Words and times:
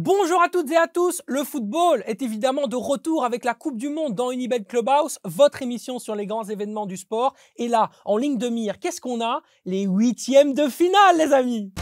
Bonjour 0.00 0.40
à 0.40 0.48
toutes 0.48 0.70
et 0.70 0.76
à 0.76 0.86
tous. 0.86 1.22
Le 1.26 1.42
football 1.42 2.04
est 2.06 2.22
évidemment 2.22 2.68
de 2.68 2.76
retour 2.76 3.24
avec 3.24 3.44
la 3.44 3.54
Coupe 3.54 3.76
du 3.76 3.88
Monde 3.88 4.14
dans 4.14 4.30
Unibet 4.30 4.62
Clubhouse, 4.62 5.18
votre 5.24 5.60
émission 5.60 5.98
sur 5.98 6.14
les 6.14 6.24
grands 6.24 6.44
événements 6.44 6.86
du 6.86 6.96
sport. 6.96 7.34
Et 7.56 7.66
là, 7.66 7.90
en 8.04 8.16
ligne 8.16 8.38
de 8.38 8.48
mire, 8.48 8.78
qu'est-ce 8.78 9.00
qu'on 9.00 9.20
a? 9.20 9.42
Les 9.64 9.86
huitièmes 9.86 10.54
de 10.54 10.68
finale, 10.68 11.16
les 11.16 11.32
amis. 11.32 11.72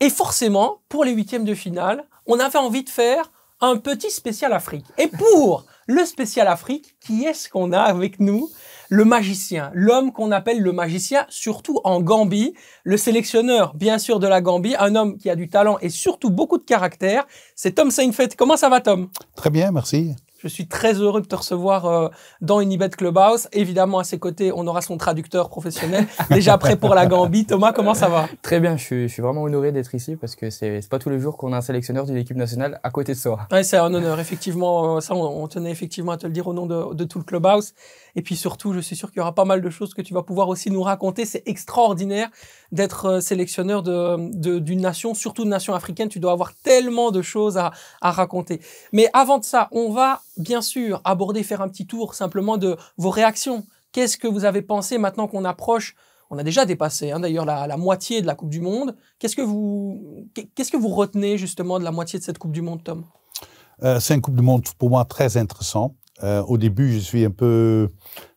Et 0.00 0.10
forcément, 0.10 0.82
pour 0.90 1.04
les 1.04 1.12
huitièmes 1.12 1.46
de 1.46 1.54
finale, 1.54 2.06
on 2.26 2.38
avait 2.38 2.58
envie 2.58 2.84
de 2.84 2.90
faire 2.90 3.32
un 3.60 3.76
petit 3.76 4.10
spécial 4.10 4.52
Afrique. 4.52 4.86
Et 4.98 5.08
pour 5.08 5.64
le 5.86 6.04
spécial 6.04 6.48
Afrique, 6.48 6.96
qui 7.00 7.24
est-ce 7.24 7.48
qu'on 7.48 7.72
a 7.72 7.80
avec 7.80 8.20
nous? 8.20 8.50
Le 8.90 9.04
magicien, 9.04 9.70
l'homme 9.74 10.12
qu'on 10.12 10.32
appelle 10.32 10.60
le 10.60 10.72
magicien, 10.72 11.26
surtout 11.28 11.80
en 11.84 12.00
Gambie, 12.00 12.54
le 12.84 12.96
sélectionneur, 12.96 13.74
bien 13.74 13.98
sûr, 13.98 14.18
de 14.18 14.26
la 14.26 14.40
Gambie, 14.40 14.76
un 14.78 14.94
homme 14.94 15.18
qui 15.18 15.28
a 15.28 15.36
du 15.36 15.48
talent 15.48 15.78
et 15.82 15.90
surtout 15.90 16.30
beaucoup 16.30 16.56
de 16.56 16.64
caractère, 16.64 17.26
c'est 17.54 17.72
Tom 17.72 17.90
Seinfeld. 17.90 18.34
Comment 18.34 18.56
ça 18.56 18.70
va, 18.70 18.80
Tom? 18.80 19.08
Très 19.34 19.50
bien, 19.50 19.72
merci. 19.72 20.14
Je 20.40 20.46
suis 20.46 20.68
très 20.68 20.94
heureux 20.94 21.20
de 21.20 21.26
te 21.26 21.34
recevoir 21.34 21.86
euh, 21.86 22.08
dans 22.40 22.60
Unibet 22.60 22.90
Clubhouse. 22.90 23.48
Évidemment, 23.52 23.98
à 23.98 24.04
ses 24.04 24.20
côtés, 24.20 24.52
on 24.54 24.68
aura 24.68 24.82
son 24.82 24.96
traducteur 24.96 25.48
professionnel, 25.48 26.06
déjà 26.30 26.56
prêt 26.58 26.76
pour 26.76 26.94
la 26.94 27.06
Gambie. 27.06 27.44
Thomas, 27.44 27.72
comment 27.72 27.94
ça 27.94 28.08
va? 28.08 28.28
Très 28.40 28.60
bien, 28.60 28.76
je 28.76 28.84
suis, 28.84 29.08
je 29.08 29.12
suis 29.12 29.22
vraiment 29.22 29.42
honoré 29.42 29.72
d'être 29.72 29.92
ici 29.96 30.14
parce 30.14 30.36
que 30.36 30.48
c'est 30.50 30.88
pas 30.88 31.00
tous 31.00 31.10
les 31.10 31.18
jours 31.18 31.36
qu'on 31.36 31.52
a 31.52 31.56
un 31.56 31.60
sélectionneur 31.60 32.06
d'une 32.06 32.16
équipe 32.16 32.36
nationale 32.36 32.78
à 32.84 32.90
côté 32.90 33.14
de 33.14 33.18
soi. 33.18 33.48
Ouais, 33.50 33.64
c'est 33.64 33.78
un 33.78 33.92
honneur, 33.92 34.20
effectivement. 34.20 34.98
Euh, 34.98 35.00
ça, 35.00 35.16
on, 35.16 35.42
on, 35.42 35.48
tenait 35.48 35.72
effectivement 35.72 36.12
à 36.12 36.16
te 36.16 36.26
le 36.28 36.32
dire 36.32 36.46
au 36.46 36.54
nom 36.54 36.66
de, 36.66 36.94
de 36.94 37.04
tout 37.04 37.18
le 37.18 37.24
Clubhouse. 37.24 37.74
Et 38.14 38.22
puis 38.22 38.36
surtout, 38.36 38.72
je 38.72 38.80
suis 38.80 38.94
sûr 38.94 39.10
qu'il 39.10 39.18
y 39.18 39.20
aura 39.20 39.34
pas 39.34 39.44
mal 39.44 39.60
de 39.60 39.70
choses 39.70 39.92
que 39.92 40.02
tu 40.02 40.14
vas 40.14 40.22
pouvoir 40.22 40.48
aussi 40.48 40.70
nous 40.70 40.82
raconter. 40.82 41.24
C'est 41.24 41.42
extraordinaire 41.46 42.28
d'être 42.70 43.06
euh, 43.06 43.20
sélectionneur 43.20 43.82
d'une 43.82 44.30
de, 44.32 44.58
d'une 44.58 44.80
nation, 44.80 45.14
surtout 45.14 45.42
une 45.42 45.50
nation 45.50 45.74
africaine. 45.74 46.08
Tu 46.08 46.20
dois 46.20 46.32
avoir 46.32 46.54
tellement 46.54 47.10
de 47.10 47.22
choses 47.22 47.58
à, 47.58 47.72
à 48.00 48.12
raconter. 48.12 48.60
Mais 48.92 49.08
avant 49.12 49.38
de 49.38 49.44
ça, 49.44 49.68
on 49.72 49.90
va 49.90 50.20
bien 50.38 50.62
sûr 50.62 51.00
aborder, 51.04 51.42
faire 51.42 51.60
un 51.60 51.68
petit 51.68 51.86
tour 51.86 52.14
simplement 52.14 52.56
de 52.56 52.76
vos 52.96 53.10
réactions. 53.10 53.66
Qu'est-ce 53.92 54.16
que 54.16 54.28
vous 54.28 54.44
avez 54.44 54.62
pensé 54.62 54.98
maintenant 54.98 55.28
qu'on 55.28 55.44
approche? 55.44 55.94
On 56.30 56.38
a 56.38 56.42
déjà 56.42 56.66
dépassé 56.66 57.10
hein, 57.10 57.20
d'ailleurs 57.20 57.46
la, 57.46 57.76
moitié 57.76 58.20
de 58.20 58.26
la 58.26 58.34
Coupe 58.34 58.50
du 58.50 58.60
Monde. 58.60 58.96
Qu'est-ce 59.18 59.34
que 59.34 59.42
vous 59.42 60.26
qu'est-ce 60.54 60.70
que 60.70 60.76
vous 60.76 60.88
retenez 60.88 61.38
justement 61.38 61.78
de 61.78 61.84
la 61.84 61.90
moitié 61.90 62.18
de 62.18 62.24
cette 62.24 62.38
Coupe 62.38 62.52
du 62.52 62.60
Monde, 62.60 62.84
Tom? 62.84 63.04
Euh, 63.82 63.98
C'est 63.98 64.14
une 64.14 64.20
Coupe 64.20 64.36
du 64.36 64.42
Monde 64.42 64.64
pour 64.78 64.90
moi 64.90 65.04
très 65.04 65.36
intéressant. 65.36 65.94
Euh, 66.22 66.42
au 66.42 66.58
début, 66.58 66.92
je 66.92 66.98
suis 66.98 67.24
un 67.24 67.30
peu 67.30 67.88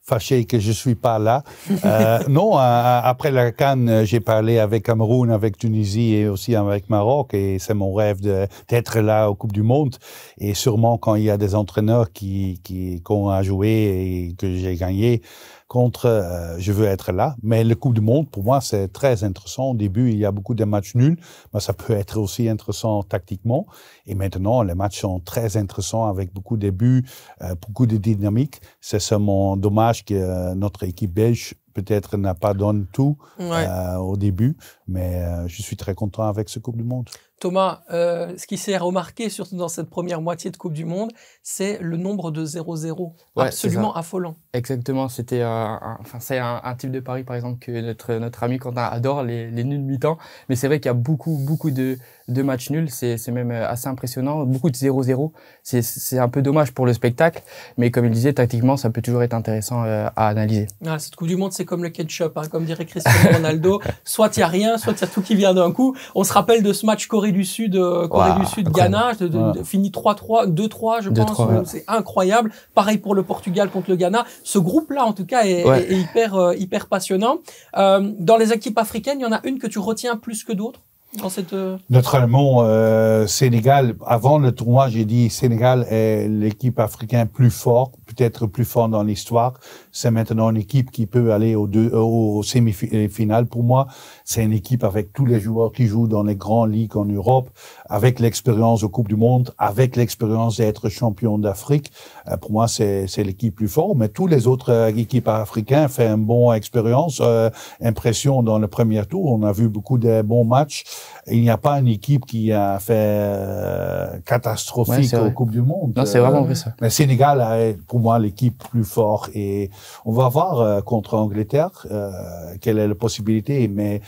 fâché 0.01 0.45
que 0.45 0.59
je 0.59 0.71
suis 0.71 0.95
pas 0.95 1.19
là. 1.19 1.43
Euh, 1.85 2.19
non, 2.27 2.57
après 2.57 3.31
la 3.31 3.51
Cannes, 3.51 4.03
j'ai 4.03 4.19
parlé 4.19 4.59
avec 4.59 4.83
Cameroun, 4.83 5.31
avec 5.31 5.57
Tunisie 5.57 6.15
et 6.15 6.27
aussi 6.27 6.55
avec 6.55 6.89
Maroc, 6.89 7.33
et 7.33 7.59
c'est 7.59 7.73
mon 7.73 7.93
rêve 7.93 8.19
d'être 8.21 8.99
là 8.99 9.29
au 9.29 9.35
Coupe 9.35 9.53
du 9.53 9.63
Monde. 9.63 9.95
Et 10.37 10.53
sûrement 10.53 10.97
quand 10.97 11.15
il 11.15 11.23
y 11.23 11.29
a 11.29 11.37
des 11.37 11.55
entraîneurs 11.55 12.11
qui, 12.11 12.59
qui, 12.63 13.01
qui 13.05 13.11
ont 13.11 13.29
à 13.29 13.43
jouer 13.43 14.29
et 14.29 14.35
que 14.37 14.55
j'ai 14.55 14.75
gagné, 14.75 15.21
contre, 15.71 16.05
euh, 16.07 16.59
je 16.59 16.73
veux 16.73 16.85
être 16.85 17.13
là. 17.13 17.37
Mais 17.43 17.63
le 17.63 17.75
Coupe 17.75 17.93
du 17.93 18.01
Monde, 18.01 18.29
pour 18.29 18.43
moi, 18.43 18.59
c'est 18.59 18.89
très 18.89 19.23
intéressant. 19.23 19.71
Au 19.71 19.73
début, 19.73 20.09
il 20.11 20.17
y 20.17 20.25
a 20.25 20.31
beaucoup 20.33 20.53
de 20.53 20.65
matchs 20.65 20.95
nuls, 20.95 21.17
mais 21.53 21.61
ça 21.61 21.71
peut 21.71 21.93
être 21.93 22.17
aussi 22.19 22.49
intéressant 22.49 23.03
tactiquement. 23.03 23.65
Et 24.05 24.13
maintenant, 24.13 24.63
les 24.63 24.75
matchs 24.75 24.99
sont 24.99 25.21
très 25.21 25.55
intéressants 25.55 26.07
avec 26.07 26.33
beaucoup 26.33 26.57
de 26.57 26.69
buts, 26.71 27.05
euh, 27.41 27.55
beaucoup 27.55 27.85
de 27.85 27.95
dynamique. 27.95 28.59
C'est 28.81 28.99
seulement 28.99 29.55
dommage 29.55 30.03
que 30.03 30.13
euh, 30.13 30.55
notre 30.55 30.83
équipe 30.83 31.13
belge 31.13 31.55
peut-être 31.73 32.17
n'a 32.17 32.35
pas 32.35 32.53
donné 32.53 32.83
tout 32.91 33.17
Ouais. 33.39 33.65
euh, 33.65 33.95
au 33.95 34.17
début, 34.17 34.57
mais 34.89 35.23
euh, 35.23 35.47
je 35.47 35.61
suis 35.61 35.77
très 35.77 35.95
content 35.95 36.23
avec 36.27 36.49
ce 36.49 36.59
Coupe 36.59 36.75
du 36.75 36.83
Monde. 36.83 37.07
Thomas, 37.39 37.79
euh, 37.91 38.33
ce 38.37 38.45
qui 38.45 38.57
s'est 38.57 38.77
remarqué, 38.77 39.29
surtout 39.29 39.55
dans 39.55 39.69
cette 39.69 39.89
première 39.89 40.21
moitié 40.21 40.51
de 40.51 40.57
Coupe 40.57 40.73
du 40.73 40.83
Monde, 40.83 41.11
c'est 41.43 41.79
le 41.79 41.95
nombre 41.95 42.29
de 42.29 42.45
0-0. 42.45 43.13
Ouais, 43.37 43.45
absolument 43.45 43.95
affolant. 43.95 44.35
Exactement, 44.53 45.07
c'était 45.07 45.45
enfin 45.45 46.19
c'est 46.19 46.37
un, 46.37 46.59
un 46.65 46.75
type 46.75 46.91
de 46.91 46.99
pari 46.99 47.23
par 47.23 47.37
exemple 47.37 47.59
que 47.65 47.71
notre 47.79 48.15
notre 48.15 48.43
ami 48.43 48.57
Quentin 48.57 48.83
adore 48.83 49.23
les, 49.23 49.49
les 49.49 49.63
nuls 49.63 49.79
mi-temps, 49.79 50.17
mais 50.49 50.57
c'est 50.57 50.67
vrai 50.67 50.81
qu'il 50.81 50.87
y 50.87 50.89
a 50.89 50.93
beaucoup 50.93 51.37
beaucoup 51.47 51.71
de 51.71 51.97
de 52.27 52.41
matchs 52.43 52.69
nuls, 52.69 52.89
c'est 52.89 53.17
c'est 53.17 53.31
même 53.31 53.51
euh, 53.51 53.65
assez 53.69 53.87
impressionnant, 53.87 54.43
beaucoup 54.45 54.69
de 54.69 54.75
0-0. 54.75 55.31
C'est 55.63 55.81
c'est 55.81 56.19
un 56.19 56.27
peu 56.27 56.41
dommage 56.41 56.73
pour 56.73 56.85
le 56.85 56.91
spectacle, 56.91 57.41
mais 57.77 57.91
comme 57.91 58.03
il 58.05 58.11
disait 58.11 58.33
tactiquement, 58.33 58.75
ça 58.75 58.89
peut 58.89 59.01
toujours 59.01 59.23
être 59.23 59.33
intéressant 59.33 59.83
euh, 59.85 60.07
à 60.17 60.27
analyser. 60.27 60.67
Ah, 60.85 60.99
cette 60.99 61.15
Coupe 61.15 61.29
du 61.29 61.37
Monde, 61.37 61.53
c'est 61.53 61.65
comme 61.65 61.83
le 61.83 61.89
ketchup, 61.89 62.37
hein, 62.37 62.43
comme 62.51 62.65
dirait 62.65 62.85
Cristiano 62.85 63.29
Ronaldo. 63.33 63.81
soit 64.03 64.35
il 64.35 64.41
y 64.41 64.43
a 64.43 64.47
rien, 64.47 64.77
soit 64.77 64.93
il 64.93 64.99
y 65.01 65.03
a 65.05 65.07
tout 65.07 65.21
qui 65.21 65.35
vient 65.35 65.53
d'un 65.53 65.71
coup. 65.71 65.95
On 66.13 66.25
se 66.25 66.33
rappelle 66.33 66.61
de 66.61 66.73
ce 66.73 66.85
match 66.85 67.07
Corée 67.07 67.31
du 67.31 67.45
Sud, 67.45 67.77
euh, 67.77 68.07
Corée 68.09 68.37
du 68.39 68.45
Sud, 68.45 68.67
incroyable. 68.67 69.17
Ghana, 69.29 69.53
de, 69.53 69.59
de- 69.59 69.63
fini 69.63 69.91
3-3, 69.91 70.47
2-3, 70.53 71.01
je 71.03 71.09
2-3, 71.09 71.25
pense. 71.25 71.39
ouais. 71.39 71.61
C'est 71.65 71.83
incroyable. 71.87 72.51
Pareil 72.75 72.97
pour 72.97 73.15
le 73.15 73.23
Portugal 73.23 73.69
contre 73.69 73.89
le 73.89 73.95
Ghana. 73.95 74.25
Ce 74.43 74.59
groupe-là, 74.59 75.05
en 75.05 75.13
tout 75.13 75.25
cas, 75.25 75.43
est, 75.45 75.63
Ouais. 75.65 75.81
est- 75.83 75.91
est 75.93 75.97
hyper, 76.01 76.35
euh, 76.35 76.55
hyper 76.55 76.87
passionnant. 76.87 77.37
Euh, 77.77 78.11
dans 78.19 78.37
les 78.37 78.51
équipes 78.53 78.77
africaines, 78.77 79.19
il 79.19 79.23
y 79.23 79.25
en 79.25 79.31
a 79.31 79.41
une 79.45 79.59
que 79.59 79.67
tu 79.67 79.79
retiens 79.79 80.15
plus 80.17 80.43
que 80.43 80.53
d'autres 80.53 80.79
dans 81.21 81.29
cette. 81.29 81.53
euh, 81.53 81.77
Naturellement, 81.89 82.59
euh, 82.63 83.27
Sénégal, 83.27 83.95
avant 84.05 84.37
le 84.39 84.51
tournoi, 84.53 84.87
j'ai 84.89 85.05
dit 85.05 85.29
Sénégal 85.29 85.85
est 85.89 86.27
l'équipe 86.29 86.79
africaine 86.79 87.27
plus 87.27 87.51
forte, 87.51 87.93
peut-être 88.07 88.47
plus 88.47 88.65
forte 88.65 88.91
dans 88.91 89.03
l'histoire. 89.03 89.53
C'est 89.91 90.11
maintenant 90.11 90.49
une 90.49 90.57
équipe 90.57 90.89
qui 90.91 91.05
peut 91.05 91.33
aller 91.33 91.55
aux 91.55 91.67
deux, 91.67 91.89
aux 91.93 92.43
semi-finales. 92.43 93.45
Pour 93.47 93.63
moi, 93.63 93.87
c'est 94.23 94.43
une 94.43 94.53
équipe 94.53 94.83
avec 94.83 95.11
tous 95.13 95.25
les 95.25 95.39
joueurs 95.39 95.71
qui 95.71 95.85
jouent 95.87 96.07
dans 96.07 96.23
les 96.23 96.35
grandes 96.35 96.71
ligues 96.73 96.95
en 96.97 97.05
Europe, 97.05 97.49
avec 97.89 98.19
l'expérience 98.19 98.83
aux 98.83 98.89
Coupe 98.89 99.07
du 99.09 99.15
Monde, 99.15 99.53
avec 99.57 99.95
l'expérience 99.95 100.57
d'être 100.57 100.89
champion 100.89 101.37
d'Afrique. 101.37 101.91
Euh, 102.29 102.37
pour 102.37 102.51
moi, 102.51 102.67
c'est 102.67 103.05
c'est 103.07 103.23
l'équipe 103.23 103.55
plus 103.55 103.67
forte. 103.67 103.95
Mais 103.97 104.07
tous 104.09 104.27
les 104.27 104.47
autres 104.47 104.71
euh, 104.71 104.87
équipes 104.95 105.27
africaines 105.27 105.89
font 105.89 106.03
une 106.15 106.25
bonne 106.25 106.55
expérience, 106.55 107.19
euh, 107.21 107.49
impression 107.81 108.43
dans 108.43 108.59
le 108.59 108.67
premier 108.67 109.05
tour. 109.05 109.25
On 109.31 109.43
a 109.43 109.51
vu 109.51 109.67
beaucoup 109.69 109.97
de 109.97 110.21
bons 110.21 110.45
matchs. 110.45 110.83
Il 111.27 111.41
n'y 111.41 111.49
a 111.49 111.57
pas 111.57 111.79
une 111.79 111.87
équipe 111.87 112.25
qui 112.25 112.51
a 112.53 112.79
fait 112.79 112.93
euh, 112.95 114.13
Ouais, 114.13 114.21
catastrophique 114.25 115.05
c'est 115.05 115.17
aux 115.17 115.21
vrai. 115.21 115.33
Coupe 115.33 115.51
du 115.51 115.61
Monde. 115.61 115.93
Non, 115.95 116.05
c'est 116.05 116.17
Euh, 116.19 116.21
vraiment 116.23 116.43
vrai 116.43 116.55
ça. 116.55 116.73
le 116.79 116.89
Sénégal 116.89 117.41
est 117.59 117.77
pour 117.87 117.99
moi 117.99 118.19
l'équipe 118.19 118.57
plus 118.71 118.83
forte 118.83 119.29
et 119.35 119.69
on 120.05 120.11
va 120.11 120.29
voir 120.29 120.59
euh, 120.59 120.81
contre 120.81 121.15
Angleterre 121.15 121.85
euh, 121.91 122.11
quelle 122.59 122.77
est 122.79 122.87
la 122.87 122.95
possibilité. 122.95 123.67
Mais 123.67 124.01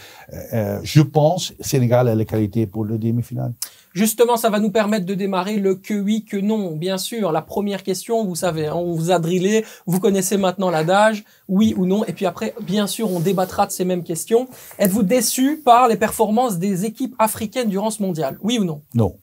euh, 0.54 0.80
je 0.84 1.02
pense 1.02 1.54
Sénégal 1.60 2.08
a 2.08 2.16
les 2.16 2.26
qualités 2.26 2.66
pour 2.66 2.84
le 2.84 2.98
demi-finale. 2.98 3.54
Justement, 3.94 4.38
ça 4.38 4.50
va 4.50 4.60
nous 4.60 4.72
permettre 4.72 5.06
de 5.06 5.14
démarrer 5.14 5.58
le 5.58 5.76
que 5.76 5.94
oui, 5.94 6.26
que 6.26 6.38
non. 6.38 6.72
Bien 6.76 6.98
sûr, 6.98 7.32
la 7.32 7.44
première 7.44 7.84
question, 7.84 8.26
vous 8.26 8.36
savez, 8.36 8.66
hein, 8.66 8.76
on 8.76 8.94
vous 8.94 9.12
a 9.12 9.20
drillé, 9.20 9.66
vous 9.86 10.00
connaissez 10.00 10.38
maintenant 10.38 10.72
l'adage, 10.72 11.24
oui 11.48 11.76
ou 11.78 11.86
non. 11.86 12.04
Et 12.06 12.14
puis 12.14 12.26
après, 12.26 12.56
bien 12.62 12.88
sûr, 12.88 13.12
on 13.12 13.20
débattra 13.20 13.68
de 13.68 13.72
ces 13.72 13.86
mêmes 13.86 14.04
questions. 14.04 14.48
Êtes-vous 14.80 15.04
déçu 15.04 15.62
par 15.64 15.88
les 15.88 15.96
performances 15.96 16.58
des 16.58 16.86
équipes 16.86 17.16
africaines 17.20 17.70
durant 17.70 17.92
ce 17.92 18.02
mondial? 18.02 18.38
Oui 18.42 18.58
ou 18.58 18.64
non? 18.64 18.82
Non. 18.96 19.16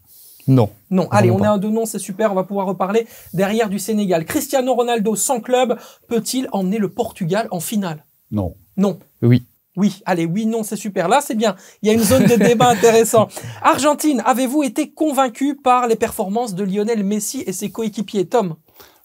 Non. 0.51 0.69
Non. 0.91 1.09
Allez, 1.11 1.31
on 1.31 1.35
Vraiment 1.39 1.53
est 1.53 1.57
un 1.57 1.59
de 1.59 1.69
non, 1.69 1.87
c'est 1.87 2.01
super, 2.01 2.33
on 2.33 2.35
va 2.35 2.43
pouvoir 2.43 2.67
reparler 2.67 3.07
derrière 3.33 3.69
du 3.69 3.79
Sénégal. 3.79 4.25
Cristiano 4.25 4.75
Ronaldo, 4.75 5.15
sans 5.15 5.41
club, 5.41 5.79
peut-il 6.09 6.49
emmener 6.53 6.79
le 6.79 6.89
Portugal 6.89 7.47
en 7.53 7.61
finale? 7.61 8.05
Non. 8.33 8.55
Non. 8.77 8.99
Oui. 9.23 9.45
Oui, 9.77 10.03
allez, 10.05 10.27
oui, 10.27 10.47
non, 10.47 10.65
c'est 10.65 10.75
super. 10.77 11.09
Là, 11.09 11.21
c'est 11.23 11.37
bien. 11.37 11.55
Il 11.81 11.89
y 11.89 11.91
a 11.91 11.95
une 11.95 12.03
zone 12.03 12.25
de 12.27 12.35
débat 12.35 12.69
intéressant. 12.71 13.29
Argentine, 13.63 14.21
avez-vous 14.27 14.65
été 14.65 14.91
convaincu 14.91 15.55
par 15.55 15.87
les 15.87 15.95
performances 15.95 16.57
de 16.57 16.65
Lionel 16.65 17.05
Messi 17.05 17.45
et 17.47 17.53
ses 17.53 17.71
coéquipiers? 17.71 18.27
Tom? 18.27 18.57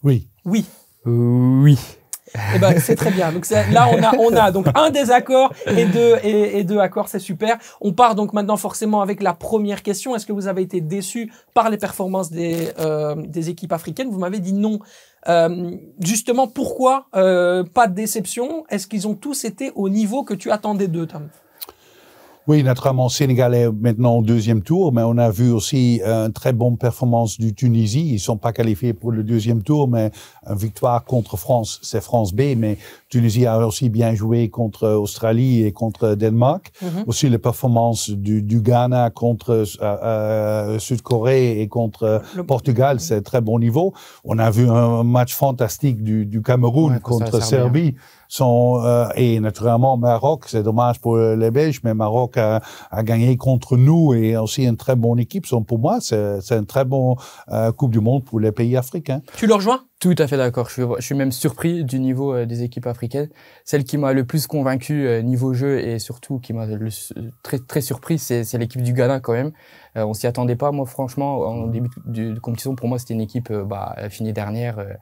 Oui. 0.02 0.26
Oui. 0.44 0.64
Oui. 1.04 1.78
Eh 2.54 2.58
ben, 2.58 2.78
c'est 2.80 2.96
très 2.96 3.10
bien. 3.10 3.32
Donc 3.32 3.48
là, 3.48 3.88
on 3.92 4.02
a, 4.02 4.16
on 4.18 4.36
a 4.36 4.50
donc 4.50 4.66
un 4.74 4.90
désaccord 4.90 5.52
et 5.66 5.86
deux, 5.86 6.16
et, 6.22 6.58
et 6.58 6.64
deux 6.64 6.78
accords, 6.78 7.08
c'est 7.08 7.20
super. 7.20 7.56
On 7.80 7.92
part 7.92 8.14
donc 8.14 8.32
maintenant 8.32 8.56
forcément 8.56 9.00
avec 9.00 9.22
la 9.22 9.32
première 9.32 9.82
question. 9.82 10.14
Est-ce 10.16 10.26
que 10.26 10.32
vous 10.32 10.48
avez 10.48 10.62
été 10.62 10.80
déçu 10.80 11.32
par 11.54 11.70
les 11.70 11.78
performances 11.78 12.30
des, 12.30 12.68
euh, 12.80 13.14
des 13.16 13.48
équipes 13.48 13.72
africaines? 13.72 14.10
Vous 14.10 14.18
m'avez 14.18 14.40
dit 14.40 14.52
non. 14.52 14.80
Euh, 15.28 15.76
justement, 16.00 16.46
pourquoi 16.46 17.06
euh, 17.14 17.64
pas 17.64 17.86
de 17.86 17.94
déception? 17.94 18.64
Est-ce 18.70 18.86
qu'ils 18.86 19.08
ont 19.08 19.14
tous 19.14 19.44
été 19.44 19.72
au 19.74 19.88
niveau 19.88 20.22
que 20.22 20.34
tu 20.34 20.50
attendais 20.50 20.88
d'eux, 20.88 21.06
Tom? 21.06 21.28
Oui, 22.48 22.62
naturellement, 22.62 23.08
Sénégal 23.08 23.54
est 23.54 23.68
maintenant 23.72 24.18
au 24.18 24.22
deuxième 24.22 24.62
tour, 24.62 24.92
mais 24.92 25.02
on 25.02 25.18
a 25.18 25.30
vu 25.30 25.50
aussi 25.50 26.00
une 26.04 26.32
très 26.32 26.52
bonne 26.52 26.76
performance 26.78 27.38
du 27.40 27.52
Tunisie. 27.54 28.08
Ils 28.12 28.20
sont 28.20 28.36
pas 28.36 28.52
qualifiés 28.52 28.92
pour 28.92 29.10
le 29.10 29.24
deuxième 29.24 29.62
tour, 29.64 29.88
mais 29.88 30.12
une 30.48 30.54
victoire 30.54 31.04
contre 31.04 31.36
France, 31.36 31.80
c'est 31.82 32.00
France 32.00 32.32
B, 32.32 32.54
mais 32.56 32.78
Tunisie 33.08 33.46
a 33.46 33.66
aussi 33.66 33.88
bien 33.88 34.14
joué 34.14 34.48
contre 34.48 34.86
Australie 34.88 35.64
et 35.64 35.72
contre 35.72 36.14
Danemark. 36.14 36.70
Mhm. 36.82 37.04
Aussi 37.08 37.28
les 37.28 37.38
performances 37.38 38.10
du, 38.10 38.42
du 38.42 38.60
Ghana 38.60 39.10
contre 39.10 39.50
euh, 39.50 39.64
euh, 39.82 40.78
Sud-Corée 40.78 41.60
et 41.60 41.66
contre 41.66 42.22
Le- 42.36 42.44
Portugal, 42.44 43.00
c'est 43.00 43.22
très 43.22 43.40
bon 43.40 43.58
niveau. 43.58 43.92
On 44.24 44.38
a 44.38 44.52
vu 44.52 44.68
un 44.68 45.02
match 45.02 45.34
fantastique 45.34 46.00
du, 46.04 46.26
du 46.26 46.42
Cameroun 46.42 46.92
Ouais, 46.92 47.00
contre 47.00 47.42
Serbie. 47.42 47.94
Son, 48.28 48.80
euh, 48.84 49.08
et 49.14 49.40
naturellement 49.40 49.96
Maroc, 49.96 50.44
c'est 50.46 50.62
dommage 50.62 51.00
pour 51.00 51.16
les 51.16 51.50
Belges, 51.50 51.80
mais 51.84 51.94
Maroc 51.94 52.36
a, 52.36 52.60
a 52.90 53.02
gagné 53.02 53.36
contre 53.36 53.76
nous 53.76 54.14
et 54.14 54.36
aussi 54.36 54.64
une 54.64 54.76
très 54.76 54.96
bonne 54.96 55.18
équipe. 55.18 55.46
So, 55.46 55.60
pour 55.60 55.78
moi, 55.78 55.98
c'est 56.00 56.40
c'est 56.40 56.56
une 56.56 56.66
très 56.66 56.84
bonne 56.84 57.14
euh, 57.50 57.72
Coupe 57.72 57.92
du 57.92 58.00
Monde 58.00 58.24
pour 58.24 58.40
les 58.40 58.52
pays 58.52 58.76
africains. 58.76 59.20
Tu 59.36 59.46
le 59.46 59.54
rejoins? 59.54 59.80
Tout 59.98 60.14
à 60.18 60.26
fait 60.26 60.36
d'accord. 60.36 60.68
Je 60.68 60.74
suis, 60.74 60.82
je 60.98 61.02
suis 61.02 61.14
même 61.14 61.32
surpris 61.32 61.82
du 61.82 61.98
niveau 62.00 62.34
euh, 62.34 62.44
des 62.44 62.62
équipes 62.62 62.86
africaines. 62.86 63.30
Celle 63.64 63.82
qui 63.84 63.96
m'a 63.96 64.12
le 64.12 64.26
plus 64.26 64.46
convaincu 64.46 65.06
euh, 65.06 65.22
niveau 65.22 65.54
jeu 65.54 65.80
et 65.80 65.98
surtout 65.98 66.38
qui 66.38 66.52
m'a 66.52 66.66
très 67.42 67.58
très 67.58 67.80
surpris, 67.80 68.18
c'est 68.18 68.52
l'équipe 68.58 68.82
du 68.82 68.92
Ghana 68.92 69.20
quand 69.20 69.32
même. 69.32 69.52
Euh, 69.96 70.04
on 70.04 70.12
s'y 70.12 70.26
attendait 70.26 70.54
pas, 70.54 70.70
moi 70.70 70.84
franchement, 70.84 71.38
en 71.38 71.66
début 71.68 71.88
de, 72.04 72.34
de 72.34 72.38
compétition, 72.40 72.74
pour 72.74 72.88
moi 72.88 72.98
c'était 72.98 73.14
une 73.14 73.22
équipe 73.22 73.50
euh, 73.50 73.64
bah, 73.64 73.96
finit 74.10 74.34
dernière. 74.34 74.78
euh, 74.78 74.92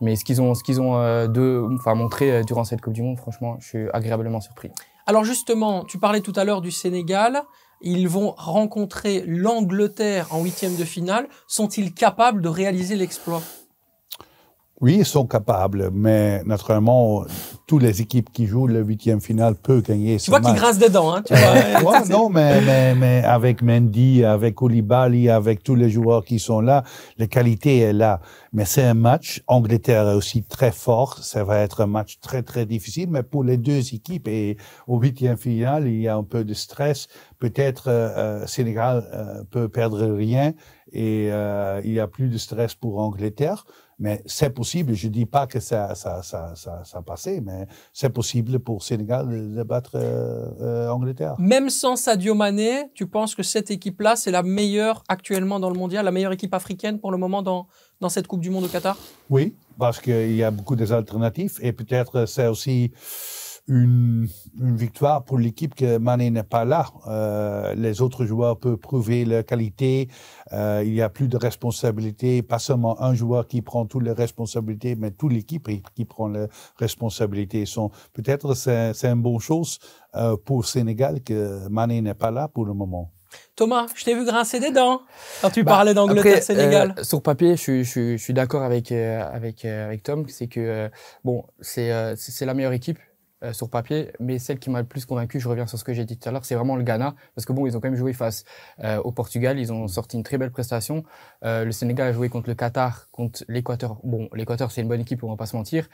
mais 0.00 0.14
ce 0.14 0.24
qu'ils 0.24 0.40
ont, 0.40 0.54
ce 0.54 0.62
qu'ils 0.62 0.80
ont 0.80 0.98
euh, 0.98 1.26
de, 1.26 1.66
enfin 1.74 1.96
montré 1.96 2.30
euh, 2.30 2.42
durant 2.44 2.62
cette 2.62 2.80
Coupe 2.80 2.92
du 2.92 3.02
Monde, 3.02 3.18
franchement, 3.18 3.56
je 3.58 3.66
suis 3.66 3.86
agréablement 3.92 4.40
surpris. 4.40 4.70
Alors 5.06 5.24
justement, 5.24 5.84
tu 5.84 5.98
parlais 5.98 6.20
tout 6.20 6.32
à 6.36 6.44
l'heure 6.44 6.60
du 6.60 6.70
Sénégal. 6.70 7.42
Ils 7.80 8.08
vont 8.08 8.34
rencontrer 8.36 9.24
l'Angleterre 9.26 10.28
en 10.30 10.44
huitième 10.44 10.76
de 10.76 10.84
finale. 10.84 11.26
Sont-ils 11.48 11.92
capables 11.92 12.40
de 12.40 12.48
réaliser 12.48 12.94
l'exploit? 12.94 13.42
Oui, 14.84 14.96
ils 14.98 15.06
sont 15.06 15.26
capables, 15.26 15.90
mais 15.94 16.44
naturellement, 16.44 17.24
toutes 17.66 17.80
les 17.80 18.02
équipes 18.02 18.30
qui 18.30 18.46
jouent 18.46 18.66
le 18.66 18.82
huitième 18.82 19.22
finale 19.22 19.54
peuvent 19.54 19.80
gagner 19.80 20.18
Tu 20.18 20.30
vois 20.30 20.42
qu'ils 20.42 20.78
des 20.78 20.90
dents, 20.90 21.14
hein, 21.14 21.22
tu 21.22 21.32
vois. 21.34 21.90
Ouais, 21.90 22.08
non, 22.10 22.28
mais, 22.28 22.60
mais, 22.60 22.94
mais 22.94 23.24
avec 23.24 23.62
Mendy, 23.62 24.26
avec 24.26 24.56
Koulibaly, 24.56 25.30
avec 25.30 25.62
tous 25.62 25.74
les 25.74 25.88
joueurs 25.88 26.22
qui 26.22 26.38
sont 26.38 26.60
là, 26.60 26.84
la 27.16 27.26
qualité 27.26 27.78
est 27.78 27.94
là. 27.94 28.20
Mais 28.52 28.66
c'est 28.66 28.82
un 28.82 28.92
match. 28.92 29.42
Angleterre 29.46 30.06
est 30.06 30.14
aussi 30.14 30.42
très 30.42 30.70
fort. 30.70 31.16
Ça 31.22 31.44
va 31.44 31.60
être 31.60 31.80
un 31.80 31.86
match 31.86 32.18
très, 32.20 32.42
très 32.42 32.66
difficile. 32.66 33.08
Mais 33.08 33.22
pour 33.22 33.42
les 33.42 33.56
deux 33.56 33.94
équipes 33.94 34.28
et 34.28 34.58
au 34.86 34.98
huitième 34.98 35.38
finale, 35.38 35.88
il 35.88 36.02
y 36.02 36.08
a 36.08 36.14
un 36.14 36.24
peu 36.24 36.44
de 36.44 36.52
stress. 36.52 37.08
Peut-être 37.38 37.88
euh, 37.88 38.42
euh, 38.42 38.46
Sénégal 38.46 39.08
euh, 39.14 39.44
peut 39.50 39.70
perdre 39.70 40.04
rien 40.14 40.52
et 40.94 41.28
euh, 41.30 41.80
il 41.84 41.92
y 41.92 42.00
a 42.00 42.06
plus 42.06 42.28
de 42.28 42.38
stress 42.38 42.74
pour 42.74 42.98
Angleterre. 42.98 43.66
Mais 43.98 44.22
c'est 44.26 44.50
possible. 44.50 44.94
Je 44.94 45.08
dis 45.08 45.26
pas 45.26 45.46
que 45.46 45.60
ça, 45.60 45.94
ça, 45.94 46.22
ça, 46.22 46.54
mais 47.42 47.66
c'est 47.92 48.10
possible 48.10 48.58
pour 48.58 48.82
Sénégal 48.82 49.28
de, 49.28 49.56
de 49.56 49.62
battre 49.62 49.92
euh, 49.94 50.50
euh, 50.60 50.88
Angleterre. 50.88 51.34
Même 51.38 51.70
sans 51.70 51.96
Sadio 51.96 52.34
Mané, 52.34 52.90
tu 52.94 53.06
penses 53.06 53.34
que 53.34 53.42
cette 53.42 53.70
équipe-là, 53.70 54.16
c'est 54.16 54.30
la 54.30 54.42
meilleure 54.42 55.02
actuellement 55.08 55.60
dans 55.60 55.70
le 55.70 55.78
mondial, 55.78 56.04
la 56.04 56.10
meilleure 56.10 56.32
équipe 56.32 56.54
africaine 56.54 56.98
pour 56.98 57.12
le 57.12 57.18
moment 57.18 57.42
dans, 57.42 57.66
dans 58.00 58.08
cette 58.08 58.26
Coupe 58.26 58.40
du 58.40 58.50
Monde 58.50 58.64
au 58.64 58.68
Qatar? 58.68 58.96
Oui, 59.30 59.54
parce 59.78 60.00
qu'il 60.00 60.34
y 60.34 60.42
a 60.42 60.50
beaucoup 60.50 60.76
d'alternatives 60.76 61.58
et 61.62 61.72
peut-être 61.72 62.26
c'est 62.26 62.46
aussi 62.46 62.92
une, 63.66 64.28
une 64.60 64.76
victoire 64.76 65.24
pour 65.24 65.38
l'équipe 65.38 65.74
que 65.74 65.96
Mané 65.98 66.30
n'est 66.30 66.42
pas 66.42 66.64
là. 66.64 66.86
Euh, 67.06 67.74
les 67.74 68.02
autres 68.02 68.26
joueurs 68.26 68.58
peuvent 68.58 68.76
prouver 68.76 69.24
leur 69.24 69.44
qualité. 69.44 70.08
Euh, 70.52 70.82
il 70.84 70.92
y 70.94 71.00
a 71.00 71.08
plus 71.08 71.28
de 71.28 71.36
responsabilités, 71.38 72.42
pas 72.42 72.58
seulement 72.58 73.00
un 73.02 73.14
joueur 73.14 73.46
qui 73.46 73.62
prend 73.62 73.86
toutes 73.86 74.02
les 74.04 74.12
responsabilités, 74.12 74.96
mais 74.96 75.10
toute 75.12 75.32
l'équipe 75.32 75.68
qui 75.94 76.04
prend 76.04 76.28
les 76.28 76.46
responsabilités. 76.76 77.64
Sont 77.66 77.90
peut-être 78.12 78.54
c'est 78.54 78.92
c'est 78.94 79.08
une 79.08 79.22
bonne 79.22 79.40
chose 79.40 79.78
euh, 80.14 80.36
pour 80.36 80.66
Sénégal 80.66 81.22
que 81.22 81.66
Mané 81.68 82.00
n'est 82.02 82.14
pas 82.14 82.30
là 82.30 82.48
pour 82.48 82.66
le 82.66 82.74
moment. 82.74 83.10
Thomas, 83.56 83.86
je 83.96 84.04
t'ai 84.04 84.14
vu 84.14 84.24
grincer 84.24 84.60
des 84.60 84.70
dents 84.70 85.00
quand 85.42 85.50
tu 85.50 85.64
Bah, 85.64 85.72
parlais 85.72 85.92
d'Angleterre-Sénégal. 85.94 86.94
euh, 86.98 87.02
sur 87.02 87.20
papier, 87.20 87.56
je, 87.56 87.60
suis- 87.62 87.84
je, 87.84 87.90
suis- 87.90 88.18
je 88.18 88.22
suis 88.22 88.34
d'accord 88.34 88.62
avec 88.62 88.92
euh, 88.92 89.24
avec 89.32 89.64
euh, 89.64 89.86
avec 89.86 90.02
Tom, 90.04 90.28
c'est 90.28 90.46
que 90.46 90.60
euh, 90.60 90.88
bon, 91.24 91.44
euh, 91.78 92.14
c'est 92.16 92.46
la 92.46 92.54
meilleure 92.54 92.72
équipe 92.74 92.98
euh, 93.44 93.52
sur 93.52 93.68
papier, 93.68 94.10
mais 94.20 94.38
celle 94.38 94.58
qui 94.58 94.70
m'a 94.70 94.80
le 94.80 94.86
plus 94.86 95.04
convaincu, 95.04 95.38
je 95.38 95.48
reviens 95.48 95.66
sur 95.66 95.78
ce 95.78 95.84
que 95.84 95.92
j'ai 95.92 96.04
dit 96.04 96.16
tout 96.16 96.28
à 96.28 96.32
l'heure, 96.32 96.44
c'est 96.44 96.54
vraiment 96.54 96.76
le 96.76 96.82
Ghana, 96.82 97.14
parce 97.34 97.44
que 97.44 97.52
bon, 97.52 97.66
ils 97.66 97.76
ont 97.76 97.80
quand 97.80 97.88
même 97.88 97.96
joué 97.96 98.12
face 98.12 98.44
euh, 98.82 98.98
au 99.02 99.12
Portugal, 99.12 99.58
ils 99.58 99.72
ont 99.72 99.86
sorti 99.86 100.16
une 100.16 100.22
très 100.22 100.38
belle 100.38 100.50
prestation. 100.50 101.04
Euh, 101.44 101.64
le 101.64 101.72
Sénégal 101.72 102.08
a 102.08 102.12
joué 102.12 102.28
contre 102.28 102.48
le 102.48 102.54
Qatar, 102.54 103.08
contre 103.10 103.44
l'Équateur. 103.48 103.98
Bon, 104.02 104.28
l'Équateur 104.34 104.70
c'est 104.72 104.80
une 104.80 104.88
bonne 104.88 105.00
équipe, 105.00 105.22
on 105.22 105.30
va 105.30 105.36
pas 105.36 105.46
se 105.46 105.56
mentir, 105.56 105.88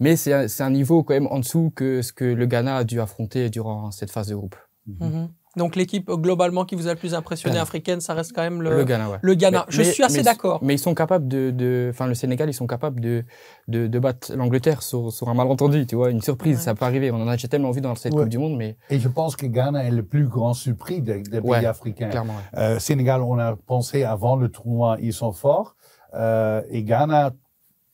mais 0.00 0.16
c'est 0.16 0.32
un, 0.32 0.46
un 0.66 0.70
niveau 0.70 1.02
quand 1.02 1.14
même 1.14 1.28
en 1.28 1.38
dessous 1.38 1.72
que 1.74 2.02
ce 2.02 2.12
que 2.12 2.24
le 2.24 2.46
Ghana 2.46 2.78
a 2.78 2.84
dû 2.84 3.00
affronter 3.00 3.50
durant 3.50 3.90
cette 3.90 4.10
phase 4.10 4.28
de 4.28 4.34
groupe. 4.34 4.56
Mhm. 4.86 5.30
Donc 5.56 5.74
l'équipe 5.74 6.08
euh, 6.08 6.16
globalement 6.16 6.64
qui 6.64 6.76
vous 6.76 6.86
a 6.86 6.90
le 6.90 6.96
plus 6.98 7.12
impressionné 7.14 7.54
Ghana. 7.54 7.62
africaine, 7.62 8.00
ça 8.00 8.14
reste 8.14 8.32
quand 8.34 8.42
même 8.42 8.62
Le, 8.62 8.76
le, 8.76 8.84
Ghana, 8.84 9.10
ouais. 9.10 9.16
le 9.20 9.34
Ghana. 9.34 9.64
Mais- 9.66 9.72
je 9.72 9.78
mais- 9.78 9.84
suis 9.92 10.02
assez 10.04 10.22
d'accord. 10.22 10.60
Mais 10.62 10.74
ils 10.74 10.78
sont 10.78 10.94
capables 10.94 11.26
de, 11.26 11.50
de, 11.50 11.88
enfin 11.92 12.06
le 12.06 12.14
Sénégal, 12.14 12.48
ils 12.48 12.54
sont 12.54 12.68
capables 12.68 13.00
de, 13.00 13.24
de, 13.66 13.86
de 13.88 13.98
battre 13.98 14.32
l'Angleterre 14.36 14.82
sur, 14.82 15.12
sur 15.12 15.28
un 15.28 15.34
malentendu, 15.34 15.86
tu 15.86 15.96
vois, 15.96 16.10
une 16.10 16.22
surprise, 16.22 16.56
Ouais. 16.58 16.62
ça 16.62 16.74
peut 16.74 16.84
arriver. 16.84 17.10
On 17.10 17.16
en 17.20 17.26
a 17.28 17.32
déjà 17.32 17.48
tellement 17.48 17.72
vu 17.72 17.80
dans 17.80 17.94
cette 17.96 18.14
Ouais. 18.14 18.20
Coupe 18.20 18.28
du 18.28 18.38
Monde, 18.38 18.56
mais 18.56 18.76
Et 18.90 19.00
je 19.00 19.08
pense 19.08 19.34
que 19.34 19.46
Ghana 19.46 19.84
est 19.84 19.90
le 19.90 20.04
plus 20.04 20.26
grand 20.28 20.54
surpris 20.54 21.02
des, 21.02 21.22
des 21.22 21.38
Ouais, 21.40 21.58
pays 21.58 21.66
africains. 21.66 22.08
clairement. 22.10 22.34
ouais. 22.54 22.58
Euh, 22.60 22.78
Sénégal, 22.78 23.20
on 23.22 23.38
a 23.38 23.56
pensé 23.56 24.04
avant 24.04 24.36
le 24.36 24.48
tournoi, 24.50 24.98
ils 25.00 25.12
sont 25.12 25.32
forts. 25.32 25.74
Euh, 26.14 26.62
et 26.70 26.82
Ghana, 26.82 27.32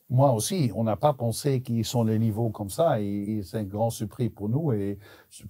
moi 0.08 0.32
aussi, 0.32 0.70
on 0.76 0.84
n'a 0.84 0.94
pas 0.94 1.12
pensé 1.12 1.60
qu'ils 1.62 1.84
sont 1.84 2.04
le 2.04 2.16
niveau 2.16 2.50
comme 2.50 2.70
ça. 2.70 3.00
Et, 3.00 3.38
et 3.38 3.42
c'est 3.42 3.58
un 3.58 3.64
grand 3.64 3.90
surpris 3.90 4.28
pour 4.28 4.48
nous. 4.48 4.72
Et 4.72 4.98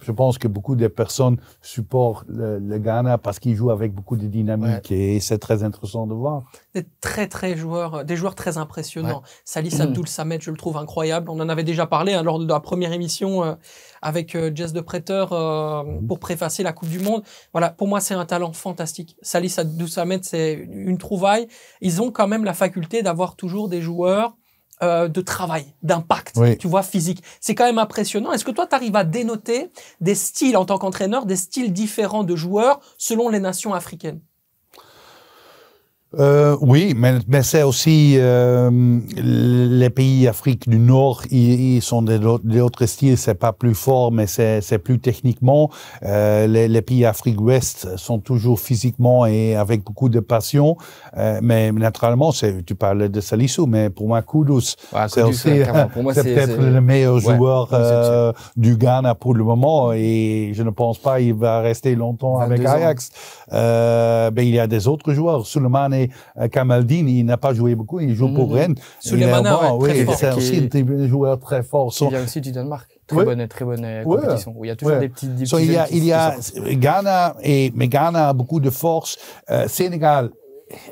je 0.01 0.11
pense 0.11 0.39
que 0.39 0.47
beaucoup 0.47 0.75
de 0.75 0.87
personnes 0.87 1.37
supportent 1.61 2.27
le, 2.27 2.57
le 2.57 2.79
Ghana 2.79 3.19
parce 3.19 3.37
qu'ils 3.37 3.55
jouent 3.55 3.69
avec 3.69 3.93
beaucoup 3.93 4.17
de 4.17 4.25
dynamique. 4.25 4.91
Et 4.91 5.19
c'est 5.19 5.37
très 5.37 5.61
intéressant 5.61 6.07
de 6.07 6.15
voir. 6.15 6.43
Des 6.73 6.85
très 7.01 7.27
très 7.27 7.55
joueurs, 7.55 8.03
des 8.03 8.15
joueurs 8.15 8.33
très 8.33 8.57
impressionnants. 8.57 9.21
Salis 9.45 9.79
Abdoul 9.79 10.07
Samed, 10.07 10.41
je 10.41 10.49
le 10.49 10.57
trouve 10.57 10.77
incroyable. 10.77 11.29
On 11.29 11.39
en 11.39 11.49
avait 11.49 11.63
déjà 11.63 11.85
parlé 11.85 12.13
hein, 12.13 12.23
lors 12.23 12.39
de 12.39 12.47
la 12.47 12.59
première 12.59 12.93
émission 12.93 13.43
euh, 13.43 13.53
avec 14.01 14.33
euh, 14.35 14.51
Jess 14.53 14.73
de 14.73 14.81
Prêteur 14.81 15.33
euh, 15.33 15.83
pour 16.07 16.19
préfacer 16.19 16.63
la 16.63 16.73
Coupe 16.73 16.89
du 16.89 16.99
Monde. 16.99 17.21
Voilà, 17.51 17.69
pour 17.69 17.87
moi 17.87 17.99
c'est 17.99 18.15
un 18.15 18.25
talent 18.25 18.53
fantastique. 18.53 19.17
Salis 19.21 19.53
Abdoul 19.57 19.87
Samed, 19.87 20.23
c'est 20.23 20.53
une 20.53 20.97
trouvaille. 20.97 21.47
Ils 21.81 22.01
ont 22.01 22.11
quand 22.11 22.27
même 22.27 22.43
la 22.43 22.53
faculté 22.53 23.03
d'avoir 23.03 23.35
toujours 23.35 23.69
des 23.69 23.81
joueurs 23.81 24.35
euh, 24.83 25.07
de 25.07 25.21
travail, 25.21 25.65
d'impact, 25.83 26.33
Oui. 26.37 26.57
tu 26.57 26.67
vois, 26.67 26.83
physique. 26.83 27.23
C'est 27.41 27.55
quand 27.55 27.65
même 27.65 27.79
impressionnant. 27.79 28.31
Est-ce 28.31 28.45
que 28.45 28.51
toi, 28.51 28.67
tu 28.67 28.75
arrives 28.75 28.95
à 28.95 29.03
dénoter 29.03 29.71
des 30.01 30.15
styles 30.15 30.55
en 30.57 30.65
tant 30.65 30.77
qu'entraîneur, 30.77 31.25
des 31.25 31.35
styles 31.35 31.73
différents 31.73 32.23
de 32.23 32.35
joueurs 32.35 32.79
selon 32.97 33.29
les 33.29 33.39
nations 33.39 33.73
africaines? 33.73 34.21
Euh, 36.17 36.55
oui, 36.61 36.93
mais, 36.95 37.15
mais 37.27 37.43
c'est 37.43 37.63
aussi 37.63 38.13
euh, 38.17 38.99
les 39.17 39.89
pays 39.89 40.25
Afrique 40.29 40.69
du 40.69 40.79
Nord, 40.79 41.23
ils, 41.31 41.75
ils 41.75 41.81
sont 41.81 42.01
de 42.01 42.13
l'autre 42.13 42.45
de 42.45 42.59
l'autre 42.59 42.85
style, 42.85 43.17
c'est 43.17 43.35
pas 43.35 43.51
plus 43.51 43.75
fort, 43.75 44.13
mais 44.13 44.25
c'est 44.25 44.79
plus 44.81 44.99
techniquement. 44.99 45.69
Euh, 46.03 46.47
les, 46.47 46.69
les 46.69 46.81
pays 46.81 47.03
Afrique 47.05 47.41
Ouest 47.41 47.97
sont 47.97 48.19
toujours 48.19 48.57
physiquement 48.61 49.25
et 49.25 49.55
avec 49.57 49.83
beaucoup 49.83 50.07
de 50.07 50.21
passion, 50.21 50.77
euh, 51.17 51.39
mais 51.43 51.73
naturellement, 51.73 52.31
c'est 52.31 52.63
tu 52.65 52.73
parles 52.75 53.09
de 53.09 53.19
Salissou, 53.19 53.65
mais 53.67 53.89
pour 53.89 54.07
moi, 54.07 54.21
Kudus, 54.21 54.75
Ouais, 54.93 55.01
c'est 55.09 55.23
aussi 55.23 55.49
moi, 56.01 56.13
c'est 56.13 56.23
c'est- 56.23 56.33
peut-être 56.35 56.57
le 56.61 56.79
meilleur 56.79 57.15
Ouais, 57.15 57.35
joueur 57.35 57.67
euh, 57.73 58.31
du 58.55 58.77
Ghana 58.77 59.13
pour 59.13 59.33
le 59.33 59.43
moment, 59.43 59.91
et 59.91 60.51
je 60.53 60.63
ne 60.63 60.69
pense 60.69 60.99
pas 60.99 61.19
il 61.19 61.33
va 61.33 61.59
rester 61.59 61.95
longtemps 61.95 62.39
avec 62.39 62.59
22 62.61 62.69
ans. 62.69 62.73
Ajax. 62.75 63.11
Euh, 63.51 64.31
ben, 64.31 64.47
il 64.47 64.53
y 64.55 64.59
a 64.59 64.67
des 64.67 64.87
autres 64.87 65.11
joueurs, 65.13 65.45
Suleiman 65.45 65.96
et 66.03 66.09
euh, 66.39 66.47
Kamaldine, 66.47 67.07
il 67.09 67.23
n'a 67.25 67.37
pas 67.37 67.53
joué 67.53 67.75
beaucoup, 67.75 67.99
il 67.99 68.13
joue 68.15 68.33
pour 68.33 68.47
Mhm. 68.47 68.53
Rennes. 68.53 68.75
Souleymana, 68.99 69.49
Il 69.63 69.67
bon, 69.69 69.77
ouais, 69.83 70.05
oui. 70.05 70.13
C'est 70.15 70.33
aussi 70.33 70.69
un 70.73 71.07
joueur 71.07 71.39
très 71.39 71.63
fort. 71.63 71.91
So- 71.93 72.09
vient 72.09 72.23
aussi 72.23 72.41
du 72.41 72.51
Danemark. 72.51 72.89
Très 73.07 73.17
Ouais. 73.17 73.25
bonne, 73.25 73.47
très 73.47 73.63
bonne 73.65 73.85
euh, 73.85 74.03
Ouais. 74.03 74.21
compétition. 74.21 74.53
Où 74.55 74.65
il 74.65 74.67
y 74.67 74.71
a 74.71 74.75
toujours 74.75 74.97
des 74.99 75.09
petits, 75.09 75.27
des 75.27 75.45
so, 75.45 75.59
il 75.59 75.71
y 75.71 75.77
a, 75.77 75.87
il 75.91 76.03
y. 76.05 76.75
Ghana 76.77 77.35
et 77.41 77.71
mais 77.75 77.87
Ghana 77.87 78.29
a 78.29 78.33
beaucoup 78.33 78.59
de 78.59 78.69
force. 78.69 79.17
Euh, 79.49 79.67
Sénégal 79.67 80.31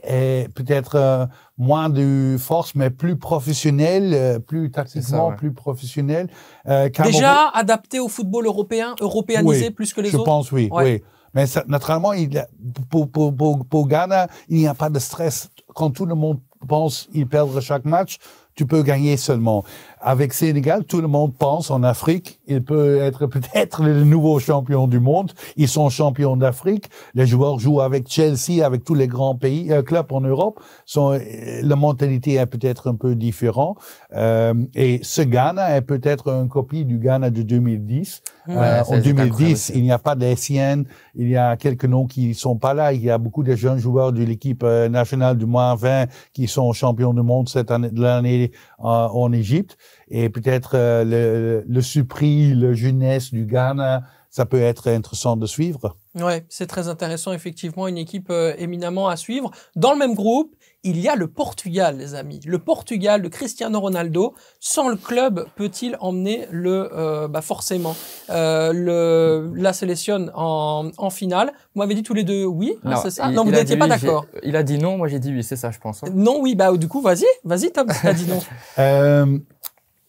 est 0.04 0.48
peut-être 0.54 0.96
euh, 0.96 1.26
moins 1.58 1.90
de 1.90 2.38
force, 2.40 2.76
mais 2.76 2.90
plus 2.90 3.18
professionnel, 3.18 4.12
euh, 4.14 4.40
plus 4.40 4.72
tactiquement, 4.72 5.30
ouais. 5.30 5.36
plus 5.36 5.52
professionnel. 5.54 6.30
Euh, 6.68 6.90
Déjà 7.04 7.50
adapté 7.54 8.00
au 8.00 8.08
football 8.08 8.46
européen, 8.46 8.96
européanisé 9.02 9.66
Oui, 9.66 9.72
plus 9.72 9.94
que 9.94 10.00
les 10.02 10.10
je 10.10 10.16
autres 10.16 10.26
pense 10.26 10.52
oui, 10.54 10.70
Ouais. 10.72 10.84
oui. 10.84 11.04
Mais 11.36 11.46
ça, 11.46 11.64
naturellement, 11.68 12.14
il, 12.14 12.44
pour, 12.90 13.10
pour, 13.12 13.36
pour, 13.36 13.66
pour 13.66 13.88
Ghana, 13.88 14.28
il 14.50 14.58
n'y 14.58 14.68
a 14.68 14.74
pas 14.74 14.90
de 14.90 15.00
stress 15.00 15.50
quand 15.76 15.92
tout 15.92 16.06
le 16.06 16.16
monde 16.16 16.40
pense 16.68 17.08
qu'ils 17.12 17.28
perdent 17.28 17.60
chaque 17.60 17.86
match, 17.86 18.18
tu 18.56 18.66
peux 18.66 18.82
gagner 18.82 19.18
seulement. 19.18 19.66
Avec 20.00 20.34
Sénégal, 20.34 20.86
tout 20.86 21.02
le 21.02 21.10
monde 21.10 21.36
pense 21.38 21.70
en 21.70 21.84
Afrique, 21.84 22.40
il 22.48 22.64
peut 22.64 23.02
être 23.02 23.28
peut-être 23.36 23.84
le 23.84 24.06
nouveau 24.06 24.40
champion 24.40 24.88
du 24.88 25.00
monde. 25.00 25.34
Ils 25.58 25.68
sont 25.68 25.90
champions 25.90 26.38
d'Afrique. 26.38 26.86
Les 27.14 27.28
joueurs 27.28 27.60
jouent 27.60 27.82
avec 27.82 28.10
Chelsea, 28.10 28.66
avec 28.66 28.86
tous 28.86 28.96
les 28.96 29.08
grands 29.08 29.36
pays, 29.36 29.72
euh, 29.72 29.84
clubs 29.84 30.12
en 30.12 30.22
Europe. 30.22 30.62
Sont, 30.86 31.12
euh, 31.12 31.20
la 31.62 31.76
mentalité 31.76 32.36
est 32.36 32.46
peut-être 32.46 32.90
un 32.90 32.96
peu 32.96 33.16
différente. 33.16 33.78
Euh, 34.16 34.54
et 34.74 35.02
ce 35.04 35.22
Ghana 35.22 35.76
est 35.76 35.82
peut-être 35.82 36.30
une 36.30 36.48
copie 36.48 36.86
du 36.86 36.98
Ghana 36.98 37.30
de 37.30 37.42
2010. 37.42 38.22
Ouais, 38.48 38.56
Euh, 38.56 38.82
en 38.82 38.86
c'est 38.86 39.02
2010, 39.02 39.22
incroyable. 39.22 39.60
il 39.76 39.84
n'y 39.84 39.92
a 39.92 40.00
pas 40.00 40.16
d'Essienne, 40.16 40.86
il 41.16 41.30
y 41.30 41.36
a 41.38 41.58
quelques 41.58 41.86
noms 41.86 42.06
qui 42.06 42.34
sont 42.34 42.58
pas 42.58 42.74
là. 42.74 42.94
Il 42.94 43.02
y 43.04 43.10
a 43.10 43.18
beaucoup 43.18 43.44
de 43.44 43.56
jeunes 43.56 43.78
joueurs 43.80 44.12
de 44.14 44.24
l'équipe 44.24 44.64
euh, 44.64 44.88
nationale 44.90 45.38
du 45.38 45.46
moins 45.46 45.76
20 45.76 46.08
qui 46.34 46.48
sont 46.48 46.72
champions 46.74 47.14
du 47.14 47.22
monde 47.22 47.50
cette 47.50 47.72
année, 47.72 47.90
de 47.90 48.02
l'année 48.02 48.52
euh, 48.80 48.84
en 48.84 49.32
Égypte. 49.32 49.78
Et 50.10 50.30
peut-être 50.30 50.72
euh, 50.76 51.04
le, 51.04 51.66
le 51.68 51.82
supris, 51.82 52.54
le 52.54 52.74
jeunesse 52.74 53.32
du 53.32 53.46
Ghana, 53.46 54.04
ça 54.30 54.46
peut 54.46 54.60
être 54.62 54.90
intéressant 54.90 55.38
de 55.38 55.46
suivre. 55.46 55.96
Ouais, 56.14 56.46
c'est 56.50 56.68
très 56.68 56.88
intéressant, 56.90 57.32
effectivement, 57.34 57.88
une 57.88 57.98
équipe 57.98 58.28
euh, 58.30 58.54
éminemment 58.58 59.08
à 59.08 59.16
suivre. 59.16 59.50
Dans 59.76 59.94
le 59.94 59.98
même 59.98 60.14
groupe, 60.14 60.54
il 60.88 61.00
y 61.00 61.10
a 61.10 61.16
le 61.16 61.28
Portugal, 61.28 61.98
les 61.98 62.14
amis. 62.16 62.40
Le 62.46 62.60
Portugal 62.60 63.22
de 63.22 63.28
Cristiano 63.28 63.80
Ronaldo. 63.80 64.34
Sans 64.60 64.88
le 64.88 64.96
club, 64.96 65.46
peut-il 65.56 65.98
emmener 66.00 66.48
le, 66.52 66.90
euh, 66.94 67.28
bah 67.28 67.42
forcément, 67.42 67.96
euh, 68.30 68.72
le, 68.74 69.52
la 69.56 69.74
sélection 69.74 70.30
en, 70.36 70.90
en 70.98 71.10
finale? 71.10 71.52
Vous 71.74 71.80
m'avez 71.82 71.96
dit 71.96 72.04
tous 72.04 72.14
les 72.14 72.24
deux 72.24 72.46
oui, 72.46 72.76
hein, 72.84 72.96
c'est 72.98 73.10
ça? 73.10 73.28
il- 73.30 73.36
Non, 73.36 73.44
vous 73.44 73.52
n'étiez 73.52 73.78
pas 73.78 73.86
oui, 73.86 73.90
d'accord. 73.92 74.26
Il 74.44 74.56
a 74.56 74.64
dit 74.64 74.78
non, 74.78 74.98
moi 74.98 75.08
j'ai 75.08 75.20
dit 75.20 75.34
oui, 75.34 75.44
c'est 75.44 75.56
ça, 75.56 75.72
je 75.72 75.80
pense. 75.80 76.04
hein. 76.04 76.08
Non, 76.14 76.40
oui, 76.42 76.56
bah 76.56 76.72
du 76.78 76.88
coup, 76.88 77.02
vas-y, 77.02 77.26
vas-y, 77.44 77.72
Tom, 77.72 77.88
t'as 78.02 78.14
dit 78.14 78.28
non. 78.28 78.40
Euh, 78.80 79.38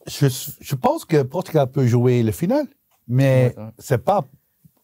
je, 0.06 0.26
je 0.60 0.74
pense 0.74 1.04
que 1.04 1.22
Portugal 1.22 1.66
peut 1.70 1.86
jouer 1.86 2.22
le 2.22 2.32
final, 2.32 2.66
mais 3.08 3.54
Ouais, 3.56 3.62
ouais. 3.64 3.70
c'est 3.78 3.98
pas 4.04 4.24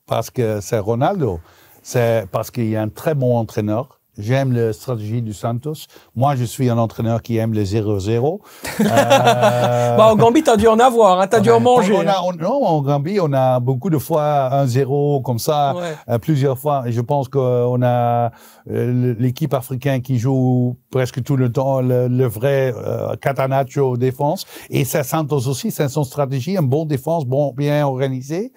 parce 0.07 0.31
que 0.31 0.61
c'est 0.61 0.79
Ronaldo, 0.79 1.41
c'est 1.83 2.27
parce 2.33 2.51
qu'il 2.51 2.69
y 2.69 2.77
a 2.77 2.83
un 2.83 2.89
très 2.89 3.15
bon 3.15 3.37
entraîneur. 3.37 4.01
J'aime 4.19 4.53
la 4.53 4.75
stratégie 4.75 5.23
du 5.23 5.33
Santos. 5.33 5.87
Moi, 6.15 6.37
je 6.37 6.45
suis 6.45 6.69
un 6.69 6.77
entraîneur 6.77 7.23
qui 7.23 7.39
aime 7.39 7.55
le 7.55 7.63
0-0. 7.65 8.41
Euh, 8.81 9.97
bah, 9.97 10.07
en 10.13 10.17
Gambie, 10.17 10.43
t'as 10.43 10.57
dû 10.57 10.67
en 10.67 10.79
avoir, 10.79 11.21
hein, 11.21 11.27
t'as 11.27 11.41
dû 11.41 11.51
en 11.51 11.61
manger. 11.61 11.95
On 11.95 12.07
a, 12.07 12.21
on- 12.25 12.33
non, 12.33 12.65
en 12.65 12.83
Gambie, 12.83 13.19
on 13.21 13.33
a 13.33 13.61
beaucoup 13.61 13.91
de 13.91 13.99
fois 13.99 14.51
1-0 14.65 15.23
comme 15.23 15.39
ça, 15.39 15.75
Ouais. 15.77 15.83
euh, 16.09 16.19
plusieurs 16.19 16.59
fois. 16.59 16.83
Et 16.87 16.93
je 16.93 17.01
pense 17.01 17.29
qu'on 17.29 17.81
a 17.83 18.31
euh, 18.71 19.15
l'équipe 19.19 19.55
africaine 19.55 20.03
qui 20.03 20.19
joue 20.19 20.77
presque 20.91 21.23
tout 21.23 21.37
le 21.37 21.51
temps 21.53 21.81
le, 21.81 22.09
le 22.09 22.27
vrai 22.27 22.75
euh, 22.77 23.15
Catanaccio 23.17 23.97
défense. 23.97 24.47
Et 24.71 24.85
ça, 24.85 25.05
Santos 25.05 25.47
aussi, 25.49 25.71
c'est 25.71 25.89
son 25.89 26.05
stratégie, 26.05 26.57
un 26.57 26.63
bon 26.63 26.85
défense, 26.85 27.25
bon, 27.25 27.53
bien 27.57 27.87
organisé. 27.87 28.53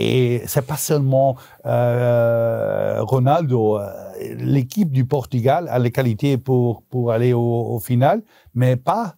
Et 0.00 0.42
c'est 0.46 0.66
pas 0.66 0.76
seulement 0.76 1.36
euh, 1.66 2.98
Ronaldo. 3.02 3.78
euh, 3.78 3.88
L'équipe 4.38 4.90
du 4.92 5.04
Portugal 5.06 5.68
a 5.68 5.78
les 5.78 5.90
qualités 5.90 6.38
pour 6.38 6.82
pour 6.84 7.10
aller 7.12 7.32
au, 7.32 7.40
au 7.76 7.80
final, 7.80 8.22
mais 8.54 8.76
pas 8.76 9.16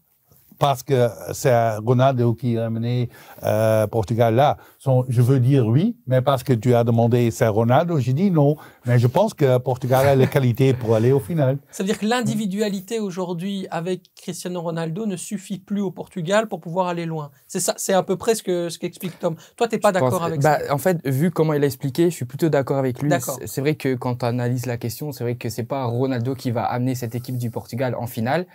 parce 0.61 0.83
que 0.85 1.09
c'est 1.33 1.77
Ronaldo 1.79 2.35
qui 2.35 2.57
a 2.59 2.71
mené 2.71 3.09
euh, 3.43 3.87
Portugal 3.89 4.35
là. 4.37 4.59
Son- 4.79 5.05
je 5.09 5.23
veux 5.23 5.41
dire 5.41 5.67
oui, 5.67 5.97
mais 6.07 6.23
parce 6.23 6.45
que 6.45 6.53
tu 6.53 6.75
as 6.75 6.85
demandé 6.85 7.31
c'est 7.33 7.49
Ronaldo, 7.49 7.99
j'ai 7.99 8.13
dit 8.13 8.31
non. 8.31 8.55
Mais 8.87 8.99
je 8.99 9.09
pense 9.09 9.35
que 9.35 9.59
Portugal 9.59 10.07
a 10.07 10.15
les 10.15 10.27
qualités 10.37 10.73
pour 10.75 10.95
aller 10.95 11.11
au 11.13 11.19
final. 11.21 11.59
Ça 11.73 11.83
veut 11.83 11.89
dire 11.89 11.99
que 11.99 12.07
l'individualité 12.07 13.01
aujourd'hui 13.01 13.67
avec 13.71 14.03
Cristiano 14.15 14.61
Ronaldo 14.61 15.07
ne 15.07 15.17
suffit 15.17 15.59
plus 15.59 15.81
au 15.81 15.91
Portugal 15.91 16.47
pour 16.49 16.61
pouvoir 16.61 16.87
aller 16.89 17.07
loin. 17.07 17.31
C'est 17.49 17.61
ça, 17.61 17.75
c'est 17.77 17.95
à 17.95 18.03
peu 18.03 18.17
près 18.17 18.35
ce 18.35 18.43
que 18.43 18.69
ce 18.69 18.79
qu'explique 18.79 19.19
Tom. 19.19 19.35
Toi, 19.57 19.67
t'es 19.67 19.79
pas 19.79 19.93
d'accord 19.93 20.23
avec 20.23 20.41
bah, 20.43 20.59
ça 20.67 20.75
En 20.75 20.79
fait, 20.79 20.99
vu 21.07 21.31
comment 21.31 21.55
il 21.55 21.63
a 21.65 21.67
expliqué, 21.67 22.11
je 22.11 22.15
suis 22.15 22.27
plutôt 22.27 22.51
d'accord 22.51 22.77
avec 22.79 23.01
lui. 23.03 23.09
D'accord. 23.09 23.37
C'est- 23.41 23.47
C'est 23.47 23.61
vrai 23.63 23.75
que 23.75 23.95
quand 23.95 24.23
on 24.23 24.27
analyse 24.29 24.67
la 24.67 24.77
question, 24.77 25.11
c'est 25.13 25.25
vrai 25.25 25.35
que 25.37 25.49
c'est 25.49 25.65
pas 25.65 25.85
Ronaldo 25.85 26.35
qui 26.35 26.51
va 26.51 26.65
amener 26.65 26.95
cette 26.95 27.15
équipe 27.15 27.39
du 27.39 27.51
Portugal 27.51 27.95
en 27.99 28.07
finale. 28.07 28.47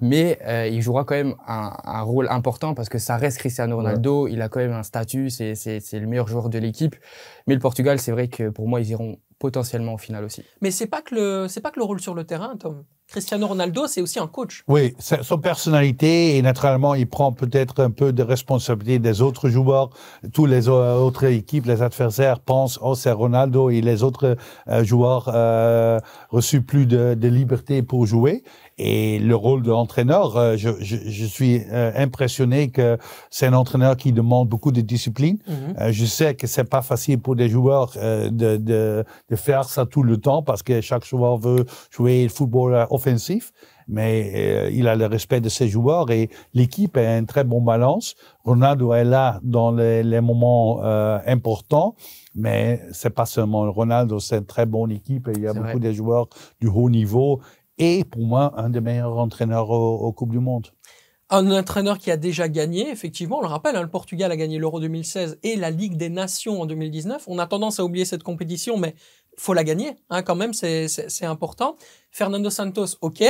Mais 0.00 0.38
euh, 0.46 0.66
il 0.68 0.82
jouera 0.82 1.04
quand 1.04 1.14
même 1.14 1.34
un, 1.48 1.72
un 1.84 2.02
rôle 2.02 2.28
important 2.30 2.74
parce 2.74 2.88
que 2.88 2.98
ça 2.98 3.16
reste 3.16 3.38
Cristiano 3.38 3.76
Ronaldo. 3.76 4.28
Il 4.28 4.42
a 4.42 4.48
quand 4.48 4.60
même 4.60 4.72
un 4.72 4.82
statut, 4.82 5.30
c'est 5.30 5.54
c'est- 5.54 5.80
c'est 5.80 5.98
le 6.00 6.06
meilleur 6.06 6.28
joueur 6.28 6.48
de 6.50 6.58
l'équipe. 6.58 6.96
Mais 7.46 7.54
le 7.54 7.60
Portugal, 7.60 7.98
c'est 7.98 8.12
vrai 8.12 8.28
que 8.28 8.50
pour 8.50 8.68
moi, 8.68 8.80
ils 8.80 8.90
iront 8.90 9.18
potentiellement 9.38 9.94
en 9.94 9.98
finale 9.98 10.24
aussi. 10.24 10.42
Mais 10.62 10.70
c'est 10.70 10.86
pas 10.86 11.02
que 11.02 11.14
le 11.14 11.46
c'est 11.48 11.60
pas 11.60 11.70
que 11.70 11.78
le 11.78 11.84
rôle 11.84 12.00
sur 12.00 12.14
le 12.14 12.24
terrain, 12.24 12.56
Tom. 12.58 12.84
Cristiano 13.08 13.46
Ronaldo, 13.46 13.86
c'est 13.86 14.00
aussi 14.02 14.18
un 14.18 14.26
coach. 14.26 14.64
Oui, 14.66 14.96
c'est 14.98 15.22
son 15.22 15.38
personnalité 15.38 16.36
et 16.36 16.42
naturellement, 16.42 16.96
il 16.96 17.08
prend 17.08 17.30
peut-être 17.32 17.80
un 17.80 17.90
peu 17.92 18.12
de 18.12 18.22
responsabilité 18.24 18.98
des 18.98 19.22
autres 19.22 19.48
joueurs. 19.48 19.90
Tous 20.32 20.44
les 20.46 20.68
autres 20.68 21.24
équipes, 21.26 21.66
les 21.66 21.82
adversaires 21.82 22.40
pensent, 22.40 22.80
oh, 22.82 22.96
c'est 22.96 23.12
Ronaldo 23.12 23.70
et 23.70 23.80
les 23.80 24.02
autres 24.02 24.36
euh, 24.68 24.82
joueurs 24.82 25.30
euh, 25.32 26.00
reçu 26.30 26.62
plus 26.62 26.86
de, 26.86 27.14
de 27.14 27.28
liberté 27.28 27.82
pour 27.84 28.06
jouer. 28.06 28.42
Et 28.78 29.18
le 29.18 29.34
rôle 29.34 29.62
de 29.62 29.70
l'entraîneur, 29.70 30.36
euh, 30.36 30.56
je, 30.56 30.68
je, 30.80 30.96
je 31.06 31.24
suis 31.24 31.62
euh, 31.72 31.92
impressionné 31.96 32.68
que 32.68 32.98
c'est 33.30 33.46
un 33.46 33.54
entraîneur 33.54 33.96
qui 33.96 34.12
demande 34.12 34.48
beaucoup 34.48 34.70
de 34.70 34.82
discipline. 34.82 35.38
Euh, 35.80 35.92
je 35.92 36.04
sais 36.04 36.34
que 36.34 36.46
c'est 36.46 36.68
pas 36.68 36.82
facile 36.82 37.18
pour 37.18 37.36
des 37.36 37.48
joueurs 37.48 37.92
euh, 37.96 38.28
de, 38.28 38.58
de, 38.58 39.04
de 39.30 39.36
faire 39.36 39.64
ça 39.64 39.86
tout 39.86 40.02
le 40.02 40.18
temps 40.18 40.42
parce 40.42 40.62
que 40.62 40.82
chaque 40.82 41.06
joueur 41.06 41.38
veut 41.38 41.64
jouer 41.90 42.24
le 42.24 42.28
football 42.28 42.86
offensif, 42.90 43.50
mais 43.88 44.32
euh, 44.34 44.70
il 44.70 44.88
a 44.88 44.94
le 44.94 45.06
respect 45.06 45.40
de 45.40 45.48
ses 45.48 45.68
joueurs 45.68 46.10
et 46.10 46.28
l'équipe 46.52 46.98
est 46.98 47.06
un 47.06 47.24
très 47.24 47.44
bon 47.44 47.62
balance. 47.62 48.14
Ronaldo 48.44 48.92
est 48.92 49.04
là 49.04 49.40
dans 49.42 49.70
les, 49.70 50.02
les 50.02 50.20
moments 50.20 50.80
euh, 50.84 51.18
importants, 51.26 51.94
mais 52.34 52.82
c'est 52.92 53.14
pas 53.14 53.24
seulement 53.24 53.72
Ronaldo, 53.72 54.20
c'est 54.20 54.36
une 54.38 54.44
très 54.44 54.66
bonne 54.66 54.90
équipe 54.90 55.28
et 55.28 55.32
il 55.34 55.42
y 55.44 55.46
a 55.46 55.54
beaucoup 55.54 55.78
vrai. 55.78 55.88
de 55.88 55.92
joueurs 55.92 56.26
du 56.60 56.66
haut 56.68 56.90
niveau 56.90 57.40
et 57.78 58.04
pour 58.04 58.22
moi 58.26 58.52
un 58.56 58.70
des 58.70 58.80
meilleurs 58.80 59.16
entraîneurs 59.18 59.70
au, 59.70 59.96
au 59.98 60.12
Coupe 60.12 60.30
du 60.30 60.38
Monde. 60.40 60.68
Un 61.28 61.50
entraîneur 61.50 61.98
qui 61.98 62.12
a 62.12 62.16
déjà 62.16 62.48
gagné, 62.48 62.88
effectivement, 62.88 63.38
on 63.38 63.40
le 63.40 63.48
rappelle, 63.48 63.74
hein, 63.74 63.82
le 63.82 63.88
Portugal 63.90 64.30
a 64.30 64.36
gagné 64.36 64.58
l'Euro 64.58 64.78
2016 64.78 65.38
et 65.42 65.56
la 65.56 65.70
Ligue 65.70 65.96
des 65.96 66.08
Nations 66.08 66.60
en 66.62 66.66
2019. 66.66 67.24
On 67.26 67.40
a 67.40 67.46
tendance 67.48 67.80
à 67.80 67.84
oublier 67.84 68.04
cette 68.04 68.22
compétition, 68.22 68.76
mais 68.78 68.94
faut 69.36 69.52
la 69.52 69.64
gagner, 69.64 69.96
hein, 70.08 70.22
quand 70.22 70.36
même, 70.36 70.54
c'est 70.54 70.86
c'est- 70.86 71.08
c'est 71.08 71.26
important. 71.26 71.74
Fernando 72.12 72.48
Santos, 72.48 72.96
ok. 73.00 73.24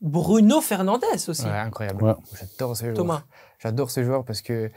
Bruno 0.00 0.60
Fernandes 0.60 1.04
aussi. 1.28 1.44
Ouais, 1.44 1.50
incroyable. 1.50 2.02
Ouais. 2.02 2.14
J'adore 2.38 2.76
ce 2.76 2.84
joueur. 2.84 2.96
Thomas. 2.96 3.22
J'adore 3.58 3.90
ce 3.90 4.02
joueur 4.02 4.24
parce 4.24 4.40
que 4.42 4.70